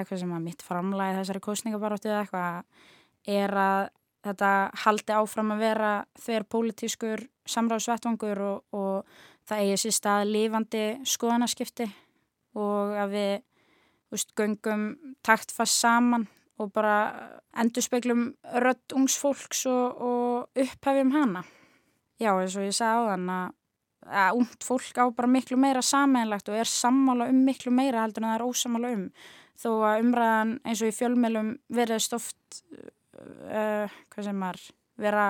eitthvað 0.00 0.22
sem 0.22 0.32
að 0.32 0.46
mitt 0.46 0.64
framlæði 0.64 1.18
þessari 1.20 1.44
kostningabaróttu 1.44 2.10
eða 2.10 2.22
eitthvað 2.24 3.36
er 3.36 3.54
að 3.62 3.82
þetta 4.22 4.50
haldi 4.84 5.14
áfram 5.18 5.54
að 5.54 5.62
vera 5.62 5.92
þver 6.22 6.48
pólitískur 6.54 7.24
samráðsvettvangur 7.52 8.42
og, 8.46 8.60
og 8.72 9.48
það 9.48 9.64
eigi 9.64 9.80
sér 9.82 9.96
stað 9.96 10.28
lifandi 10.30 10.84
skoðanaskipti 11.08 11.88
og 12.58 12.94
að 13.02 13.16
við 13.16 13.32
veist, 14.12 14.30
göngum 14.38 14.86
taktfast 15.26 15.80
saman 15.82 16.28
og 16.60 16.70
bara 16.74 16.96
endur 17.58 17.84
speiklum 17.84 18.28
rött 18.62 18.94
ungs 18.96 19.16
fólks 19.18 19.64
og, 19.70 19.98
og 19.98 20.62
upphefjum 20.62 21.12
hana. 21.16 21.42
Já, 22.20 22.36
eins 22.36 22.54
og 22.56 22.68
ég 22.68 22.76
sagði 22.76 23.08
á 23.08 23.10
þann 23.10 23.32
að, 23.34 23.54
að 24.06 24.40
ungt 24.40 24.66
fólk 24.66 24.98
á 24.98 25.04
bara 25.14 25.30
miklu 25.30 25.58
meira 25.60 25.82
sameinlegt 25.84 26.48
og 26.50 26.58
er 26.58 26.70
sammála 26.70 27.28
um 27.30 27.42
miklu 27.46 27.72
meira 27.74 28.02
heldur 28.02 28.24
en 28.24 28.32
það 28.32 28.38
er 28.38 28.46
ósamála 28.46 28.94
um. 28.96 29.04
Þó 29.62 29.70
að 29.86 30.00
umræðan 30.02 30.54
eins 30.64 30.82
og 30.82 30.90
í 30.90 30.96
fjölmjölum 30.96 31.52
verðist 31.72 32.16
oft 32.16 32.62
uh, 33.18 33.86
hvað 34.12 34.26
sem 34.28 34.48
er 34.48 34.64
vera 35.02 35.26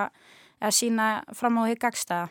að 0.63 0.79
sína 0.79 1.11
fram 1.37 1.59
á 1.61 1.63
því 1.67 1.77
gagstaða. 1.83 2.31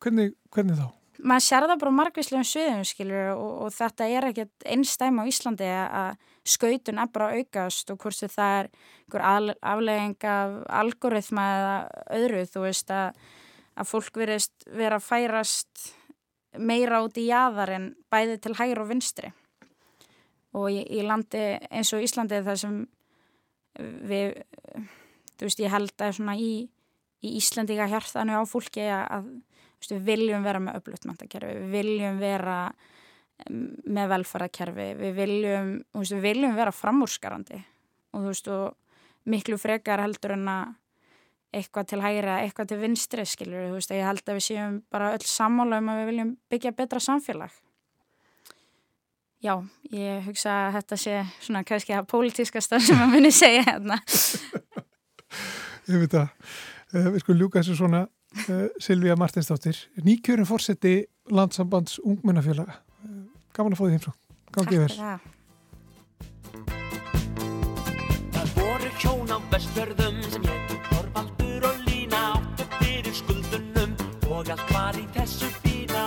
Hvernig, 0.00 0.34
hvernig 0.54 0.78
þá? 0.78 0.88
Maður 1.20 1.44
sér 1.44 1.66
það 1.68 1.80
bara 1.82 1.92
margvíslegum 1.92 2.46
sviðum 2.48 2.84
skilur 2.88 3.32
og, 3.34 3.50
og 3.66 3.74
þetta 3.76 4.06
er 4.08 4.26
ekkert 4.30 4.64
einstæm 4.72 5.18
á 5.20 5.24
Íslandi 5.28 5.68
að 5.68 6.14
skautun 6.48 7.00
er 7.02 7.10
bara 7.12 7.34
aukast 7.36 7.92
og 7.92 8.00
hvort 8.00 8.32
það 8.32 8.54
er 8.60 8.70
einhver 8.70 9.26
aflegging 9.72 10.16
af 10.30 10.56
algoritma 10.80 11.44
eða 11.58 11.74
öðru 12.16 12.46
þú 12.48 12.64
veist 12.64 12.94
að, 12.94 13.20
að 13.80 13.88
fólk 13.88 14.20
verist 14.20 14.68
vera 14.68 15.00
að 15.00 15.06
færast 15.06 15.90
meira 16.58 17.00
út 17.04 17.18
í 17.20 17.28
jæðar 17.28 17.72
en 17.76 17.90
bæði 18.10 18.40
til 18.42 18.56
hægur 18.58 18.84
og 18.84 18.90
vinstri. 18.90 19.30
Og 20.58 20.70
í, 20.74 20.80
í 20.82 21.04
landi 21.06 21.44
eins 21.70 21.92
og 21.94 22.02
Íslandi 22.02 22.40
það 22.42 22.58
sem 22.64 22.80
við, 23.78 24.40
þú 25.38 25.46
veist, 25.46 25.62
ég 25.62 25.72
held 25.72 25.94
að 26.02 26.16
svona 26.18 26.36
í, 26.36 26.52
í 27.22 27.34
Íslandíka 27.38 27.86
hjartanu 27.90 28.40
á 28.40 28.42
fólki 28.48 28.86
að, 28.90 29.30
veist, 29.78 29.94
við 29.94 30.02
viljum 30.08 30.46
vera 30.46 30.62
með 30.62 30.80
öflutmæntakerfi, 30.80 31.54
við 31.62 31.76
viljum 31.76 32.18
vera 32.20 32.58
með 33.50 34.10
velfærakerfi, 34.16 34.88
við 34.98 35.16
viljum, 35.16 35.72
veist, 35.96 36.16
við 36.16 36.26
viljum 36.26 36.58
vera 36.58 36.74
framúrskarandi. 36.74 37.62
Og 38.10 38.24
þú 38.24 38.34
veist, 38.34 38.50
og 38.50 39.30
miklu 39.30 39.60
frekar 39.60 40.02
heldur 40.02 40.34
en 40.34 40.48
að 40.50 40.76
eitthvað 41.54 41.88
til 41.90 42.02
hægra, 42.02 42.36
eitthvað 42.44 42.70
til 42.70 42.78
vinstri, 42.80 43.24
skilur, 43.26 43.66
þú 43.70 43.78
veist, 43.78 43.90
ég 43.94 44.06
held 44.06 44.22
að 44.26 44.38
við 44.38 44.46
séum 44.46 44.78
bara 44.92 45.10
öll 45.16 45.26
sammála 45.26 45.80
um 45.82 45.90
að 45.90 46.00
við 46.00 46.10
viljum 46.12 46.30
byggja 46.52 46.72
betra 46.78 47.02
samfélag. 47.02 47.52
Já, 49.40 49.54
ég 49.88 50.26
hugsa 50.26 50.52
að 50.66 50.74
þetta 50.76 50.96
sé 51.00 51.14
svona 51.40 51.62
kannski 51.64 51.94
að 51.96 52.08
pólitíska 52.10 52.60
stafn 52.60 52.84
sem 52.90 53.00
að 53.00 53.14
muni 53.14 53.30
segja 53.32 53.64
hérna. 53.70 53.96
Ég 55.90 56.02
veit 56.02 56.14
að 56.14 56.26
uh, 56.28 57.06
við 57.14 57.22
skulum 57.22 57.40
ljúka 57.40 57.62
þessu 57.62 57.78
svona 57.78 58.02
uh, 58.04 58.66
Silvíja 58.82 59.16
Martinsdóttir, 59.18 59.80
nýkjörin 60.04 60.46
fórseti 60.46 60.94
landsambands 61.32 61.96
ungmennafélaga. 62.04 62.82
Uh, 63.00 63.24
gaman 63.56 63.74
að 63.74 63.80
fá 63.80 63.84
því 63.86 63.94
heimsó. 63.96 64.12
Gangið 64.54 64.84
vel. 64.84 64.94
Takk 65.00 65.22
Það 68.36 68.52
voru 68.58 68.92
hjón 69.00 69.32
á 69.32 69.38
vestfjörðum 69.54 70.20
sem 70.28 70.44
héttu 70.44 70.69
Þorvaldur 71.10 71.64
og 71.66 71.78
Lína 71.88 72.18
áttu 72.36 72.64
fyrir 72.78 73.14
skuldunum 73.14 73.94
og 74.30 74.50
allt 74.54 74.68
var 74.70 74.94
í 74.94 75.02
þessu 75.16 75.48
fína. 75.64 76.04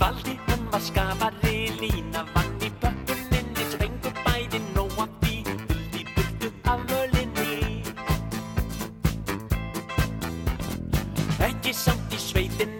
Valdi 0.00 0.38
hann 0.46 0.64
var 0.72 0.80
skapari, 0.80 1.58
Lína 1.80 2.24
vann 2.32 2.56
í 2.64 2.70
pökkuninni, 2.80 3.68
spengu 3.74 4.14
bæði 4.24 4.62
nóg 4.72 4.96
af 5.04 5.12
því, 5.20 5.36
vildi 5.68 6.02
burtu 6.14 6.48
af 6.72 6.80
völinni. 6.88 7.84
Ekki 11.50 11.76
samt 11.76 12.16
í 12.16 12.22
sveitina, 12.30 12.79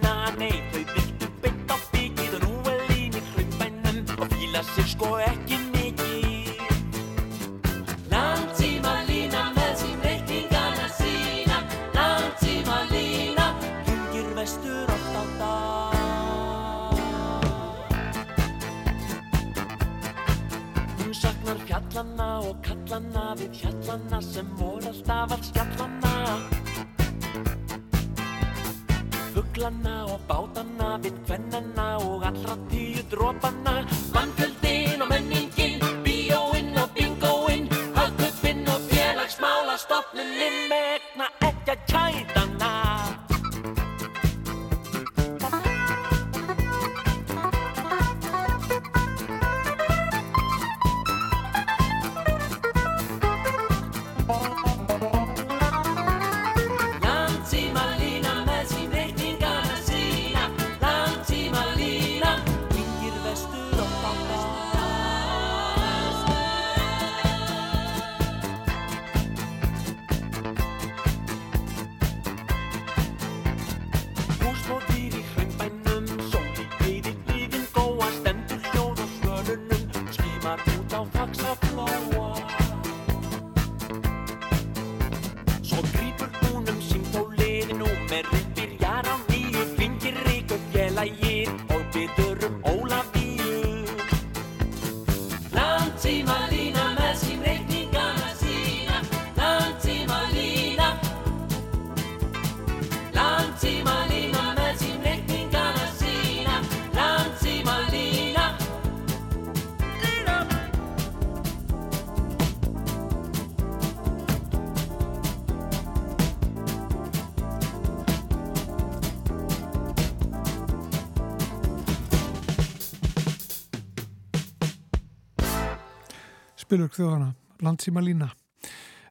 spilurk 126.71 126.95
þjóðana, 126.95 127.33
landsíma 127.67 127.99
lína. 127.99 128.29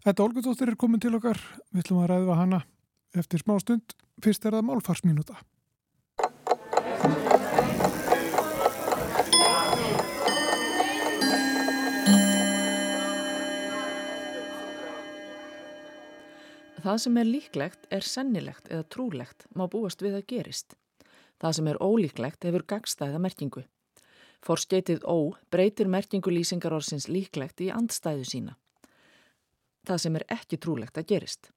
Þetta 0.05 0.23
Olgudóttir 0.23 0.69
er 0.71 0.77
komin 0.79 1.01
til 1.03 1.11
okkar, 1.17 1.35
við 1.73 1.81
ætlum 1.81 1.97
að 2.05 2.11
ræða 2.13 2.35
hana 2.39 2.59
eftir 3.19 3.41
smá 3.41 3.57
stund, 3.59 3.95
fyrst 4.23 4.45
er 4.47 4.55
það 4.55 4.67
málfarsminúta. 4.69 5.35
Það 16.79 17.01
sem 17.03 17.19
er 17.19 17.27
líklegt 17.27 17.89
er 17.91 18.07
sennilegt 18.07 18.71
eða 18.71 18.87
trúlegt 18.87 19.49
má 19.51 19.65
búast 19.67 19.99
við 19.99 20.15
að 20.21 20.29
gerist. 20.31 20.79
Það 21.43 21.59
sem 21.59 21.67
er 21.73 21.83
ólíklegt 21.83 22.47
hefur 22.47 22.63
gagstæða 22.71 23.19
merkingu. 23.19 23.65
Forskeitið 24.45 25.03
ó 25.03 25.35
breytir 25.51 25.87
merkingu 25.91 26.31
lýsingarorsins 26.31 27.09
líklegt 27.11 27.61
í 27.61 27.69
andstæðu 27.75 28.25
sína. 28.25 28.55
Það 29.87 30.01
sem 30.03 30.19
er 30.19 30.25
ekki 30.35 30.57
trúlegt 30.57 30.97
að 30.97 31.07
gerist. 31.11 31.51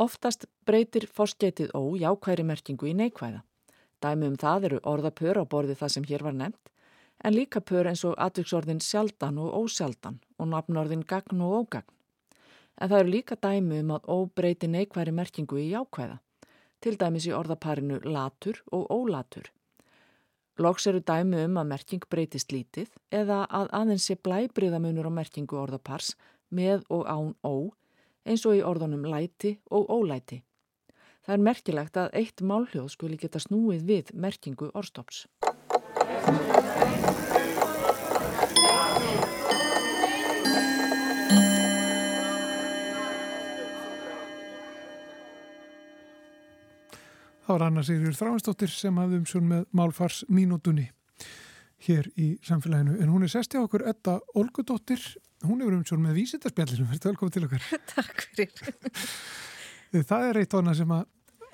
Oftast 0.00 0.46
breytir 0.66 1.06
forskeitið 1.06 1.72
ó 1.76 1.82
jákværi 2.00 2.44
merkingu 2.48 2.88
í 2.88 2.94
neikvæða. 2.96 3.42
Dæmi 4.02 4.32
um 4.32 4.36
það 4.36 4.68
eru 4.68 4.82
orðapör 4.88 5.42
á 5.42 5.44
borði 5.46 5.76
það 5.78 5.94
sem 5.96 6.06
hér 6.10 6.24
var 6.26 6.38
nefnt, 6.38 6.70
en 7.22 7.36
líka 7.36 7.60
pör 7.60 7.86
eins 7.86 8.02
og 8.08 8.16
atviksorðin 8.18 8.80
sjaldan 8.82 9.38
og 9.38 9.52
ósjaldan 9.60 10.18
og 10.38 10.48
nafnorðin 10.50 11.04
gagn 11.06 11.44
og 11.44 11.58
ógagn 11.60 11.92
en 12.78 12.90
það 12.90 13.00
eru 13.02 13.12
líka 13.14 13.38
dæmi 13.38 13.80
um 13.82 13.94
að 13.96 14.08
óbreyti 14.10 14.68
neikværi 14.70 15.14
merkingu 15.14 15.58
í 15.60 15.68
jákvæða, 15.72 16.18
til 16.82 16.96
dæmis 16.98 17.28
í 17.28 17.34
orðaparinu 17.36 18.00
latur 18.04 18.58
og 18.72 18.88
ólatur. 18.90 19.50
Loks 20.60 20.84
eru 20.86 21.00
dæmi 21.00 21.46
um 21.46 21.54
að 21.56 21.68
merking 21.70 22.02
breytist 22.12 22.52
lítið 22.52 22.90
eða 23.08 23.46
að 23.48 23.70
aðeins 23.78 24.08
sé 24.10 24.18
blæbriðamunur 24.20 25.08
á 25.08 25.12
merkingu 25.16 25.56
orðapars 25.56 26.12
með 26.52 26.84
og 26.92 27.06
án 27.08 27.32
ó, 27.40 27.72
eins 28.28 28.44
og 28.44 28.58
í 28.58 28.60
orðunum 28.60 29.06
læti 29.08 29.54
og 29.72 29.88
ólæti. 29.88 30.42
Það 31.24 31.34
er 31.38 31.46
merkilegt 31.48 31.96
að 31.96 32.18
eitt 32.20 32.44
málhljóð 32.44 32.92
skuli 32.92 33.16
geta 33.16 33.40
snúið 33.40 33.86
við 33.88 34.12
merkingu 34.12 34.68
orðstops. 34.76 35.24
Það 47.52 47.58
var 47.58 47.66
Anna 47.66 47.82
Sigurður 47.84 48.14
Þráinsdóttir 48.16 48.70
sem 48.72 48.96
hafði 48.96 49.18
um 49.20 49.24
sjón 49.28 49.42
með 49.50 49.64
málfars 49.76 50.22
mínútunni 50.32 50.86
hér 51.84 52.06
í 52.16 52.30
samfélaginu. 52.48 52.94
En 52.96 53.10
hún 53.12 53.26
er 53.26 53.28
sesti 53.28 53.60
á 53.60 53.64
okkur 53.66 53.84
Edda 53.90 54.14
Olgudóttir. 54.40 55.02
Hún 55.44 55.60
hefur 55.60 55.76
um 55.76 55.82
sjón 55.84 56.00
með 56.00 56.16
vísindarspjallinu. 56.16 56.86
Verður 56.88 57.10
velkomið 57.10 57.34
til 57.34 57.42
okkar. 57.50 57.66
Takk 57.92 58.24
fyrir. 58.38 58.72
Það 60.14 60.24
er 60.30 60.40
eitt 60.40 60.56
annað 60.62 60.80
sem 60.80 60.96
að 60.96 61.04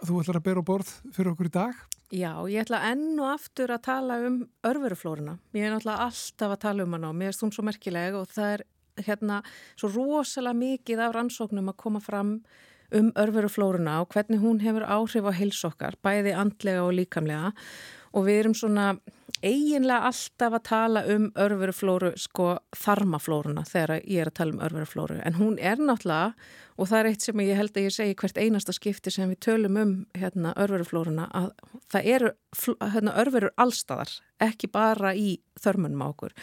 þú 0.04 0.20
ætlar 0.22 0.38
að 0.38 0.46
bera 0.46 0.62
á 0.62 0.68
borð 0.70 0.94
fyrir 1.18 1.32
okkur 1.32 1.50
í 1.50 1.54
dag. 1.58 1.82
Já, 2.14 2.30
ég 2.46 2.62
ætla 2.62 2.84
enn 2.92 3.18
og 3.18 3.32
aftur 3.32 3.74
að 3.74 3.84
tala 3.90 4.22
um 4.28 4.38
örveruflóruna. 4.70 5.34
Ég 5.58 5.66
er 5.66 5.74
náttúrulega 5.74 6.06
alltaf 6.06 6.54
að 6.60 6.64
tala 6.68 6.86
um 6.86 6.94
hana 6.94 7.10
og 7.10 7.18
mér 7.18 7.32
er 7.32 7.40
stund 7.40 7.58
svo 7.58 7.66
merkileg 7.66 8.22
og 8.22 8.30
það 8.38 8.54
er 8.60 8.66
hérna 9.08 9.42
svo 9.74 9.90
rosalega 9.98 10.62
mikið 10.62 11.08
af 11.08 11.18
rannsóknum 11.18 11.74
að 11.74 11.80
koma 11.82 12.06
fram 12.06 12.36
um 12.94 13.12
örveruflóruna 13.18 14.00
og 14.02 14.14
hvernig 14.14 14.40
hún 14.42 14.62
hefur 14.64 14.86
áhrif 14.88 15.28
á 15.28 15.32
heilsokkar, 15.36 15.98
bæði 16.04 16.34
andlega 16.36 16.84
og 16.86 16.94
líkamlega. 16.96 17.52
Og 18.16 18.24
við 18.24 18.40
erum 18.40 18.54
svona 18.56 18.92
eiginlega 19.44 20.08
alltaf 20.08 20.54
að 20.56 20.64
tala 20.66 21.02
um 21.12 21.26
örveruflóru, 21.38 22.14
sko 22.18 22.56
þarmaflóruna 22.76 23.64
þegar 23.68 24.00
ég 24.00 24.22
er 24.22 24.30
að 24.30 24.38
tala 24.40 24.56
um 24.56 24.62
örveruflóru 24.66 25.18
en 25.22 25.36
hún 25.38 25.58
er 25.60 25.78
náttúrulega 25.78 26.32
og 26.78 26.88
það 26.88 26.98
er 26.98 27.08
eitt 27.10 27.26
sem 27.26 27.42
ég 27.42 27.58
held 27.58 27.76
að 27.76 27.86
ég 27.86 27.94
segi 27.94 28.16
hvert 28.18 28.38
einasta 28.38 28.74
skipti 28.74 29.12
sem 29.14 29.30
við 29.30 29.40
tölum 29.46 29.78
um 29.82 29.92
hérna, 30.18 30.54
örveruflóruna 30.58 31.28
að 31.34 31.52
það 31.92 32.10
eru 32.14 32.32
hérna, 32.94 33.14
örverur 33.22 33.54
allstæðar, 33.58 34.16
ekki 34.42 34.70
bara 34.72 35.14
í 35.14 35.38
þörmunum 35.58 36.02
á 36.02 36.08
okkur. 36.08 36.34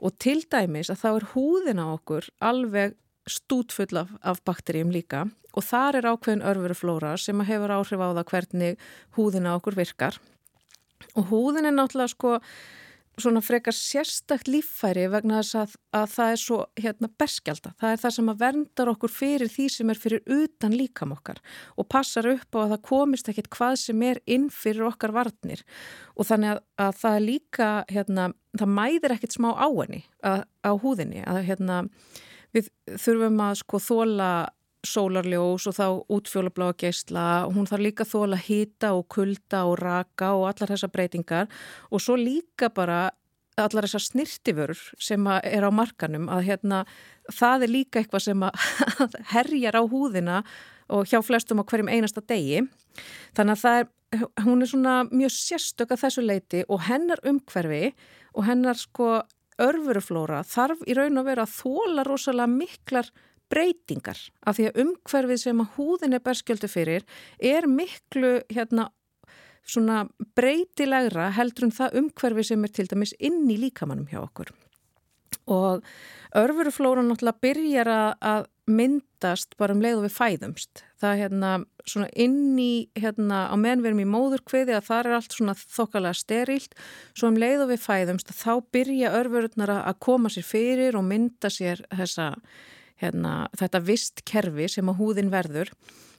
Og 0.00 0.16
til 0.20 0.40
dæmis 0.50 0.92
að 0.92 1.00
þá 1.04 1.08
er 1.14 1.28
húðin 1.34 1.82
á 1.84 1.86
okkur 1.94 2.28
alveg 2.44 2.96
stútfull 3.30 4.00
af, 4.02 4.12
af 4.22 4.42
bakterjum 4.44 4.92
líka. 4.94 5.24
Og 5.54 5.64
þar 5.64 6.00
er 6.00 6.08
ákveðin 6.10 6.44
örveruflóra 6.44 7.14
sem 7.20 7.40
hefur 7.46 7.74
áhrif 7.76 8.00
á 8.02 8.08
það 8.10 8.30
hvernig 8.32 8.86
húðina 9.16 9.54
okkur 9.58 9.78
virkar. 9.78 10.18
Og 11.14 11.28
húðin 11.30 11.68
er 11.68 11.76
náttúrulega 11.76 12.14
sko 12.14 12.38
svona 13.20 13.38
frekar 13.44 13.74
sérstakt 13.76 14.48
líffæri 14.50 15.04
vegna 15.12 15.38
þess 15.38 15.58
að, 15.60 15.74
að 15.94 16.06
það 16.14 16.32
er 16.32 16.40
svo 16.42 16.58
hérna 16.80 17.10
berskjálta. 17.22 17.72
Það 17.78 17.92
er 17.92 18.02
það 18.02 18.14
sem 18.16 18.30
að 18.32 18.40
verndar 18.40 18.90
okkur 18.90 19.12
fyrir 19.14 19.52
því 19.52 19.66
sem 19.70 19.92
er 19.92 20.00
fyrir 20.02 20.34
utan 20.34 20.74
líkam 20.74 21.14
okkar 21.14 21.38
og 21.78 21.88
passar 21.94 22.28
upp 22.32 22.58
á 22.58 22.64
að 22.64 22.74
það 22.74 22.84
komist 22.90 23.30
ekkit 23.30 23.50
hvað 23.54 23.76
sem 23.84 24.04
er 24.08 24.20
inn 24.26 24.48
fyrir 24.50 24.88
okkar 24.88 25.14
varnir. 25.14 25.62
Og 26.18 26.28
þannig 26.28 26.56
að, 26.56 26.62
að 26.88 27.00
það 27.02 27.18
er 27.18 27.26
líka 27.28 27.70
hérna, 27.92 28.28
það 28.58 28.76
mæðir 28.80 29.16
ekkit 29.16 29.38
smá 29.38 29.50
á 29.54 29.68
henni 29.68 30.02
að, 30.26 30.46
á 30.66 30.72
húðinni. 30.82 31.22
Að 31.22 31.42
hérna 31.52 31.82
við 32.54 32.70
þurfum 33.00 33.40
að 33.44 33.56
sko 33.62 33.80
þóla 33.82 34.30
sólarljós 34.84 35.66
og 35.70 35.76
þá 35.78 35.86
útfjólabláa 36.12 36.76
geysla, 36.78 37.24
hún 37.48 37.68
þarf 37.68 37.84
líka 37.86 38.06
þóla 38.08 38.38
hýta 38.40 38.92
og 38.96 39.06
kulda 39.12 39.64
og 39.68 39.78
raka 39.80 40.34
og 40.36 40.48
allar 40.50 40.74
þessar 40.74 40.92
breytingar. 40.92 41.48
Og 41.90 42.02
svo 42.04 42.18
líka 42.20 42.68
bara 42.74 43.08
allar 43.60 43.86
þessar 43.86 44.04
snirtiförur 44.08 44.80
sem 45.00 45.26
er 45.30 45.64
á 45.64 45.70
markanum 45.70 46.28
að 46.32 46.48
hérna 46.48 46.84
það 47.32 47.66
er 47.66 47.72
líka 47.72 48.00
eitthvað 48.00 48.26
sem 48.26 48.46
herjar 49.34 49.78
á 49.78 49.82
húðina 49.86 50.40
og 50.92 51.08
hjá 51.08 51.20
flestum 51.24 51.62
á 51.62 51.68
hverjum 51.68 51.92
einasta 51.92 52.22
degi. 52.26 52.64
Þannig 53.36 53.54
að 53.54 53.62
það 53.62 53.78
er, 53.78 53.86
hún 54.44 54.62
er 54.62 54.70
svona 54.70 54.96
mjög 55.10 55.32
sérstök 55.36 55.94
að 55.94 56.02
þessu 56.04 56.26
leiti 56.26 56.64
og 56.68 56.84
hennar 56.88 57.22
umhverfi 57.26 57.94
og 58.34 58.46
hennar 58.48 58.78
sko 58.78 59.22
örfuruflóra 59.62 60.42
þarf 60.48 60.82
í 60.88 60.96
raun 60.96 61.20
að 61.20 61.30
vera 61.30 61.46
að 61.46 61.54
þóla 61.60 62.04
rosalega 62.06 62.50
miklar 62.50 63.10
breytingar 63.52 64.18
af 64.46 64.56
því 64.56 64.68
að 64.68 64.82
umhverfið 64.84 65.40
sem 65.42 65.62
að 65.62 65.72
húðin 65.76 66.16
er 66.16 66.24
berskjöldu 66.24 66.70
fyrir 66.70 67.04
er 67.38 67.68
miklu 67.70 68.38
hérna 68.50 68.88
svona 69.64 70.04
breytilegra 70.36 71.30
heldur 71.36 71.68
en 71.68 71.76
það 71.76 72.00
umhverfið 72.00 72.50
sem 72.50 72.66
er 72.66 72.74
til 72.74 72.88
dæmis 72.90 73.14
inn 73.18 73.44
í 73.48 73.56
líkamannum 73.60 74.08
hjá 74.10 74.20
okkur. 74.24 74.50
Og 75.50 75.84
örfuruflóra 76.36 77.04
náttúrulega 77.04 77.42
byrjar 77.44 77.90
að 77.92 78.50
myndast 78.70 79.56
bara 79.60 79.74
um 79.74 79.82
leið 79.82 79.98
og 79.98 80.06
við 80.06 80.14
fæðumst. 80.14 80.84
Það 81.00 81.18
hérna 81.20 81.50
svona 81.88 82.08
inn 82.16 82.58
í, 82.60 82.86
hérna 82.96 83.44
á 83.52 83.54
meðanverum 83.60 84.00
í 84.00 84.06
móðurkviði 84.08 84.76
að 84.78 84.86
það 84.88 85.00
er 85.00 85.16
allt 85.18 85.36
svona 85.36 85.56
þokkalega 85.60 86.20
sterilt, 86.20 86.78
svo 87.12 87.32
um 87.32 87.40
leið 87.40 87.66
og 87.66 87.74
við 87.74 87.82
fæðumst 87.84 88.32
þá 88.32 88.52
byrja 88.74 89.12
örfurutnar 89.20 89.74
að 89.76 90.00
koma 90.06 90.32
sér 90.32 90.48
fyrir 90.48 90.96
og 90.96 91.04
mynda 91.08 91.52
sér 91.52 91.84
þessa, 91.92 92.32
hérna, 93.02 93.36
þetta 93.58 93.84
vistkerfi 93.84 94.70
sem 94.76 94.90
að 94.90 95.00
húðin 95.02 95.32
verður. 95.34 95.74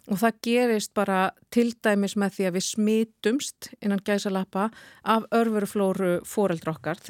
Og 0.05 0.19
það 0.21 0.35
gerist 0.45 0.91
bara 0.93 1.31
til 1.49 1.71
dæmis 1.81 2.13
með 2.13 2.35
því 2.35 2.43
að 2.45 2.57
við 2.59 2.65
smitumst 2.67 3.71
innan 3.79 4.03
gæsalappa 4.05 4.67
af 5.01 5.25
örfuruflóru 5.33 6.19
fóreldrokkar 6.29 7.01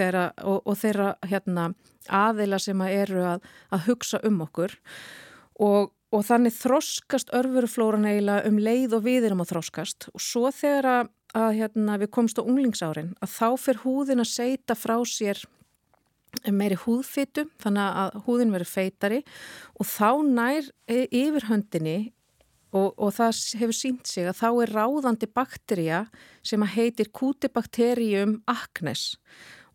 og, 0.47 0.61
og 0.63 0.77
þeirra 0.79 1.09
hérna, 1.27 1.73
aðila 2.07 2.59
sem 2.61 2.79
að 2.85 2.95
eru 3.01 3.25
að, 3.33 3.49
að 3.75 3.87
hugsa 3.89 4.21
um 4.23 4.39
okkur. 4.45 4.77
og, 4.79 5.24
og 5.59 6.23
þannig 6.25 6.55
þroskast 6.55 7.33
örfuruflóran 7.35 8.07
eiginlega 8.07 8.49
um 8.49 8.59
leið 8.61 8.97
og 8.97 9.05
við 9.07 9.27
erum 9.29 9.43
að 9.43 9.53
þroskast. 9.53 10.09
Og 10.13 10.23
svo 10.23 10.51
þegar 10.55 10.89
að, 10.91 11.11
að 11.35 11.49
hérna, 11.59 11.99
við 12.01 12.11
komst 12.17 12.39
á 12.39 12.43
unglingsárin 12.45 13.13
að 13.23 13.35
þá 13.35 13.47
fyrir 13.65 13.83
húðin 13.83 14.23
að 14.23 14.31
seita 14.31 14.77
frá 14.79 14.97
sér 15.09 15.43
meiri 16.51 16.75
húðfittu 16.75 17.45
þannig 17.63 17.99
að 18.03 18.19
húðin 18.25 18.53
verður 18.53 18.71
feitari. 18.71 19.21
Og 19.79 19.87
þá 19.87 20.09
nær 20.27 20.69
yfir 20.91 21.49
höndinni 21.49 21.97
og, 22.75 22.91
og 22.99 23.13
það 23.15 23.39
hefur 23.61 23.77
sínt 23.77 24.09
sig 24.11 24.27
að 24.27 24.39
þá 24.41 24.49
er 24.51 24.73
ráðandi 24.75 25.29
bakterja 25.31 26.01
sem 26.45 26.63
að 26.65 26.75
heitir 26.75 27.11
kútibakterium 27.15 28.41
aknes 28.51 29.15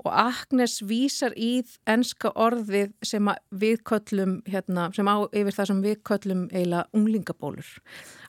og 0.01 0.11
Agnes 0.13 0.79
vísar 0.87 1.35
í 1.37 1.61
enska 1.91 2.33
orðið 2.33 2.93
sem 3.05 3.31
við 3.51 3.83
köllum, 3.89 4.37
hérna, 4.49 4.89
sem 4.97 5.09
á 5.09 5.17
yfir 5.29 5.57
það 5.57 5.71
sem 5.71 5.83
við 5.85 5.97
köllum 6.09 6.45
eiginlega 6.53 6.87
unglingabólur, 6.97 7.73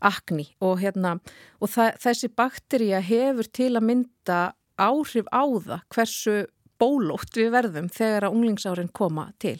Agni 0.02 0.48
og, 0.60 0.80
hérna, 0.84 1.18
og 1.62 1.72
þessi 1.72 2.32
bakterja 2.36 3.02
hefur 3.06 3.48
til 3.52 3.74
að 3.76 3.88
mynda 3.88 4.42
áhrif 4.82 5.30
á 5.32 5.44
það 5.46 5.86
hversu 5.94 6.40
bólótt 6.82 7.38
við 7.38 7.52
verðum 7.54 7.92
þegar 7.94 8.28
að 8.28 8.36
unglingsárin 8.38 8.92
koma 8.96 9.30
til. 9.42 9.60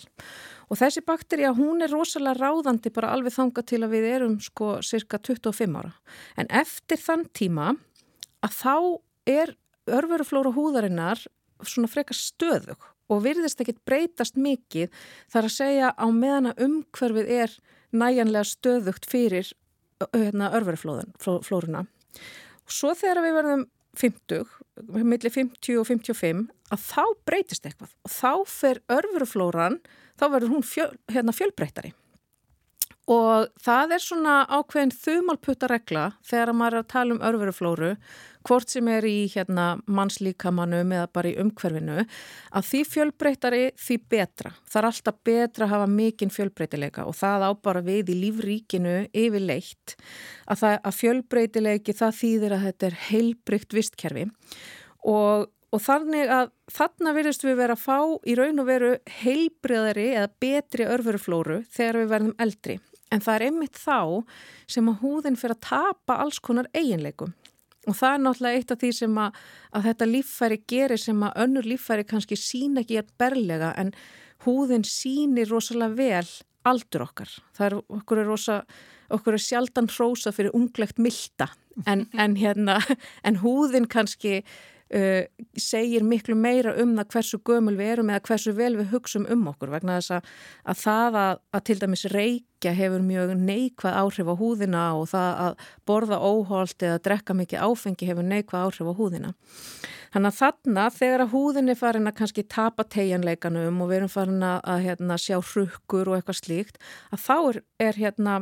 Og 0.72 0.80
þessi 0.80 1.04
bakterja 1.06 1.52
hún 1.54 1.84
er 1.84 1.92
rosalega 1.92 2.40
ráðandi 2.40 2.92
bara 2.96 3.12
alveg 3.14 3.36
þanga 3.36 3.64
til 3.68 3.82
að 3.84 3.94
við 3.94 4.08
erum 4.16 4.38
sko 4.42 4.78
cirka 4.86 5.20
25 5.20 5.78
ára. 5.78 5.92
En 6.40 6.50
eftir 6.50 7.02
þann 7.02 7.28
tíma 7.36 7.74
að 8.42 8.56
þá 8.56 8.76
er 9.30 9.54
örveruflóra 9.92 10.54
húðarinnar 10.56 11.22
svona 11.68 11.90
frekar 11.92 12.18
stöðug 12.18 12.90
og 13.12 13.24
virðist 13.26 13.62
ekkit 13.62 13.82
breytast 13.88 14.38
mikið 14.40 14.92
þar 15.32 15.48
að 15.48 15.56
segja 15.56 15.92
á 15.96 16.06
meðan 16.16 16.52
að 16.52 16.64
umhverfið 16.68 17.32
er 17.42 17.56
næjanlega 17.92 18.48
stöðugt 18.48 19.08
fyrir 19.10 19.52
hérna, 20.16 20.52
örveruflóruna. 20.58 21.86
Svo 22.72 22.94
þegar 22.96 23.24
við 23.26 23.38
verðum 23.38 23.66
50, 24.00 24.46
millir 25.04 25.34
50 25.34 25.80
og 25.82 25.88
55, 25.90 26.46
að 26.72 26.86
þá 26.88 27.04
breytist 27.28 27.66
eitthvað 27.68 27.92
og 28.08 28.14
þá 28.14 28.32
fer 28.48 28.80
örveruflóran, 28.96 29.82
þá 30.16 30.26
verður 30.30 30.54
hún 30.56 30.64
fjöl, 30.66 30.94
hérna, 31.12 31.36
fjölbreytari. 31.36 31.92
Og 33.10 33.48
það 33.58 33.96
er 33.96 34.04
svona 34.04 34.34
ákveðin 34.46 34.92
þumalputtaregla 34.94 36.04
þegar 36.26 36.52
maður 36.54 36.76
er 36.78 36.84
að 36.84 36.92
tala 36.94 37.16
um 37.16 37.24
örveruflóru, 37.26 37.90
hvort 38.46 38.70
sem 38.70 38.88
er 38.94 39.06
í 39.10 39.26
hérna, 39.34 39.66
mannslíkamannum 39.90 40.94
eða 40.94 41.08
bara 41.14 41.32
í 41.32 41.38
umhverfinu, 41.42 42.06
að 42.54 42.68
því 42.70 42.82
fjölbreytari 42.90 43.64
því 43.78 43.98
betra. 44.14 44.52
Það 44.70 44.82
er 44.82 44.90
alltaf 44.92 45.18
betra 45.26 45.66
að 45.66 45.74
hafa 45.74 45.88
mikinn 45.96 46.34
fjölbreytileika 46.34 47.08
og 47.10 47.18
það 47.18 47.48
á 47.50 47.52
bara 47.58 47.82
við 47.86 48.14
í 48.14 48.20
lífríkinu 48.22 48.94
yfir 49.10 49.48
leitt 49.50 49.96
að, 50.46 50.62
það, 50.62 50.78
að 50.78 51.00
fjölbreytileiki 51.00 51.98
það 51.98 52.22
þýðir 52.22 52.56
að 52.58 52.70
þetta 52.70 52.90
er 52.92 53.02
heilbrygt 53.10 53.78
vistkerfi 53.78 54.30
og 55.10 55.50
Og 55.72 55.80
þannig 55.80 56.28
að 56.28 56.50
þarna 56.68 57.14
verðist 57.16 57.46
við 57.46 57.54
vera 57.62 57.78
að 57.78 57.84
fá 57.86 58.00
í 58.28 58.34
raun 58.36 58.60
og 58.60 58.66
veru 58.68 58.90
heilbreyðari 59.22 60.08
eða 60.18 60.32
betri 60.44 60.84
örveruflóru 60.84 61.62
þegar 61.72 62.00
við 62.02 62.10
verðum 62.12 62.34
eldri. 62.44 62.76
En 63.12 63.24
það 63.24 63.36
er 63.36 63.46
einmitt 63.50 63.80
þá 63.80 64.24
sem 64.72 64.88
að 64.88 65.02
húðin 65.04 65.38
fyrir 65.40 65.58
að 65.58 65.66
tapa 65.68 66.20
alls 66.24 66.40
konar 66.40 66.70
eiginleikum. 66.74 67.34
Og 67.90 67.98
það 67.98 68.14
er 68.14 68.22
náttúrulega 68.22 68.60
eitt 68.60 68.72
af 68.72 68.82
því 68.82 68.92
sem 68.94 69.18
að, 69.18 69.38
að 69.74 69.86
þetta 69.90 70.08
líffæri 70.12 70.60
gerir 70.70 71.02
sem 71.02 71.24
að 71.26 71.38
önnur 71.46 71.68
líffæri 71.68 72.06
kannski 72.08 72.38
sína 72.38 72.84
ekki 72.84 73.00
að 73.02 73.14
berlega 73.22 73.72
en 73.82 73.92
húðin 74.46 74.86
sínir 74.88 75.50
rosalega 75.50 75.98
vel 75.98 76.30
aldur 76.70 77.08
okkar. 77.08 77.32
Það 77.58 77.68
er 77.68 77.78
okkur 77.98 78.22
er, 78.22 78.30
rosa, 78.30 78.60
okkur 79.18 79.38
er 79.38 79.44
sjaldan 79.44 79.90
hrósa 79.90 80.34
fyrir 80.36 80.54
unglegt 80.58 81.02
milda 81.02 81.50
en, 81.86 82.06
en, 82.24 82.38
hérna, 82.38 82.78
en 83.26 83.42
húðin 83.42 83.90
kannski 83.90 84.42
uh, 84.96 85.24
segir 85.58 86.06
miklu 86.08 86.36
meira 86.38 86.74
um 86.82 86.94
það 86.98 87.16
hversu 87.16 87.40
gömul 87.48 87.76
við 87.80 87.94
erum 87.96 88.12
eða 88.12 88.24
hversu 88.28 88.54
vel 88.58 88.74
við 88.80 88.92
hugsum 88.96 89.28
um 89.32 89.48
okkur 89.52 89.74
vegna 89.74 90.00
þess 90.00 90.18
að, 90.18 90.30
að 90.74 90.82
það 90.84 91.20
að, 91.24 91.42
að 91.52 91.66
til 91.70 91.78
dæmis 91.82 92.06
reykja 92.14 92.76
hefur 92.78 93.06
mjög 93.06 93.34
neikvað 93.40 93.98
áhrif 94.04 94.32
á 94.32 94.36
húðina 94.42 94.84
og 95.00 95.10
það 95.14 95.42
að 95.46 95.66
borða 95.90 96.22
óholt 96.22 96.88
eða 96.88 97.02
drekka 97.08 97.38
mikið 97.40 97.66
áfengi 97.66 98.12
hefur 98.12 98.28
neikvað 98.28 98.68
áhrif 98.68 98.92
á 98.92 98.94
húðina. 99.00 99.34
Þannig 100.12 100.28
að 100.28 100.40
þarna 100.42 100.88
þegar 100.92 101.22
að 101.24 101.36
húðin 101.36 101.72
er 101.72 101.78
farin 101.80 102.10
að 102.10 102.18
kannski 102.18 102.44
tapa 102.52 102.84
tegjanleikanum 102.84 103.78
og 103.80 103.92
við 103.92 104.02
erum 104.02 104.12
farin 104.12 104.44
að, 104.44 104.58
að 104.68 104.82
hérna, 104.90 105.16
sjá 105.16 105.38
hrukkur 105.40 106.12
og 106.12 106.18
eitthvað 106.18 106.42
slíkt 106.42 106.82
að 107.16 107.24
þá 107.24 107.38
er, 107.38 107.62
er 107.88 108.00
hérna, 108.02 108.42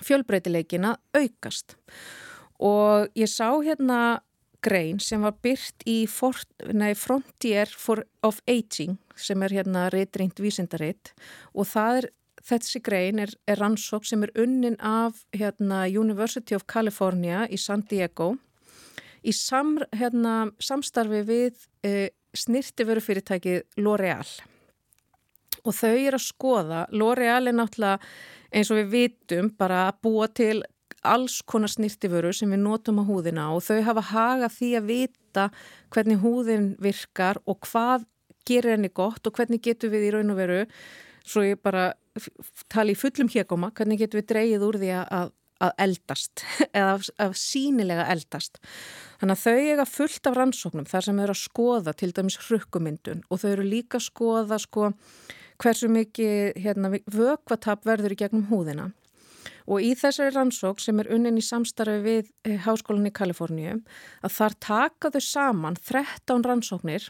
fjölbreytileikina 0.00 0.96
aukast 1.14 1.76
og 2.60 3.08
ég 3.16 3.30
sá 3.30 3.48
hérna 3.64 4.20
grein 4.64 5.00
sem 5.02 5.22
var 5.24 5.36
byrt 5.42 5.84
í 5.88 6.04
for, 6.10 6.36
nei, 6.72 6.92
Frontier 6.98 7.70
for 7.70 8.04
of 8.26 8.40
Aging 8.50 8.98
sem 9.16 9.42
er 9.44 9.54
hérna 9.60 9.88
reytringt 9.92 10.40
vísindaritt 10.42 11.12
og 11.54 11.68
það 11.70 12.02
er, 12.02 12.10
þessi 12.50 12.82
grein 12.84 13.20
er, 13.24 13.34
er 13.46 13.60
rannsók 13.60 14.06
sem 14.08 14.22
er 14.24 14.32
unnin 14.40 14.78
af 14.80 15.24
hérna 15.36 15.84
University 15.88 16.56
of 16.56 16.64
California 16.70 17.44
í 17.50 17.58
San 17.60 17.84
Diego. 17.90 18.32
Í 19.20 19.34
sam, 19.36 19.74
hérna, 19.92 20.48
samstarfi 20.56 21.20
við 21.28 21.66
eh, 21.84 22.08
snirtiföru 22.32 23.02
fyrirtækið 23.04 23.82
L'Oreal 23.84 24.38
og 25.60 25.76
þau 25.76 25.92
er 25.92 26.16
að 26.16 26.24
skoða, 26.24 26.84
L'Oreal 26.94 27.50
er 27.50 27.56
náttúrulega 27.56 27.98
eins 28.50 28.70
og 28.72 28.80
við 28.80 28.92
vitum 28.94 29.50
bara 29.58 29.86
að 29.88 29.98
búa 30.06 30.28
til 30.32 30.62
alls 31.06 31.40
konar 31.48 31.70
snirtiföru 31.72 32.32
sem 32.36 32.50
við 32.52 32.62
notum 32.64 33.00
á 33.00 33.04
húðina 33.08 33.48
og 33.54 33.64
þau 33.64 33.80
hafa 33.86 34.04
haga 34.10 34.50
því 34.52 34.70
að 34.78 34.88
vita 34.90 35.46
hvernig 35.94 36.20
húðin 36.22 36.72
virkar 36.82 37.40
og 37.48 37.60
hvað 37.68 38.06
gerir 38.48 38.76
henni 38.76 38.90
gott 38.92 39.26
og 39.26 39.36
hvernig 39.36 39.62
getur 39.64 39.92
við 39.92 40.08
í 40.08 40.14
raun 40.14 40.32
og 40.32 40.40
veru, 40.40 40.62
svo 41.26 41.44
ég 41.44 41.60
bara 41.62 41.90
tala 42.72 42.92
í 42.92 42.98
fullum 42.98 43.30
hégóma, 43.30 43.70
hvernig 43.76 44.00
getur 44.00 44.20
við 44.20 44.30
dreyið 44.32 44.66
úr 44.66 44.78
því 44.80 44.92
að, 44.98 45.32
að 45.60 45.74
eldast 45.86 46.44
eða 46.78 46.94
af, 46.96 47.10
af 47.22 47.36
sínilega 47.38 48.06
eldast. 48.12 48.60
Þannig 49.20 49.36
að 49.36 49.44
þau 49.44 49.68
eiga 49.70 49.88
fullt 49.88 50.30
af 50.30 50.38
rannsóknum 50.38 50.88
þar 50.90 51.06
sem 51.06 51.20
þau 51.20 51.26
eru 51.26 51.36
að 51.36 51.42
skoða 51.44 51.96
til 51.96 52.14
dæmis 52.16 52.40
hrukkumyndun 52.46 53.26
og 53.28 53.42
þau 53.42 53.50
eru 53.52 53.68
líka 53.68 54.00
að 54.00 54.08
skoða 54.08 54.60
sko 54.62 54.90
hversu 55.60 55.90
mikið 55.92 56.56
hérna, 56.56 56.94
vökvatap 57.04 57.84
verður 57.84 58.16
í 58.16 58.20
gegnum 58.22 58.48
húðina 58.48 58.88
Og 59.68 59.84
í 59.84 59.94
þessari 59.98 60.34
rannsók 60.34 60.80
sem 60.82 61.00
er 61.02 61.10
unnin 61.14 61.38
í 61.40 61.44
samstarfi 61.44 61.98
við 62.04 62.30
eh, 62.46 62.58
Háskólan 62.64 63.08
í 63.08 63.14
Kaliforníu 63.14 63.80
að 64.24 64.36
þar 64.36 64.56
taka 64.66 65.10
þau 65.14 65.24
saman 65.24 65.78
13 65.80 66.46
rannsóknir 66.46 67.08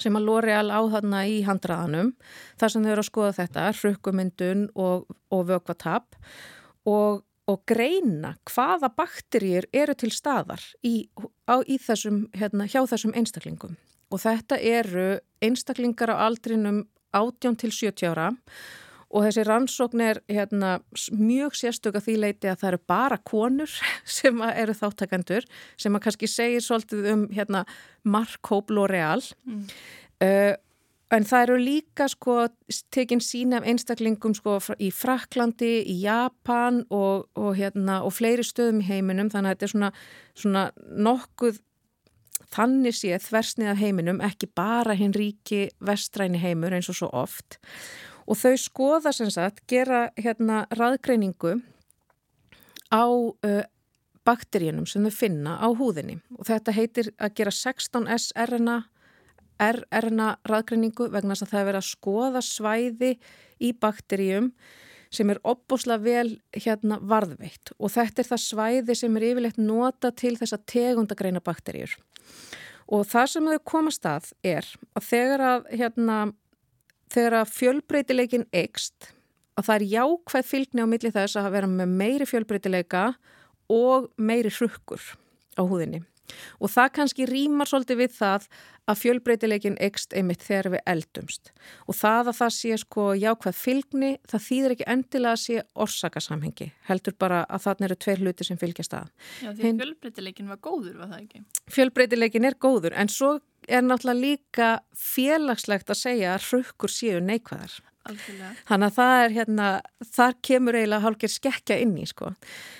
sem 0.00 0.16
að 0.18 0.26
L'Oreal 0.28 0.68
áðana 0.68 1.22
í 1.28 1.40
handraðanum 1.46 2.12
þar 2.60 2.72
sem 2.72 2.84
þau 2.84 2.90
eru 2.92 3.04
að 3.04 3.08
skoða 3.08 3.36
þetta, 3.38 3.70
hrukkumyndun 3.80 4.66
og, 4.74 5.06
og 5.32 5.46
vökvatap 5.48 6.18
og, 6.88 7.22
og 7.48 7.62
greina 7.68 8.34
hvaða 8.50 8.92
bakterjir 8.96 9.68
eru 9.72 9.96
til 9.96 10.12
staðar 10.12 10.62
í, 10.84 11.08
á, 11.48 11.64
í 11.64 11.78
þessum, 11.80 12.26
hérna, 12.36 12.68
hjá 12.68 12.82
þessum 12.84 13.16
einstaklingum. 13.16 13.78
Og 14.12 14.20
þetta 14.22 14.60
eru 14.60 15.16
einstaklingar 15.42 16.12
á 16.12 16.28
aldrinum 16.28 16.84
18 17.16 17.56
til 17.62 17.72
70 17.72 18.12
ára 18.12 18.28
Og 18.30 18.85
þessi 19.24 19.44
rannsókn 19.46 20.02
er 20.04 20.20
hérna, 20.28 20.76
mjög 21.14 21.56
sérstök 21.56 21.96
að 21.98 22.08
því 22.08 22.16
leiti 22.24 22.50
að 22.50 22.60
það 22.62 22.70
eru 22.72 22.82
bara 22.90 23.18
konur 23.24 23.72
sem 24.18 24.42
eru 24.50 24.76
þáttakandur 24.76 25.48
sem 25.80 25.96
að 25.96 26.06
kannski 26.06 26.30
segir 26.30 26.64
svolítið 26.64 27.10
um 27.14 27.26
hérna, 27.32 27.64
Mark 28.04 28.52
L'Oreal. 28.70 29.24
Mm. 29.46 29.66
Uh, 30.22 30.54
en 31.14 31.26
það 31.26 31.44
eru 31.44 31.56
líka 31.62 32.08
sko, 32.10 32.48
tekinn 32.94 33.22
sína 33.22 33.60
af 33.60 33.68
einstaklingum 33.70 34.34
sko, 34.34 34.58
í 34.82 34.90
Fraklandi, 34.94 35.78
í 35.86 36.00
Japan 36.02 36.82
og, 36.90 37.28
og, 37.38 37.52
hérna, 37.58 38.00
og 38.02 38.16
fleiri 38.16 38.44
stöðum 38.46 38.82
í 38.82 38.88
heiminum. 38.88 39.30
Þannig 39.30 39.52
að 39.52 39.56
þetta 39.56 39.68
er 39.68 39.74
svona, 39.74 39.92
svona 40.34 40.64
nokkuð 41.06 41.62
þannig 42.52 42.96
séð 42.96 43.22
þversnið 43.26 43.70
af 43.72 43.80
heiminum, 43.80 44.20
ekki 44.24 44.48
bara 44.56 44.96
hinn 44.98 45.14
ríki 45.16 45.66
vestræni 45.84 46.40
heimur 46.42 46.74
eins 46.76 46.90
og 46.92 46.98
svo 47.00 47.10
oft. 47.16 47.60
Og 48.26 48.38
þau 48.38 48.56
skoða 48.58 49.12
sem 49.14 49.30
sagt, 49.30 49.62
gera 49.70 50.08
hérna 50.18 50.64
raðgreiningu 50.74 51.60
á 52.90 53.06
uh, 53.06 53.62
bakteríunum 54.26 54.86
sem 54.90 55.04
þau 55.06 55.14
finna 55.14 55.56
á 55.62 55.68
húðinni. 55.70 56.18
Og 56.38 56.46
þetta 56.48 56.74
heitir 56.74 57.12
að 57.22 57.36
gera 57.38 57.54
16S 57.54 58.32
RNA, 58.48 58.80
RNA 59.62 60.30
raðgreiningu 60.50 61.08
vegna 61.12 61.36
þess 61.36 61.46
að 61.46 61.52
það 61.52 61.60
er 61.60 61.70
verið 61.70 61.82
að 61.82 61.92
skoða 61.92 62.42
svæði 62.44 63.12
í 63.62 63.72
bakteríum 63.72 64.50
sem 65.14 65.30
er 65.30 65.40
opbúslega 65.46 66.02
vel 66.02 66.30
hérna 66.52 66.98
varðveitt 67.00 67.70
og 67.78 67.92
þetta 67.94 68.20
er 68.20 68.28
það 68.32 68.42
svæði 68.42 68.96
sem 68.98 69.16
er 69.16 69.26
yfirlegt 69.30 69.60
nota 69.62 70.10
til 70.10 70.34
þess 70.36 70.56
að 70.56 70.66
tegundagreina 70.72 71.42
bakteríur. 71.44 71.94
Og 72.92 73.06
það 73.08 73.30
sem 73.32 73.48
þau 73.50 73.62
komast 73.66 74.06
að 74.06 74.32
er 74.46 74.66
að 74.98 75.06
þegar 75.08 75.44
að 75.46 75.70
hérna 75.78 76.18
þegar 77.16 77.38
að 77.40 77.52
fjölbreytileikin 77.56 78.44
eikst 78.52 79.12
að 79.56 79.68
það 79.68 79.76
er 79.76 79.86
jákvæð 79.94 80.50
fylgni 80.50 80.84
á 80.84 80.90
milli 80.90 81.12
þess 81.14 81.38
að 81.40 81.54
vera 81.54 81.70
með 81.70 81.94
meiri 82.02 82.28
fjölbreytileika 82.28 83.06
og 83.72 84.10
meiri 84.20 84.52
hrukkur 84.52 85.00
á 85.56 85.62
húðinni. 85.64 86.02
Og 86.60 86.72
það 86.72 86.92
kannski 86.98 87.28
rýmar 87.28 87.70
svolítið 87.70 88.00
við 88.02 88.16
það 88.16 88.48
að 88.86 89.00
fjölbreytileikin 89.00 89.78
eikst 89.82 90.14
einmitt 90.14 90.44
þegar 90.46 90.70
við 90.76 90.82
eldumst. 90.92 91.50
Og 91.90 91.98
það 91.98 92.30
að 92.30 92.38
það 92.40 92.52
sé 92.56 92.78
sko 92.82 93.06
jákvæð 93.18 93.58
fylgni, 93.58 94.12
það 94.30 94.44
þýðir 94.46 94.76
ekki 94.76 94.88
endilega 94.94 95.32
að 95.34 95.42
sé 95.42 95.64
orsakasamhengi. 95.86 96.68
Heldur 96.86 97.16
bara 97.18 97.42
að 97.50 97.66
þarna 97.66 97.88
eru 97.88 97.98
tveir 98.04 98.22
hluti 98.22 98.46
sem 98.46 98.60
fylgjast 98.60 98.94
að. 99.00 99.10
Já, 99.42 99.50
því 99.50 99.66
Hinn... 99.66 99.82
fjölbreytileikin 99.82 100.54
var 100.54 100.62
góður, 100.62 100.94
var 101.00 101.10
það 101.10 101.24
ekki? 101.24 101.42
Fjölbreytileikin 101.74 102.48
er 102.50 102.58
góður, 102.62 102.94
en 102.94 103.10
svo 103.10 103.34
er 103.66 103.82
náttúrulega 103.82 104.22
líka 104.22 104.70
félagslegt 104.94 105.90
að 105.90 106.02
segja 106.04 106.36
að 106.36 106.46
hrukkur 106.52 106.92
séu 106.92 107.18
neikvæðar. 107.24 107.80
Algjörlega. 108.06 108.52
Þannig 108.68 108.86
að 108.86 108.96
það 108.96 109.20
er 109.24 109.34
hérna, 109.34 109.68
þar 110.14 110.36
kemur 110.46 110.78
eiginlega 110.78 111.02
hálfgerð 111.02 111.34
skekja 111.34 111.78
inn 111.82 111.96
í 111.98 112.06
sko. 112.06 112.30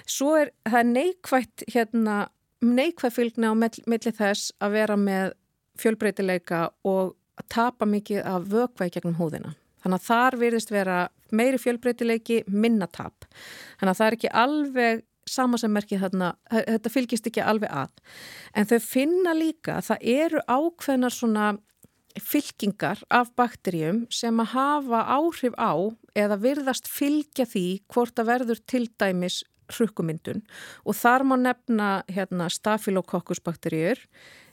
Svo 0.07 0.37
er 0.39 0.53
það 0.69 0.93
neikvægt 0.93 1.65
hérna, 1.73 2.19
neikvæð 2.67 3.15
fylgna 3.15 3.53
á 3.53 3.55
milli 3.57 4.13
þess 4.13 4.55
að 4.63 4.77
vera 4.77 4.97
með 5.01 5.35
fjölbreytileika 5.81 6.63
og 6.89 7.15
að 7.37 7.49
tapa 7.53 7.89
mikið 7.89 8.23
af 8.25 8.47
vökvæð 8.53 8.95
gegnum 8.95 9.19
húðina. 9.19 9.53
Þannig 9.85 10.01
að 10.01 10.07
þar 10.07 10.37
virðist 10.41 10.73
vera 10.73 10.97
meiri 11.37 11.61
fjölbreytileiki, 11.61 12.41
minna 12.49 12.89
tap. 12.89 13.27
Þannig 13.79 13.93
að 13.93 14.01
það 14.01 14.07
er 14.07 14.17
ekki 14.17 14.33
alveg 14.43 15.05
sama 15.27 15.59
sem 15.59 15.73
merkið 15.75 16.05
þarna, 16.05 16.33
þetta 16.55 16.93
fylgist 16.95 17.29
ekki 17.29 17.43
alveg 17.43 17.73
að. 17.75 17.93
En 18.55 18.69
þau 18.71 18.79
finna 18.83 19.35
líka 19.35 19.81
að 19.81 19.89
það 19.91 20.05
eru 20.17 20.43
ákveðnar 20.47 21.15
svona 21.15 21.47
fylkingar 22.23 23.03
af 23.13 23.33
bakterjum 23.37 24.05
sem 24.15 24.39
að 24.41 24.55
hafa 24.55 25.03
áhrif 25.19 25.57
á 25.61 25.75
eða 26.17 26.39
virðast 26.41 26.89
fylgja 26.89 27.45
því 27.49 27.67
hvort 27.93 28.17
að 28.23 28.31
verður 28.31 28.63
til 28.71 28.87
dæmis 28.97 29.43
hrukkumyndun 29.73 30.43
og 30.85 30.99
þar 30.99 31.27
má 31.27 31.37
nefna 31.41 31.89
hérna, 32.13 32.49
stafilokokkusbakterjur, 32.53 33.99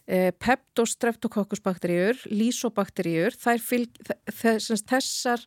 eh, 0.07 0.31
peptostreptokokkusbakterjur, 0.31 2.25
lísobakterjur, 2.31 3.37
þessar 4.89 5.45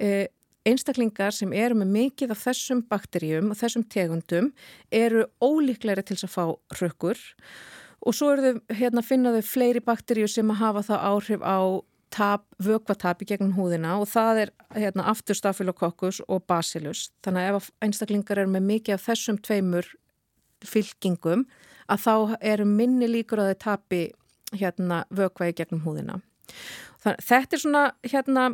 eh, 0.00 0.26
einstaklingar 0.68 1.34
sem 1.34 1.52
eru 1.52 1.76
með 1.80 1.94
mikið 1.96 2.34
af 2.34 2.42
þessum 2.46 2.82
bakterjum 2.90 3.52
og 3.52 3.58
þessum 3.58 3.84
tegundum 3.90 4.50
eru 4.94 5.26
ólíklæri 5.42 6.04
til 6.06 6.18
að 6.20 6.34
fá 6.34 6.44
hrukkur 6.76 7.18
og 8.02 8.16
svo 8.16 8.34
þau 8.38 8.60
hérna 8.78 9.02
finnaðu 9.06 9.42
fleiri 9.46 9.82
bakterjur 9.84 10.30
sem 10.30 10.54
hafa 10.58 10.84
það 10.86 11.08
áhrif 11.10 11.42
á 11.42 11.58
tap, 12.12 12.44
vökvatap 12.62 13.22
í 13.24 13.28
gegnum 13.32 13.54
húðina 13.56 13.96
og 14.00 14.08
það 14.10 14.44
er 14.44 14.52
hérna, 14.76 15.06
aftur 15.12 15.38
stafilokokkus 15.38 16.22
og 16.28 16.44
basilus. 16.50 17.08
Þannig 17.24 17.48
að 17.48 17.58
ef 17.58 17.70
einstaklingar 17.84 18.42
eru 18.42 18.52
með 18.52 18.68
mikið 18.68 18.96
af 18.96 19.06
þessum 19.06 19.38
tveimur 19.42 19.88
fylkingum 20.66 21.46
að 21.90 22.04
þá 22.04 22.36
eru 22.54 22.66
minni 22.68 23.08
líkur 23.10 23.42
að 23.42 23.52
þau 23.52 23.62
tapi 23.66 24.02
hérna, 24.52 25.04
vökva 25.10 25.48
í 25.50 25.56
gegnum 25.56 25.82
húðina. 25.86 26.20
Þannig, 27.02 27.24
þetta 27.26 27.56
er 27.56 27.62
svona 27.62 27.84
hérna, 28.04 28.44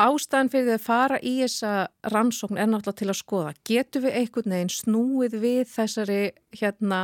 ástæðan 0.00 0.50
fyrir 0.52 0.76
að 0.76 0.86
fara 0.86 1.18
í 1.22 1.36
þessa 1.42 1.74
rannsókn 2.14 2.58
er 2.58 2.70
náttúrulega 2.70 3.00
til 3.02 3.10
að 3.10 3.20
skoða. 3.20 3.52
Getur 3.66 4.06
við 4.06 4.16
einhvern 4.22 4.54
veginn 4.54 4.72
snúið 4.74 5.36
við 5.42 5.60
þessari 5.70 6.22
hérna 6.58 7.02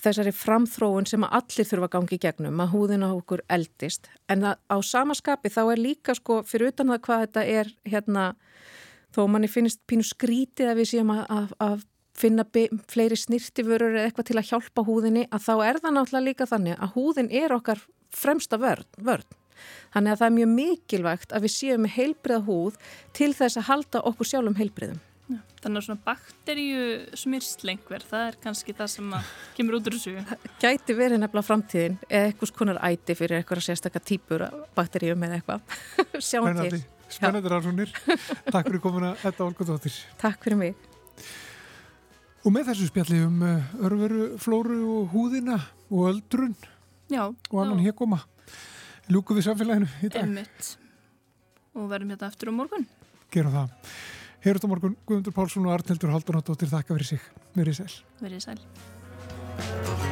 þessari 0.00 0.32
framþróun 0.34 1.08
sem 1.08 1.24
að 1.26 1.36
allir 1.40 1.68
þurfa 1.68 1.88
að 1.88 1.94
gangi 1.94 2.16
í 2.16 2.22
gegnum, 2.24 2.62
að 2.62 2.72
húðina 2.74 3.10
okkur 3.16 3.42
eldist, 3.52 4.10
en 4.32 4.46
á 4.46 4.76
samaskapi 4.80 5.52
þá 5.52 5.62
er 5.66 5.82
líka 5.82 6.16
sko 6.16 6.40
fyrir 6.48 6.72
utan 6.72 6.92
það 6.92 7.02
hvað 7.06 7.24
þetta 7.26 7.44
er 7.58 7.72
hérna, 7.92 8.26
þó 9.14 9.22
manni 9.28 9.50
finnst 9.50 9.82
pínu 9.90 10.06
skrítið 10.06 10.72
að 10.72 10.82
við 10.82 10.90
séum 10.94 11.12
að, 11.14 11.24
að, 11.36 11.56
að 11.66 11.84
finna 12.20 12.46
fleiri 12.90 13.16
snirtiförur 13.16 13.96
eða 13.96 14.08
eitthvað 14.08 14.30
til 14.30 14.38
að 14.40 14.48
hjálpa 14.50 14.86
húðinni, 14.86 15.26
að 15.30 15.44
þá 15.46 15.54
er 15.66 15.82
það 15.82 15.96
náttúrulega 15.96 16.28
líka 16.28 16.48
þannig 16.50 16.80
að 16.80 16.96
húðin 16.96 17.30
er 17.42 17.54
okkar 17.56 17.84
fremsta 18.14 18.58
vörn, 18.60 18.88
vörn. 18.98 19.36
Þannig 19.92 20.14
að 20.14 20.20
það 20.20 20.26
er 20.26 20.36
mjög 20.38 20.50
mikilvægt 20.54 21.32
að 21.36 21.44
við 21.44 21.54
séum 21.54 21.84
með 21.84 21.96
heilbriða 21.98 22.42
húð 22.46 22.80
til 23.16 23.30
þess 23.36 23.60
að 23.60 23.68
halda 23.68 24.02
okkur 24.08 24.30
sjálfum 24.30 24.56
heilbriðum. 24.60 25.00
Já, 25.30 25.38
þannig 25.62 25.78
að 25.78 25.84
svona 25.86 26.02
bakteríu 26.08 26.84
smyrslengver, 27.20 28.04
það 28.10 28.24
er 28.26 28.38
kannski 28.42 28.74
það 28.74 28.88
sem 28.90 29.12
kemur 29.54 29.76
út 29.78 29.90
úr 29.90 29.96
þessu. 29.96 30.38
Gæti 30.62 30.96
verið 30.98 31.22
nefnilega 31.22 31.46
framtíðin 31.46 31.98
eða 32.08 32.30
eitthvað 32.30 32.50
skonar 32.50 32.80
æti 32.88 33.16
fyrir 33.18 33.38
eitthvað 33.38 33.62
sérstakka 33.68 34.02
típur 34.02 34.46
bakteríum 34.74 35.22
eða 35.28 35.38
eitthvað. 35.38 35.76
Sjáum 36.30 36.58
til. 36.64 36.82
Spennandi 37.10 37.50
rannsónir. 37.50 37.94
Takk 38.50 38.68
fyrir 38.68 38.82
komuna, 38.82 39.14
Edda 39.26 39.46
Olgudóttir. 39.46 39.94
Takk 40.20 40.42
fyrir 40.46 40.58
mig. 40.58 40.90
Og 42.40 42.54
með 42.54 42.70
þessu 42.70 42.86
spjalli 42.88 43.18
um 43.26 43.42
eh, 43.44 43.72
örveru, 43.84 44.28
flóru 44.40 44.78
og 44.94 45.10
húðina 45.14 45.58
og 45.90 46.06
öldrun 46.08 46.54
já, 47.10 47.26
og 47.28 47.58
annan 47.60 47.82
hér 47.84 47.94
koma. 47.98 48.22
Ljúku 49.10 49.36
við 49.36 49.50
samfélaginu 49.50 49.90
í 50.00 50.08
dag. 50.08 50.22
Emmitt. 50.22 50.76
Og 51.76 51.90
verðum 51.90 52.14
hérna 52.14 52.30
eftir 52.30 52.50
á 52.50 52.52
morgun. 52.54 52.86
Gerum 53.34 53.54
það. 53.54 53.92
Heyrðust 54.40 54.64
á 54.64 54.72
morgun 54.72 54.94
Guðmundur 55.04 55.34
Pálsson 55.36 55.66
og 55.68 55.74
Arnildur 55.74 56.14
Haldunadóttir 56.14 56.70
þakka 56.70 56.96
fyrir 56.96 57.10
sig. 57.12 57.26
Verið 57.58 57.82
sæl. 57.82 57.92
Verið 58.24 58.46
sæl. 58.46 60.09